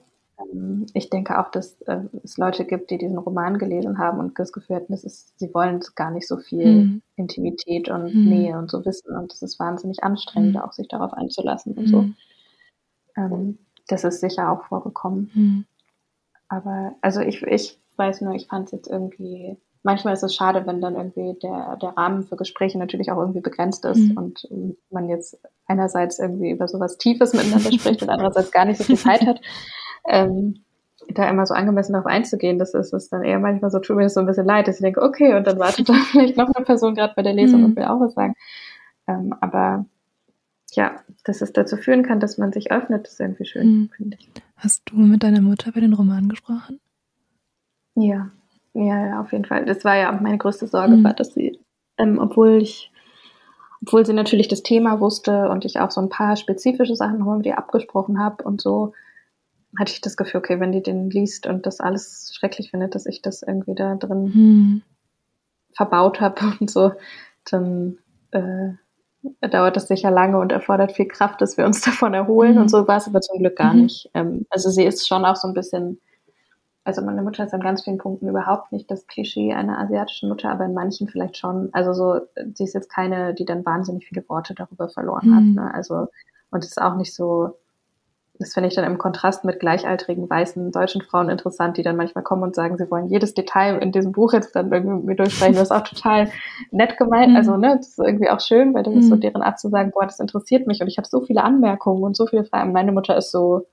Ähm, 0.51 0.85
ich 0.93 1.09
denke 1.09 1.39
auch, 1.39 1.49
dass 1.51 1.81
äh, 1.83 2.01
es 2.23 2.37
Leute 2.37 2.65
gibt, 2.65 2.91
die 2.91 2.97
diesen 2.97 3.17
Roman 3.17 3.57
gelesen 3.57 3.97
haben 3.97 4.19
und 4.19 4.37
das 4.39 4.51
Gefühl 4.51 4.77
hatten, 4.77 4.93
ist, 4.93 5.37
sie 5.39 5.53
wollen 5.53 5.79
gar 5.95 6.11
nicht 6.11 6.27
so 6.27 6.37
viel 6.37 6.65
mhm. 6.65 7.01
Intimität 7.15 7.89
und 7.89 8.13
mhm. 8.13 8.25
Nähe 8.25 8.57
und 8.57 8.69
so 8.69 8.85
wissen. 8.85 9.15
Und 9.15 9.33
es 9.33 9.41
ist 9.41 9.59
wahnsinnig 9.59 10.03
anstrengend, 10.03 10.55
mhm. 10.55 10.61
auch 10.61 10.73
sich 10.73 10.87
darauf 10.87 11.13
einzulassen 11.13 11.73
und 11.73 11.87
so. 11.87 12.01
Mhm. 12.01 12.15
Ähm, 13.17 13.57
das 13.87 14.03
ist 14.03 14.21
sicher 14.21 14.51
auch 14.51 14.65
vorgekommen. 14.65 15.31
Mhm. 15.33 15.65
Aber 16.47 16.93
also 17.01 17.21
ich, 17.21 17.41
ich 17.43 17.79
weiß 17.97 18.21
nur, 18.21 18.33
ich 18.33 18.47
fand 18.47 18.65
es 18.65 18.71
jetzt 18.71 18.87
irgendwie 18.87 19.57
manchmal 19.83 20.13
ist 20.13 20.23
es 20.23 20.35
schade, 20.35 20.65
wenn 20.65 20.81
dann 20.81 20.95
irgendwie 20.95 21.37
der, 21.39 21.77
der 21.81 21.89
Rahmen 21.89 22.23
für 22.23 22.35
Gespräche 22.35 22.77
natürlich 22.77 23.11
auch 23.11 23.17
irgendwie 23.17 23.41
begrenzt 23.41 23.85
ist 23.85 23.97
mhm. 23.97 24.17
und 24.17 24.47
man 24.89 25.09
jetzt 25.09 25.39
einerseits 25.67 26.19
irgendwie 26.19 26.51
über 26.51 26.67
sowas 26.67 26.97
Tiefes 26.97 27.33
miteinander 27.33 27.71
spricht 27.71 28.01
und 28.01 28.09
andererseits 28.09 28.51
gar 28.51 28.65
nicht 28.65 28.77
so 28.77 28.83
viel 28.83 28.97
Zeit 28.97 29.25
hat 29.25 29.39
ähm, 30.09 30.63
da 31.13 31.29
immer 31.29 31.45
so 31.45 31.53
angemessen 31.53 31.93
darauf 31.93 32.07
einzugehen, 32.07 32.59
das 32.59 32.73
ist 32.73 32.93
es 32.93 33.09
dann 33.09 33.23
eher 33.23 33.39
manchmal 33.39 33.71
so, 33.71 33.79
tut 33.79 33.95
mir 33.95 34.03
das 34.03 34.13
so 34.13 34.19
ein 34.19 34.25
bisschen 34.25 34.45
leid, 34.45 34.67
dass 34.67 34.75
ich 34.75 34.81
denke, 34.81 35.01
okay, 35.01 35.35
und 35.35 35.47
dann 35.47 35.59
wartet 35.59 35.89
da 35.89 35.93
vielleicht 35.93 36.37
noch 36.37 36.49
eine 36.53 36.65
Person 36.65 36.95
gerade 36.95 37.13
bei 37.15 37.23
der 37.23 37.33
Lesung 37.33 37.61
mhm. 37.61 37.65
und 37.67 37.75
will 37.75 37.85
auch 37.85 37.99
was 37.99 38.13
sagen. 38.13 38.35
Ähm, 39.07 39.33
aber 39.41 39.85
ja, 40.73 40.99
dass 41.23 41.41
es 41.41 41.51
dazu 41.53 41.77
führen 41.77 42.03
kann, 42.03 42.19
dass 42.19 42.37
man 42.37 42.51
sich 42.51 42.71
öffnet, 42.71 43.07
ist 43.07 43.19
irgendwie 43.19 43.45
schön, 43.45 43.67
mhm. 43.67 43.89
finde 43.95 44.17
ich. 44.19 44.29
Hast 44.55 44.83
du 44.89 44.97
mit 44.97 45.23
deiner 45.23 45.41
Mutter 45.41 45.69
über 45.69 45.81
den 45.81 45.93
Roman 45.93 46.29
gesprochen? 46.29 46.79
Ja, 47.95 48.29
ja, 48.73 49.07
ja, 49.07 49.21
auf 49.21 49.31
jeden 49.31 49.45
Fall. 49.45 49.65
Das 49.65 49.83
war 49.83 49.97
ja 49.97 50.15
auch 50.15 50.21
meine 50.21 50.37
größte 50.37 50.67
Sorge, 50.67 50.95
mhm. 50.95 51.03
war, 51.03 51.13
dass 51.13 51.33
sie, 51.33 51.59
ähm, 51.97 52.19
obwohl 52.19 52.61
ich, 52.61 52.91
obwohl 53.81 54.05
sie 54.05 54.13
natürlich 54.13 54.47
das 54.47 54.61
Thema 54.61 54.99
wusste 54.99 55.49
und 55.49 55.65
ich 55.65 55.79
auch 55.79 55.91
so 55.91 56.01
ein 56.01 56.09
paar 56.09 56.35
spezifische 56.35 56.95
Sachen 56.95 57.23
mit 57.37 57.45
ihr 57.45 57.57
abgesprochen 57.57 58.19
habe 58.19 58.43
und 58.43 58.61
so, 58.61 58.93
hatte 59.77 59.91
ich 59.91 60.01
das 60.01 60.17
Gefühl, 60.17 60.39
okay, 60.39 60.59
wenn 60.59 60.71
die 60.71 60.81
den 60.81 61.09
liest 61.09 61.45
und 61.45 61.65
das 61.65 61.79
alles 61.79 62.31
schrecklich 62.33 62.71
findet, 62.71 62.95
dass 62.95 63.05
ich 63.05 63.21
das 63.21 63.43
irgendwie 63.43 63.75
da 63.75 63.95
drin 63.95 64.33
hm. 64.33 64.81
verbaut 65.73 66.21
habe 66.21 66.41
und 66.59 66.69
so, 66.69 66.93
dann 67.45 67.97
äh, 68.31 68.69
dauert 69.49 69.75
das 69.75 69.87
sicher 69.87 70.11
lange 70.11 70.39
und 70.39 70.51
erfordert 70.51 70.93
viel 70.93 71.07
Kraft, 71.07 71.41
dass 71.41 71.57
wir 71.57 71.65
uns 71.65 71.81
davon 71.85 72.13
erholen. 72.13 72.55
Mhm. 72.55 72.61
Und 72.61 72.69
so 72.69 72.87
war 72.87 72.97
es 72.97 73.07
aber 73.07 73.21
zum 73.21 73.39
Glück 73.39 73.57
gar 73.57 73.73
mhm. 73.73 73.83
nicht. 73.83 74.09
Ähm, 74.13 74.45
also 74.49 74.69
sie 74.69 74.83
ist 74.83 75.07
schon 75.07 75.25
auch 75.25 75.35
so 75.35 75.47
ein 75.47 75.53
bisschen, 75.53 75.99
also 76.83 77.01
meine 77.01 77.21
Mutter 77.21 77.43
ist 77.43 77.53
an 77.53 77.61
ganz 77.61 77.83
vielen 77.83 77.97
Punkten 77.97 78.27
überhaupt 78.27 78.71
nicht 78.71 78.89
das 78.89 79.07
Klischee 79.07 79.53
einer 79.53 79.79
asiatischen 79.79 80.29
Mutter, 80.29 80.49
aber 80.49 80.65
in 80.65 80.73
manchen 80.73 81.07
vielleicht 81.07 81.37
schon. 81.37 81.69
Also 81.73 81.93
so, 81.93 82.21
sie 82.53 82.63
ist 82.63 82.73
jetzt 82.73 82.89
keine, 82.89 83.33
die 83.33 83.45
dann 83.45 83.65
wahnsinnig 83.65 84.07
viele 84.07 84.27
Worte 84.29 84.55
darüber 84.55 84.89
verloren 84.89 85.29
mhm. 85.29 85.35
hat. 85.35 85.43
Ne? 85.43 85.73
Also, 85.73 86.07
und 86.51 86.63
es 86.63 86.71
ist 86.71 86.81
auch 86.81 86.95
nicht 86.95 87.13
so, 87.13 87.58
das 88.39 88.53
finde 88.53 88.69
ich 88.69 88.75
dann 88.75 88.85
im 88.85 88.97
Kontrast 88.97 89.43
mit 89.43 89.59
gleichaltrigen 89.59 90.29
weißen 90.29 90.71
deutschen 90.71 91.01
Frauen 91.01 91.29
interessant, 91.29 91.75
die 91.75 91.83
dann 91.83 91.97
manchmal 91.97 92.23
kommen 92.23 92.43
und 92.43 92.55
sagen, 92.55 92.77
sie 92.77 92.89
wollen 92.89 93.09
jedes 93.09 93.33
Detail 93.33 93.77
in 93.79 93.91
diesem 93.91 94.13
Buch 94.13 94.31
jetzt 94.31 94.55
dann 94.55 94.71
irgendwie 94.71 95.05
mit 95.05 95.19
durchsprechen. 95.19 95.55
Das 95.55 95.63
ist 95.63 95.71
auch 95.71 95.83
total 95.83 96.31
nett 96.71 96.97
gemeint. 96.97 97.35
Also, 97.35 97.57
ne, 97.57 97.75
das 97.77 97.89
ist 97.89 97.99
irgendwie 97.99 98.29
auch 98.29 98.39
schön, 98.39 98.73
weil 98.73 98.83
das 98.83 98.95
ist 98.95 99.09
so 99.09 99.15
mhm. 99.15 99.21
deren 99.21 99.41
Art 99.41 99.59
zu 99.59 99.67
sagen, 99.67 99.91
boah, 99.91 100.05
das 100.05 100.21
interessiert 100.21 100.67
mich 100.67 100.79
und 100.81 100.87
ich 100.87 100.97
habe 100.97 101.07
so 101.07 101.19
viele 101.19 101.43
Anmerkungen 101.43 102.01
und 102.01 102.15
so 102.15 102.27
viele 102.27 102.45
Fragen. 102.45 102.71
Meine 102.71 102.93
Mutter 102.93 103.17
ist 103.17 103.31
so, 103.31 103.65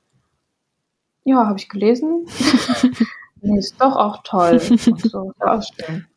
ja, 1.22 1.46
habe 1.46 1.58
ich 1.58 1.68
gelesen. 1.68 2.26
nee, 3.40 3.58
ist 3.58 3.80
doch 3.80 3.96
auch 3.96 4.22
toll. 4.22 4.60
Und 4.70 5.00
so. 5.00 5.32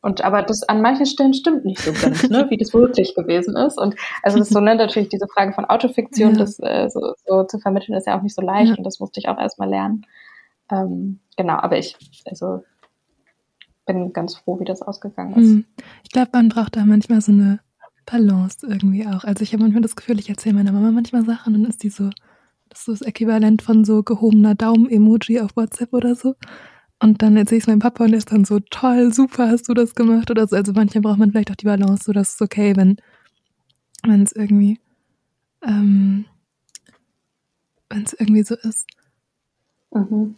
Und 0.02 0.22
aber 0.24 0.44
das 0.44 0.64
an 0.64 0.82
manchen 0.82 1.06
Stellen 1.06 1.34
stimmt 1.34 1.66
nicht 1.66 1.80
so 1.80 1.92
ganz, 1.94 2.30
ne, 2.30 2.48
wie 2.50 2.58
das 2.58 2.74
wirklich 2.74 3.16
gewesen 3.16 3.56
ist. 3.56 3.78
Und 3.78 3.96
also 4.24 4.38
das 4.38 4.48
ist 4.48 4.54
so, 4.54 4.60
ne, 4.60 4.76
natürlich 4.76 5.10
diese 5.10 5.28
Frage 5.28 5.54
von 5.54 5.66
Autofiktion, 5.66 6.34
ja. 6.34 6.38
das 6.38 6.60
äh, 6.60 6.90
so, 6.90 7.14
so, 7.26 7.44
zu 7.44 7.60
vermitteln, 7.60 7.96
ist 7.96 8.08
ja 8.08 8.18
auch 8.18 8.22
nicht 8.22 8.36
so 8.36 8.42
leicht 8.42 8.72
ja. 8.72 8.78
und 8.78 8.84
das 8.84 9.00
musste 9.00 9.20
ich 9.20 9.28
auch 9.28 9.38
erstmal 9.38 9.70
lernen. 9.70 10.06
Ähm, 10.72 11.20
genau, 11.36 11.56
aber 11.56 11.78
ich, 11.78 11.98
also 12.26 12.64
bin 13.86 14.14
ganz 14.14 14.36
froh, 14.36 14.60
wie 14.60 14.66
das 14.66 14.84
ausgegangen 14.84 15.34
ist. 15.34 15.50
Hm. 15.50 15.66
Ich 16.04 16.12
glaube, 16.12 16.30
man 16.34 16.50
braucht 16.50 16.76
da 16.76 16.86
manchmal 16.86 17.22
so 17.22 17.32
eine 17.32 17.60
Balance 18.06 18.60
irgendwie 18.68 19.08
auch. 19.08 19.24
Also 19.24 19.44
ich 19.44 19.52
habe 19.54 19.64
manchmal 19.64 19.82
das 19.82 19.96
Gefühl, 19.96 20.20
ich 20.20 20.30
erzähle 20.30 20.56
meiner 20.56 20.72
Mama 20.72 20.92
manchmal 20.92 21.26
Sachen 21.26 21.56
und 21.56 21.64
dann 21.64 21.70
ist 21.72 21.82
die 21.82 21.90
so, 21.90 22.10
das 22.70 22.80
ist 22.80 22.86
so 22.86 22.92
das 22.92 23.02
Äquivalent 23.02 23.64
von 23.64 23.84
so 23.84 24.04
gehobener 24.04 24.54
Daumen-Emoji 24.54 25.42
auf 25.42 25.56
WhatsApp 25.56 25.94
oder 25.94 26.16
so. 26.16 26.36
Und 27.02 27.22
dann 27.22 27.38
erzähle 27.38 27.58
ich 27.60 27.64
es 27.64 27.68
meinem 27.68 27.80
Papa 27.80 28.04
und 28.04 28.12
er 28.12 28.18
ist 28.18 28.32
dann 28.32 28.44
so, 28.44 28.60
toll, 28.60 29.14
super, 29.14 29.48
hast 29.50 29.70
du 29.70 29.74
das 29.74 29.96
gemacht 29.96 30.30
oder 30.32 30.48
so. 30.48 30.56
Also 30.56 30.74
manchmal 30.74 31.02
braucht 31.02 31.18
man 31.18 31.32
vielleicht 31.32 31.52
auch 31.52 31.56
die 31.56 31.66
Balance, 31.66 32.04
so 32.04 32.12
dass 32.12 32.36
es 32.36 32.42
okay, 32.42 32.76
wenn 32.76 32.98
wenn 34.04 34.24
es 34.24 34.32
irgendwie 34.32 34.80
ähm, 35.62 36.26
wenn 37.90 38.04
es 38.04 38.14
irgendwie 38.14 38.44
so 38.44 38.56
ist. 38.56 38.88
Mhm. 39.92 40.36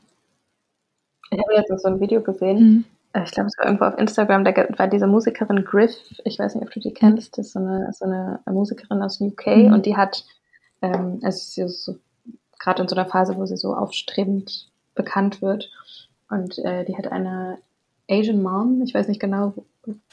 Ich 1.32 1.40
habe 1.40 1.54
jetzt 1.54 1.82
so 1.82 1.88
ein 1.88 2.00
Video 2.00 2.22
gesehen. 2.22 2.60
Mhm. 2.60 2.86
Äh, 3.14 3.24
ich 3.24 3.32
glaube, 3.32 3.48
es 3.48 3.58
war 3.58 3.66
irgendwo 3.66 3.86
auf 3.86 3.98
Instagram. 3.98 4.44
Da 4.44 4.54
war 4.78 4.88
diese 4.88 5.08
Musikerin 5.08 5.64
Griff. 5.64 5.92
Ich 6.26 6.40
weiß 6.40 6.56
nicht, 6.56 6.64
ob 6.64 6.72
du 6.72 6.80
die 6.80 6.94
kennst. 6.94 7.38
Das 7.38 7.48
ist 7.48 7.54
so 7.54 7.60
eine, 7.60 7.92
so 7.94 8.06
eine 8.06 8.40
Musikerin 8.46 9.02
aus 9.02 9.20
UK 9.20 9.48
mhm. 9.48 9.74
und 9.74 9.86
die 9.86 9.96
hat, 9.96 10.26
ähm, 10.82 11.20
also 11.24 11.40
sie 11.40 11.62
ist 11.62 11.84
so, 11.84 11.98
gerade 12.60 12.82
in 12.82 12.88
so 12.88 12.96
einer 12.96 13.10
Phase, 13.10 13.36
wo 13.38 13.46
sie 13.46 13.58
so 13.58 13.74
aufstrebend 13.74 14.70
bekannt 14.96 15.42
wird. 15.42 15.72
Und 16.32 16.58
äh, 16.60 16.86
die 16.86 16.98
hat 16.98 17.12
eine 17.12 17.60
Asian 18.10 18.42
Mom, 18.42 18.82
ich 18.84 18.94
weiß 18.94 19.08
nicht 19.08 19.22
genau, 19.22 19.54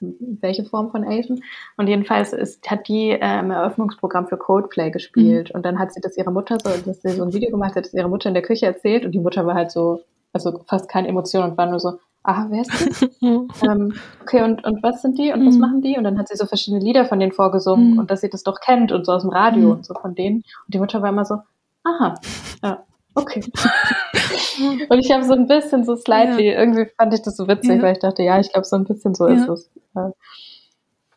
welche 0.01 0.65
Form 0.65 0.91
von 0.91 1.05
Asian. 1.05 1.43
Und 1.77 1.89
jedenfalls 1.89 2.33
ist, 2.33 2.71
hat 2.71 2.89
die 2.89 3.11
äh, 3.11 3.39
im 3.41 3.51
Eröffnungsprogramm 3.51 4.29
für 4.29 4.37
Coldplay 4.37 4.91
gespielt. 4.91 5.51
Mhm. 5.51 5.57
Und 5.57 5.67
dann 5.67 5.79
hat 5.79 5.93
sie 5.93 6.01
das 6.01 6.17
ihrer 6.17 6.31
Mutter 6.31 6.59
so, 6.63 6.71
dass 6.71 7.03
sie 7.03 7.11
so 7.11 7.25
ein 7.25 7.33
Video 7.33 7.51
gemacht 7.51 7.77
hat, 7.77 7.87
das 7.87 7.95
ihrer 7.95 8.09
Mutter 8.09 8.29
in 8.29 8.35
der 8.35 8.43
Küche 8.43 8.67
erzählt. 8.67 9.05
Und 9.05 9.13
die 9.13 9.19
Mutter 9.19 9.47
war 9.47 9.55
halt 9.55 9.71
so, 9.71 10.03
also 10.33 10.61
fast 10.67 10.89
keine 10.89 11.09
Emotion 11.09 11.45
und 11.45 11.59
war 11.59 11.67
nur 11.67 11.81
so, 11.81 11.99
aha, 12.23 12.47
wer 12.51 12.63
ist 12.63 12.71
das? 12.73 13.11
ähm, 13.23 13.95
okay, 14.23 14.43
und, 14.43 14.65
und 14.65 14.83
was 14.83 15.03
sind 15.03 15.19
die 15.19 15.33
und 15.33 15.43
mhm. 15.43 15.49
was 15.49 15.57
machen 15.57 15.83
die? 15.83 15.97
Und 15.97 16.05
dann 16.05 16.19
hat 16.19 16.29
sie 16.29 16.37
so 16.37 16.47
verschiedene 16.47 16.83
Lieder 16.83 17.05
von 17.05 17.19
denen 17.21 17.33
vorgesungen 17.33 17.93
mhm. 17.93 17.99
und 17.99 18.11
dass 18.11 18.21
sie 18.21 18.31
das 18.31 18.43
doch 18.43 18.61
kennt 18.61 18.93
und 18.93 19.07
so 19.07 19.13
aus 19.13 19.23
dem 19.23 19.31
Radio 19.31 19.67
mhm. 19.67 19.71
und 19.73 19.87
so 19.87 19.95
von 19.95 20.15
denen. 20.15 20.37
Und 20.37 20.75
die 20.75 20.79
Mutter 20.79 21.03
war 21.03 21.11
immer 21.11 21.25
so, 21.25 21.39
aha, 21.85 22.15
ja, 22.63 22.85
okay. 23.15 23.43
Und 24.89 24.99
ich 24.99 25.11
habe 25.11 25.25
so 25.25 25.33
ein 25.33 25.47
bisschen 25.47 25.85
so 25.85 25.97
slightly, 25.97 26.49
ja. 26.49 26.59
irgendwie 26.59 26.87
fand 26.97 27.15
ich 27.15 27.23
das 27.23 27.37
so 27.37 27.49
witzig, 27.49 27.77
ja. 27.77 27.83
weil 27.83 27.93
ich 27.93 27.99
dachte, 27.99 28.23
ja, 28.23 28.39
ich 28.41 28.53
glaube, 28.53 28.67
so 28.67 28.77
ein 28.77 28.85
bisschen 28.85 29.15
so 29.15 29.29
ja. 29.29 29.35
ist 29.35 29.49
es. 29.49 29.71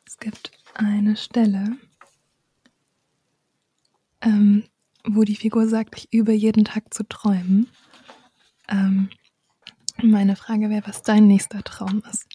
Es 0.05 0.17
gibt 0.17 0.51
eine 0.75 1.15
Stelle, 1.15 1.77
ähm, 4.21 4.63
wo 5.05 5.23
die 5.23 5.35
Figur 5.35 5.67
sagt, 5.67 5.97
ich 5.97 6.13
übe 6.13 6.31
jeden 6.31 6.65
Tag 6.65 6.93
zu 6.93 7.03
träumen. 7.07 7.67
Ähm, 8.69 9.09
meine 10.01 10.35
Frage 10.35 10.69
wäre, 10.69 10.87
was 10.87 11.03
dein 11.03 11.27
nächster 11.27 11.63
Traum 11.63 12.03
ist. 12.09 12.27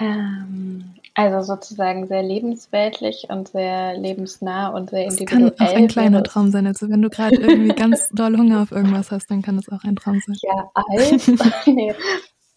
Ähm, 0.00 0.94
also 1.14 1.54
sozusagen 1.54 2.08
sehr 2.08 2.22
lebensweltlich 2.22 3.26
und 3.28 3.48
sehr 3.48 3.96
lebensnah 3.96 4.68
und 4.68 4.90
sehr 4.90 5.04
individuell. 5.04 5.50
Das 5.50 5.58
kann 5.58 5.68
auch 5.68 5.74
ein 5.74 5.88
kleiner 5.88 6.22
Traum 6.24 6.50
sein. 6.50 6.66
Also 6.66 6.88
wenn 6.90 7.02
du 7.02 7.10
gerade 7.10 7.36
irgendwie 7.36 7.74
ganz 7.74 8.08
doll 8.12 8.36
Hunger 8.36 8.62
auf 8.62 8.72
irgendwas 8.72 9.12
hast, 9.12 9.30
dann 9.30 9.42
kann 9.42 9.56
es 9.56 9.68
auch 9.68 9.84
ein 9.84 9.94
Traum 9.94 10.20
sein. 10.26 10.36
Ja, 10.42 10.70
alt? 10.74 11.66
nee. 11.66 11.94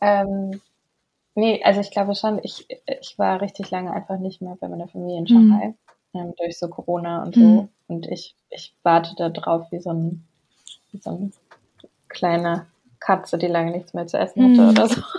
Ähm, 0.02 0.60
nee, 1.36 1.62
also 1.64 1.82
ich 1.82 1.92
glaube 1.92 2.16
schon, 2.16 2.40
ich, 2.42 2.68
ich 3.00 3.20
war 3.20 3.42
richtig 3.42 3.70
lange 3.70 3.92
einfach 3.92 4.18
nicht 4.18 4.42
mehr 4.42 4.58
bei 4.60 4.68
meiner 4.68 4.88
Familie 4.88 5.20
in 5.20 5.24
mhm. 5.24 5.28
Shanghai. 5.28 5.68
Mhm. 5.68 6.20
Ähm, 6.20 6.34
durch 6.38 6.58
so 6.58 6.68
Corona 6.70 7.22
und 7.24 7.36
so. 7.36 7.42
Mhm. 7.42 7.70
Und 7.88 8.08
ich, 8.08 8.36
ich 8.50 8.74
warte 8.82 9.14
da 9.16 9.30
drauf 9.30 9.68
wie 9.72 9.80
so 9.80 9.92
ein, 9.92 10.26
wie 10.92 10.98
so 10.98 11.12
ein 11.12 11.34
kleine 12.08 12.66
Katze, 13.00 13.38
die 13.38 13.48
lange 13.48 13.72
nichts 13.72 13.94
mehr 13.94 14.08
zu 14.08 14.18
essen 14.18 14.44
hatte 14.44 14.62
mhm. 14.62 14.70
oder 14.70 14.88
so. 14.88 15.02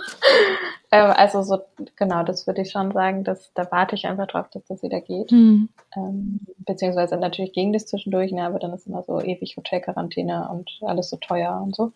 Ähm, 0.91 1.11
also 1.11 1.43
so, 1.43 1.59
genau, 1.97 2.23
das 2.23 2.47
würde 2.47 2.61
ich 2.61 2.71
schon 2.71 2.91
sagen, 2.91 3.23
dass 3.23 3.53
da 3.53 3.69
warte 3.71 3.95
ich 3.95 4.07
einfach 4.07 4.27
drauf, 4.27 4.49
dass 4.49 4.65
das 4.65 4.81
wieder 4.81 5.01
geht. 5.01 5.31
Mhm. 5.31 5.69
Ähm, 5.95 6.39
beziehungsweise 6.65 7.17
natürlich 7.17 7.53
ging 7.53 7.73
das 7.73 7.85
zwischendurch, 7.85 8.31
ne, 8.31 8.43
aber 8.43 8.59
dann 8.59 8.73
ist 8.73 8.87
immer 8.87 9.03
so 9.03 9.21
ewig 9.21 9.55
Hotelquarantäne 9.55 10.49
und 10.49 10.79
alles 10.81 11.09
so 11.09 11.17
teuer 11.17 11.61
und 11.61 11.75
so. 11.75 11.91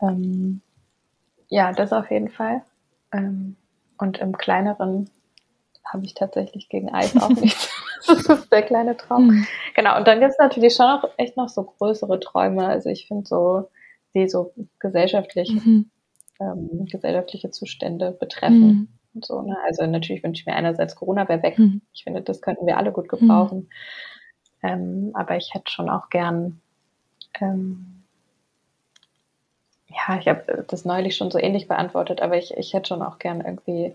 Ähm, 0.00 0.62
ja, 1.48 1.72
das 1.72 1.92
auf 1.92 2.10
jeden 2.10 2.30
Fall. 2.30 2.62
Ähm, 3.12 3.56
und 3.98 4.18
im 4.18 4.38
kleineren 4.38 5.10
habe 5.84 6.04
ich 6.04 6.14
tatsächlich 6.14 6.68
gegen 6.68 6.94
Eis 6.94 7.16
auch 7.16 7.28
nichts. 7.28 7.68
das 8.06 8.24
ist 8.26 8.52
der 8.52 8.62
kleine 8.62 8.96
Traum. 8.96 9.26
Mhm. 9.26 9.46
Genau, 9.74 9.98
und 9.98 10.08
dann 10.08 10.20
gibt 10.20 10.32
es 10.32 10.38
natürlich 10.38 10.74
schon 10.74 10.86
auch 10.86 11.04
echt 11.18 11.36
noch 11.36 11.48
so 11.50 11.64
größere 11.64 12.18
Träume. 12.18 12.66
Also 12.66 12.88
ich 12.88 13.08
finde 13.08 13.26
so, 13.26 13.68
sehe 14.12 14.28
so 14.28 14.52
gesellschaftlich. 14.78 15.50
Mhm 15.52 15.90
ähm, 16.40 16.86
gesellschaftliche 16.86 17.50
Zustände 17.50 18.10
betreffen. 18.12 18.66
Mhm. 18.66 18.88
Und 19.14 19.24
so, 19.24 19.42
ne? 19.42 19.56
Also 19.66 19.86
natürlich 19.86 20.22
wünsche 20.22 20.40
ich 20.40 20.46
mir 20.46 20.54
einerseits 20.54 20.96
Corona 20.96 21.28
wäre 21.28 21.42
weg. 21.42 21.58
Mhm. 21.58 21.82
Ich 21.92 22.04
finde, 22.04 22.22
das 22.22 22.40
könnten 22.40 22.66
wir 22.66 22.78
alle 22.78 22.92
gut 22.92 23.08
gebrauchen. 23.08 23.58
Mhm. 23.58 23.68
Ähm, 24.62 25.10
aber 25.14 25.36
ich 25.36 25.54
hätte 25.54 25.70
schon 25.70 25.88
auch 25.88 26.10
gern, 26.10 26.60
ähm, 27.40 28.02
ja, 29.88 30.18
ich 30.18 30.28
habe 30.28 30.64
das 30.68 30.84
neulich 30.84 31.16
schon 31.16 31.30
so 31.30 31.38
ähnlich 31.38 31.66
beantwortet, 31.66 32.20
aber 32.20 32.36
ich, 32.36 32.56
ich 32.56 32.74
hätte 32.74 32.88
schon 32.88 33.02
auch 33.02 33.18
gern 33.18 33.40
irgendwie, 33.40 33.94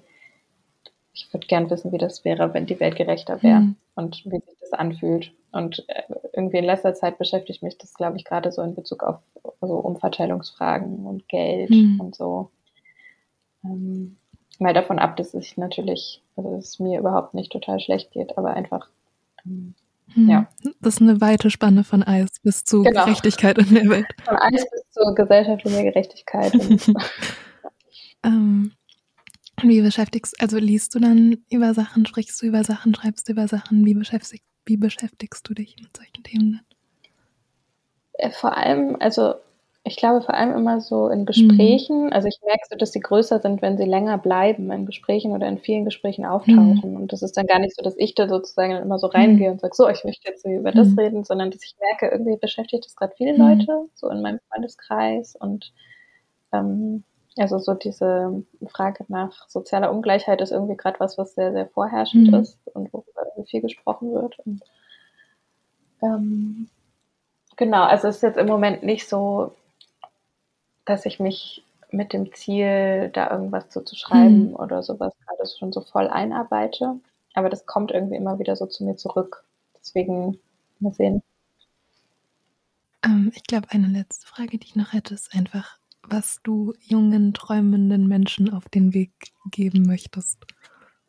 ich 1.13 1.32
würde 1.32 1.47
gern 1.47 1.70
wissen, 1.70 1.91
wie 1.91 1.97
das 1.97 2.26
wäre, 2.26 2.53
wenn 2.53 2.66
die 2.66 2.80
Welt 2.80 2.95
gerechter 2.95 3.41
wäre 3.41 3.59
mhm. 3.59 3.76
und 3.95 4.26
wie 4.26 4.39
sich 4.39 4.59
das 4.59 4.74
anfühlt. 4.74 5.32
Und 5.55 5.85
äh, 5.87 6.03
irgendwie 6.33 6.57
in 6.57 6.65
letzter 6.65 6.93
Zeit 6.93 7.17
beschäftigt 7.17 7.63
mich 7.63 7.77
das, 7.77 7.93
glaube 7.93 8.17
ich, 8.17 8.25
gerade 8.25 8.51
so 8.51 8.61
in 8.61 8.75
Bezug 8.75 9.03
auf 9.03 9.19
also 9.61 9.75
Umverteilungsfragen 9.75 11.05
und 11.05 11.29
Geld 11.29 11.69
mhm. 11.69 11.97
und 12.01 12.13
so. 12.13 12.51
Ähm, 13.63 14.17
mal 14.59 14.73
davon 14.73 14.99
ab, 14.99 15.15
dass 15.15 15.33
es 15.33 15.55
natürlich, 15.55 16.21
also 16.35 16.51
dass 16.51 16.65
es 16.65 16.79
mir 16.79 16.99
überhaupt 16.99 17.33
nicht 17.33 17.53
total 17.53 17.79
schlecht 17.79 18.11
geht, 18.11 18.37
aber 18.37 18.53
einfach 18.53 18.89
ähm, 19.45 19.75
hm. 20.13 20.29
Ja. 20.29 20.47
Das 20.81 20.95
ist 20.95 21.01
eine 21.01 21.21
weite 21.21 21.49
Spanne 21.49 21.85
von 21.85 22.03
Eis 22.03 22.39
bis 22.43 22.65
zu 22.65 22.83
genau. 22.83 23.05
Gerechtigkeit 23.05 23.57
in 23.57 23.73
der 23.73 23.89
Welt. 23.89 24.07
Von 24.25 24.35
Eis 24.35 24.69
bis 24.69 24.89
zu 24.91 25.15
gesellschaftlicher 25.15 25.83
Gerechtigkeit. 25.83 26.53
ähm, 28.23 28.73
wie 29.61 29.81
beschäftigst, 29.81 30.39
also 30.41 30.57
liest 30.57 30.93
du 30.95 30.99
dann 30.99 31.37
über 31.49 31.73
Sachen, 31.73 32.05
sprichst 32.05 32.41
du 32.41 32.45
über 32.45 32.63
Sachen, 32.65 32.93
schreibst 32.93 33.27
du 33.27 33.31
über 33.31 33.47
Sachen, 33.47 33.85
wie 33.85 33.93
beschäftigst, 33.93 34.45
wie 34.66 34.78
beschäftigst 34.78 35.47
du 35.47 35.53
dich 35.53 35.76
mit 35.82 35.95
solchen 35.95 36.24
Themen 36.24 36.51
dann? 36.53 36.66
Äh, 38.13 38.32
vor 38.32 38.57
allem, 38.57 38.97
also 38.99 39.36
ich 39.88 39.97
glaube 39.97 40.22
vor 40.22 40.34
allem 40.34 40.55
immer 40.55 40.82
so 40.82 41.09
in 41.09 41.26
Gesprächen, 41.26 42.05
mhm. 42.05 42.13
also 42.13 42.28
ich 42.28 42.39
merke 42.43 42.63
so, 42.70 42.76
dass 42.76 42.91
sie 42.91 42.99
größer 42.99 43.39
sind, 43.39 43.61
wenn 43.61 43.78
sie 43.78 43.84
länger 43.84 44.18
bleiben 44.18 44.72
in 44.72 44.88
Gesprächen 44.88 45.32
oder 45.32 45.47
in 45.47 45.59
vielen 45.59 45.86
Gesprächen 45.86 46.26
auftauchen. 46.26 46.91
Mhm. 46.91 46.95
Und 46.95 47.13
das 47.13 47.22
ist 47.22 47.38
dann 47.38 47.45
gar 47.45 47.59
nicht 47.59 47.76
so, 47.76 47.84
dass 47.84 47.95
ich 47.97 48.16
da 48.16 48.28
sozusagen 48.28 48.72
immer 48.72 48.97
so 48.97 49.07
reingehe 49.07 49.47
mhm. 49.47 49.53
und 49.53 49.61
sage, 49.61 49.76
so, 49.76 49.88
ich 49.88 50.03
möchte 50.03 50.28
jetzt 50.28 50.43
über 50.43 50.72
das 50.72 50.88
mhm. 50.89 50.99
reden, 50.99 51.24
sondern 51.24 51.51
dass 51.51 51.63
ich 51.63 51.76
merke, 51.80 52.07
irgendwie 52.07 52.36
beschäftigt 52.38 52.86
das 52.86 52.95
gerade 52.95 53.13
viele 53.16 53.34
mhm. 53.34 53.39
Leute, 53.39 53.86
so 53.93 54.09
in 54.09 54.24
meinem 54.24 54.39
Freundeskreis 54.49 55.36
und 55.36 55.72
ähm, 56.51 57.03
also 57.38 57.59
so 57.59 57.73
diese 57.73 58.43
Frage 58.67 59.05
nach 59.07 59.49
sozialer 59.49 59.91
Ungleichheit 59.91 60.41
ist 60.41 60.51
irgendwie 60.51 60.77
gerade 60.77 60.99
was, 60.99 61.17
was 61.17 61.36
sehr, 61.36 61.51
sehr 61.51 61.67
vorherrschend 61.67 62.27
mhm. 62.27 62.36
ist 62.36 62.57
und 62.73 62.93
worüber 62.93 63.25
viel 63.45 63.61
gesprochen 63.61 64.13
wird. 64.13 64.39
Und, 64.39 64.63
ähm, 66.01 66.69
genau, 67.55 67.83
also 67.83 68.07
es 68.07 68.17
ist 68.17 68.23
jetzt 68.23 68.38
im 68.38 68.47
Moment 68.47 68.83
nicht 68.83 69.07
so, 69.07 69.53
dass 70.86 71.05
ich 71.05 71.19
mich 71.19 71.63
mit 71.91 72.13
dem 72.13 72.33
Ziel, 72.33 73.09
da 73.13 73.31
irgendwas 73.31 73.69
zu, 73.69 73.81
zu 73.83 73.95
schreiben 73.95 74.49
hm. 74.49 74.55
oder 74.55 74.83
sowas 74.83 75.13
gerade 75.25 75.49
schon 75.49 75.71
so 75.71 75.81
voll 75.81 76.07
einarbeite. 76.07 76.99
Aber 77.33 77.49
das 77.49 77.65
kommt 77.65 77.91
irgendwie 77.91 78.15
immer 78.15 78.39
wieder 78.39 78.55
so 78.55 78.65
zu 78.65 78.83
mir 78.83 78.97
zurück. 78.97 79.45
Deswegen 79.77 80.39
mal 80.79 80.93
sehen. 80.93 81.21
Ähm, 83.03 83.31
ich 83.33 83.43
glaube, 83.43 83.67
eine 83.69 83.88
letzte 83.88 84.27
Frage, 84.27 84.57
die 84.57 84.67
ich 84.67 84.75
noch 84.75 84.93
hätte, 84.93 85.13
ist 85.13 85.33
einfach, 85.33 85.77
was 86.09 86.39
du 86.43 86.73
jungen, 86.81 87.33
träumenden 87.33 88.07
Menschen 88.07 88.53
auf 88.53 88.69
den 88.69 88.93
Weg 88.93 89.11
geben 89.51 89.83
möchtest. 89.83 90.45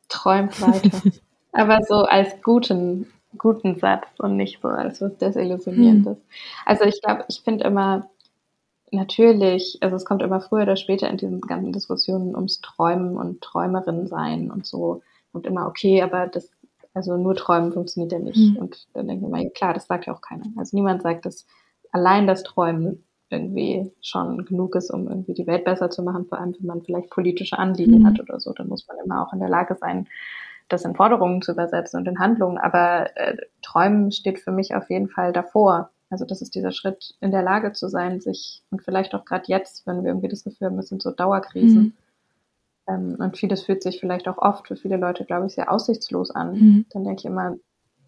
Träumt 0.09 0.61
weiter. 0.61 1.03
Aber 1.53 1.81
so 1.89 2.05
als 2.05 2.41
guten, 2.43 3.07
guten 3.39 3.77
Satz 3.77 4.07
und 4.19 4.37
nicht 4.37 4.61
so 4.61 4.69
als 4.69 5.01
was 5.01 5.17
Desillusionierendes. 5.17 6.19
Hm. 6.19 6.25
Also 6.67 6.85
ich 6.85 7.01
glaube, 7.03 7.25
ich 7.29 7.41
finde 7.41 7.65
immer, 7.65 8.09
natürlich, 8.93 9.79
also 9.81 9.97
es 9.97 10.05
kommt 10.05 10.23
immer 10.23 10.41
früher 10.41 10.63
oder 10.63 10.77
später 10.77 11.09
in 11.09 11.17
diesen 11.17 11.41
ganzen 11.41 11.73
Diskussionen 11.73 12.35
ums 12.35 12.61
Träumen 12.61 13.17
und 13.17 13.41
Träumerin 13.41 14.07
sein 14.07 14.51
und 14.51 14.67
so. 14.67 15.03
Und 15.33 15.47
immer, 15.47 15.67
okay, 15.67 16.03
aber 16.03 16.27
das, 16.27 16.51
also 16.95 17.17
nur 17.17 17.35
Träumen 17.35 17.73
funktioniert 17.73 18.13
ja 18.13 18.19
nicht. 18.19 18.39
Mhm. 18.39 18.57
Und 18.57 18.89
dann 18.95 19.09
denke 19.09 19.25
ich 19.25 19.31
mal, 19.31 19.51
klar, 19.51 19.75
das 19.75 19.87
sagt 19.87 20.07
ja 20.07 20.15
auch 20.15 20.21
keiner. 20.21 20.47
Also 20.57 20.77
niemand 20.77 21.03
sagt, 21.03 21.27
dass 21.27 21.47
allein 21.93 22.27
das 22.27 22.43
Träumen 22.43 23.06
irgendwie 23.31 23.91
schon 24.01 24.45
genug 24.45 24.75
ist, 24.77 24.91
um 24.91 25.09
irgendwie 25.09 25.35
die 25.35 25.47
Welt 25.47 25.65
besser 25.65 25.91
zu 25.91 26.03
machen, 26.03 26.27
vor 26.27 26.39
allem 26.39 26.55
wenn 26.59 26.67
man 26.67 26.83
vielleicht 26.83 27.11
politische 27.11 27.59
Anliegen 27.59 28.01
mhm. 28.01 28.07
hat 28.07 28.21
oder 28.21 28.39
so. 28.39 28.53
Dann 28.53 28.69
muss 28.69 28.87
man 28.87 28.99
immer 29.05 29.27
auch 29.27 29.33
in 29.33 29.41
der 29.41 29.49
Lage 29.49 29.77
sein, 29.81 30.07
das 30.69 30.85
in 30.85 30.95
Forderungen 30.95 31.43
zu 31.43 31.53
übersetzen 31.53 31.99
und 32.01 32.09
in 32.09 32.19
Handlungen. 32.19 32.59
Aber 32.59 33.17
äh, 33.17 33.37
Träumen 33.63 34.13
steht 34.13 34.39
für 34.39 34.53
mich 34.53 34.75
auf 34.75 34.91
jeden 34.91 35.09
Fall 35.09 35.33
davor. 35.33 35.91
Also 36.11 36.25
das 36.25 36.41
ist 36.41 36.55
dieser 36.55 36.73
Schritt, 36.73 37.17
in 37.21 37.33
der 37.33 37.43
Lage 37.43 37.73
zu 37.73 37.89
sein, 37.89 38.21
sich 38.21 38.63
und 38.71 38.83
vielleicht 38.83 39.15
auch 39.15 39.25
gerade 39.25 39.45
jetzt, 39.47 39.87
wenn 39.87 40.03
wir 40.03 40.11
irgendwie 40.11 40.29
das 40.29 40.45
Gefühl 40.45 40.69
haben, 40.69 40.79
es 40.79 40.89
sind 40.89 41.03
so 41.03 41.11
Dauerkrisen. 41.11 41.83
Mhm. 41.83 41.93
Ähm, 42.89 43.17
und 43.19 43.37
vieles 43.37 43.63
fühlt 43.63 43.83
sich 43.83 43.99
vielleicht 43.99 44.29
auch 44.29 44.39
oft 44.39 44.69
für 44.69 44.77
viele 44.77 44.97
Leute, 44.97 45.25
glaube 45.25 45.47
ich, 45.47 45.55
sehr 45.55 45.71
aussichtslos 45.71 46.31
an. 46.31 46.53
Mhm. 46.53 46.87
Dann 46.91 47.05
denke 47.05 47.21
ich 47.21 47.25
immer, 47.25 47.57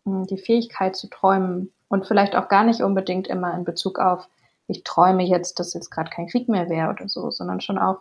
hm, 0.05 0.27
die 0.27 0.39
Fähigkeit 0.39 0.95
zu 0.95 1.09
träumen 1.09 1.73
und 1.89 2.07
vielleicht 2.07 2.37
auch 2.37 2.49
gar 2.49 2.65
nicht 2.65 2.83
unbedingt 2.83 3.27
immer 3.27 3.55
in 3.55 3.65
Bezug 3.65 3.99
auf, 3.99 4.29
ich 4.69 4.85
träume 4.85 5.25
jetzt, 5.25 5.59
dass 5.59 5.75
jetzt 5.75 5.91
gerade 5.91 6.11
kein 6.11 6.29
Krieg 6.29 6.49
mehr 6.49 6.69
wäre 6.69 6.91
oder 6.91 7.09
so, 7.09 7.31
sondern 7.31 7.61
schon 7.61 7.79
auch 7.79 8.01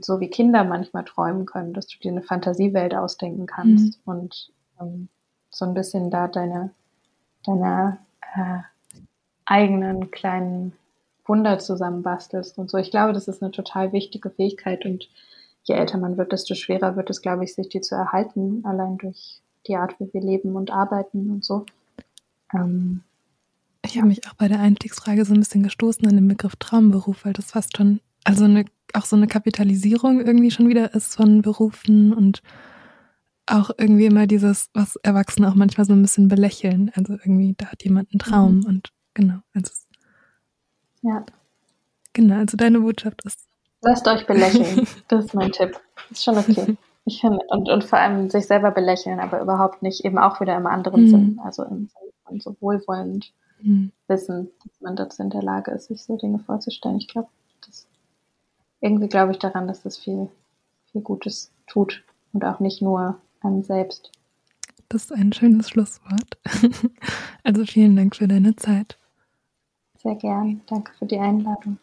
so 0.00 0.20
wie 0.20 0.30
Kinder 0.30 0.64
manchmal 0.64 1.04
träumen 1.04 1.44
können, 1.44 1.74
dass 1.74 1.88
du 1.88 1.98
dir 1.98 2.12
eine 2.12 2.22
Fantasiewelt 2.22 2.94
ausdenken 2.94 3.46
kannst 3.46 3.98
mhm. 4.06 4.12
und 4.12 4.52
ähm, 4.80 5.08
so 5.50 5.64
ein 5.64 5.74
bisschen 5.74 6.10
da 6.10 6.28
deine, 6.28 6.70
deine 7.44 7.98
äh, 8.34 8.60
eigenen 9.44 10.10
kleinen 10.10 10.72
Wunder 11.26 11.58
zusammenbastelst 11.58 12.58
und 12.58 12.70
so. 12.70 12.78
Ich 12.78 12.90
glaube, 12.90 13.12
das 13.12 13.28
ist 13.28 13.42
eine 13.42 13.52
total 13.52 13.92
wichtige 13.92 14.30
Fähigkeit 14.30 14.84
und 14.84 15.08
je 15.64 15.74
älter 15.74 15.98
man 15.98 16.16
wird, 16.16 16.32
desto 16.32 16.54
schwerer 16.54 16.96
wird 16.96 17.10
es, 17.10 17.20
glaube 17.20 17.44
ich, 17.44 17.54
sich 17.54 17.68
die 17.68 17.80
zu 17.80 17.94
erhalten, 17.94 18.64
allein 18.64 18.98
durch 18.98 19.40
die 19.66 19.76
Art, 19.76 19.98
wie 20.00 20.12
wir 20.12 20.20
leben 20.20 20.56
und 20.56 20.70
arbeiten 20.70 21.30
und 21.30 21.44
so. 21.44 21.66
Ähm, 22.54 23.02
ich 23.84 23.96
habe 23.96 24.08
mich 24.08 24.26
auch 24.28 24.34
bei 24.34 24.48
der 24.48 24.60
Einstiegsfrage 24.60 25.24
so 25.24 25.34
ein 25.34 25.40
bisschen 25.40 25.62
gestoßen 25.62 26.06
an 26.06 26.16
den 26.16 26.28
Begriff 26.28 26.56
Traumberuf, 26.56 27.24
weil 27.24 27.32
das 27.32 27.50
fast 27.50 27.76
schon, 27.76 28.00
also 28.24 28.44
eine, 28.44 28.64
auch 28.94 29.04
so 29.04 29.16
eine 29.16 29.26
Kapitalisierung 29.26 30.20
irgendwie 30.20 30.50
schon 30.50 30.68
wieder 30.68 30.94
ist 30.94 31.16
von 31.16 31.42
Berufen 31.42 32.12
und 32.12 32.42
auch 33.46 33.70
irgendwie 33.76 34.06
immer 34.06 34.26
dieses, 34.26 34.70
was 34.72 34.96
Erwachsene 34.96 35.48
auch 35.48 35.54
manchmal 35.54 35.84
so 35.84 35.92
ein 35.92 36.02
bisschen 36.02 36.28
belächeln. 36.28 36.92
Also 36.94 37.14
irgendwie, 37.14 37.54
da 37.58 37.66
hat 37.66 37.82
jemand 37.82 38.12
einen 38.12 38.20
Traum 38.20 38.58
mhm. 38.60 38.66
und 38.66 38.92
Genau. 39.14 39.38
Also, 39.54 39.72
ja. 41.02 41.24
Genau, 42.12 42.36
also 42.36 42.56
deine 42.56 42.80
Botschaft 42.80 43.24
ist. 43.24 43.46
Lasst 43.82 44.06
euch 44.06 44.26
belächeln. 44.26 44.86
das 45.08 45.26
ist 45.26 45.34
mein 45.34 45.52
Tipp. 45.52 45.78
Ist 46.10 46.24
schon 46.24 46.38
okay. 46.38 46.76
Ich 47.04 47.20
finde, 47.20 47.40
und, 47.48 47.68
und 47.68 47.84
vor 47.84 47.98
allem 47.98 48.30
sich 48.30 48.46
selber 48.46 48.70
belächeln, 48.70 49.18
aber 49.18 49.40
überhaupt 49.40 49.82
nicht, 49.82 50.04
eben 50.04 50.18
auch 50.18 50.40
wieder 50.40 50.56
im 50.56 50.66
anderen 50.66 51.04
mhm. 51.04 51.08
Sinn. 51.08 51.40
Also 51.42 51.64
im 51.64 51.88
Sinne 51.88 52.12
von 52.24 52.40
so 52.40 52.56
wohlwollend 52.60 53.32
mhm. 53.62 53.92
wissen, 54.08 54.50
dass 54.64 54.80
man 54.80 54.96
dazu 54.96 55.22
in 55.22 55.30
der 55.30 55.42
Lage 55.42 55.70
ist, 55.70 55.86
sich 55.86 56.02
so 56.02 56.16
Dinge 56.16 56.38
vorzustellen. 56.38 56.98
Ich 56.98 57.08
glaube, 57.08 57.28
das 57.66 57.86
irgendwie 58.80 59.08
glaube 59.08 59.32
ich 59.32 59.38
daran, 59.38 59.68
dass 59.68 59.82
das 59.82 59.96
viel, 59.98 60.28
viel 60.90 61.02
Gutes 61.02 61.50
tut 61.66 62.02
und 62.32 62.44
auch 62.44 62.60
nicht 62.60 62.82
nur 62.82 63.18
einem 63.40 63.62
selbst. 63.62 64.10
Das 64.88 65.04
ist 65.04 65.12
ein 65.12 65.32
schönes 65.32 65.70
Schlusswort. 65.70 66.38
Also 67.44 67.64
vielen 67.64 67.96
Dank 67.96 68.14
für 68.14 68.28
deine 68.28 68.54
Zeit. 68.54 68.96
Sehr 69.98 70.14
gern. 70.14 70.60
Danke 70.68 70.92
für 70.96 71.06
die 71.06 71.18
Einladung. 71.18 71.78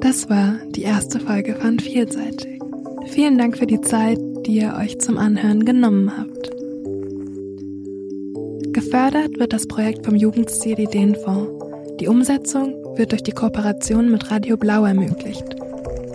Das 0.00 0.28
war 0.28 0.56
die 0.70 0.82
erste 0.82 1.20
Folge 1.20 1.54
von 1.54 1.78
Vielseitig. 1.78 2.60
Vielen 3.06 3.38
Dank 3.38 3.56
für 3.56 3.66
die 3.66 3.80
Zeit, 3.80 4.18
die 4.44 4.58
ihr 4.58 4.74
euch 4.74 4.98
zum 4.98 5.18
Anhören 5.18 5.64
genommen 5.64 6.10
habt. 6.16 6.55
Gefördert 8.96 9.38
wird 9.38 9.52
das 9.52 9.68
Projekt 9.68 10.06
vom 10.06 10.16
Jugendstil 10.16 10.80
Ideenfonds. 10.80 11.52
Die 12.00 12.08
Umsetzung 12.08 12.72
wird 12.96 13.12
durch 13.12 13.22
die 13.22 13.32
Kooperation 13.32 14.10
mit 14.10 14.30
Radio 14.30 14.56
Blau 14.56 14.86
ermöglicht. 14.86 15.44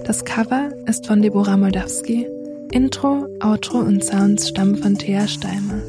Das 0.06 0.26
Cover 0.26 0.72
ist 0.88 1.06
von 1.06 1.22
Deborah 1.22 1.58
Moldawski. 1.58 2.28
Intro, 2.72 3.28
Outro 3.40 3.78
und 3.78 4.04
Sounds 4.04 4.50
stammen 4.50 4.78
von 4.78 4.98
Thea 4.98 5.28
Steimer. 5.28 5.80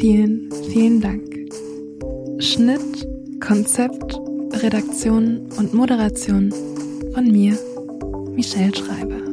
Vielen, 0.00 0.50
vielen 0.70 1.00
Dank. 1.00 1.34
Schnitt, 2.40 3.08
Konzept, 3.40 4.20
Redaktion 4.62 5.48
und 5.56 5.72
Moderation 5.72 6.52
von 7.14 7.32
mir, 7.32 7.56
Michelle 8.34 8.76
Schreiber. 8.76 9.31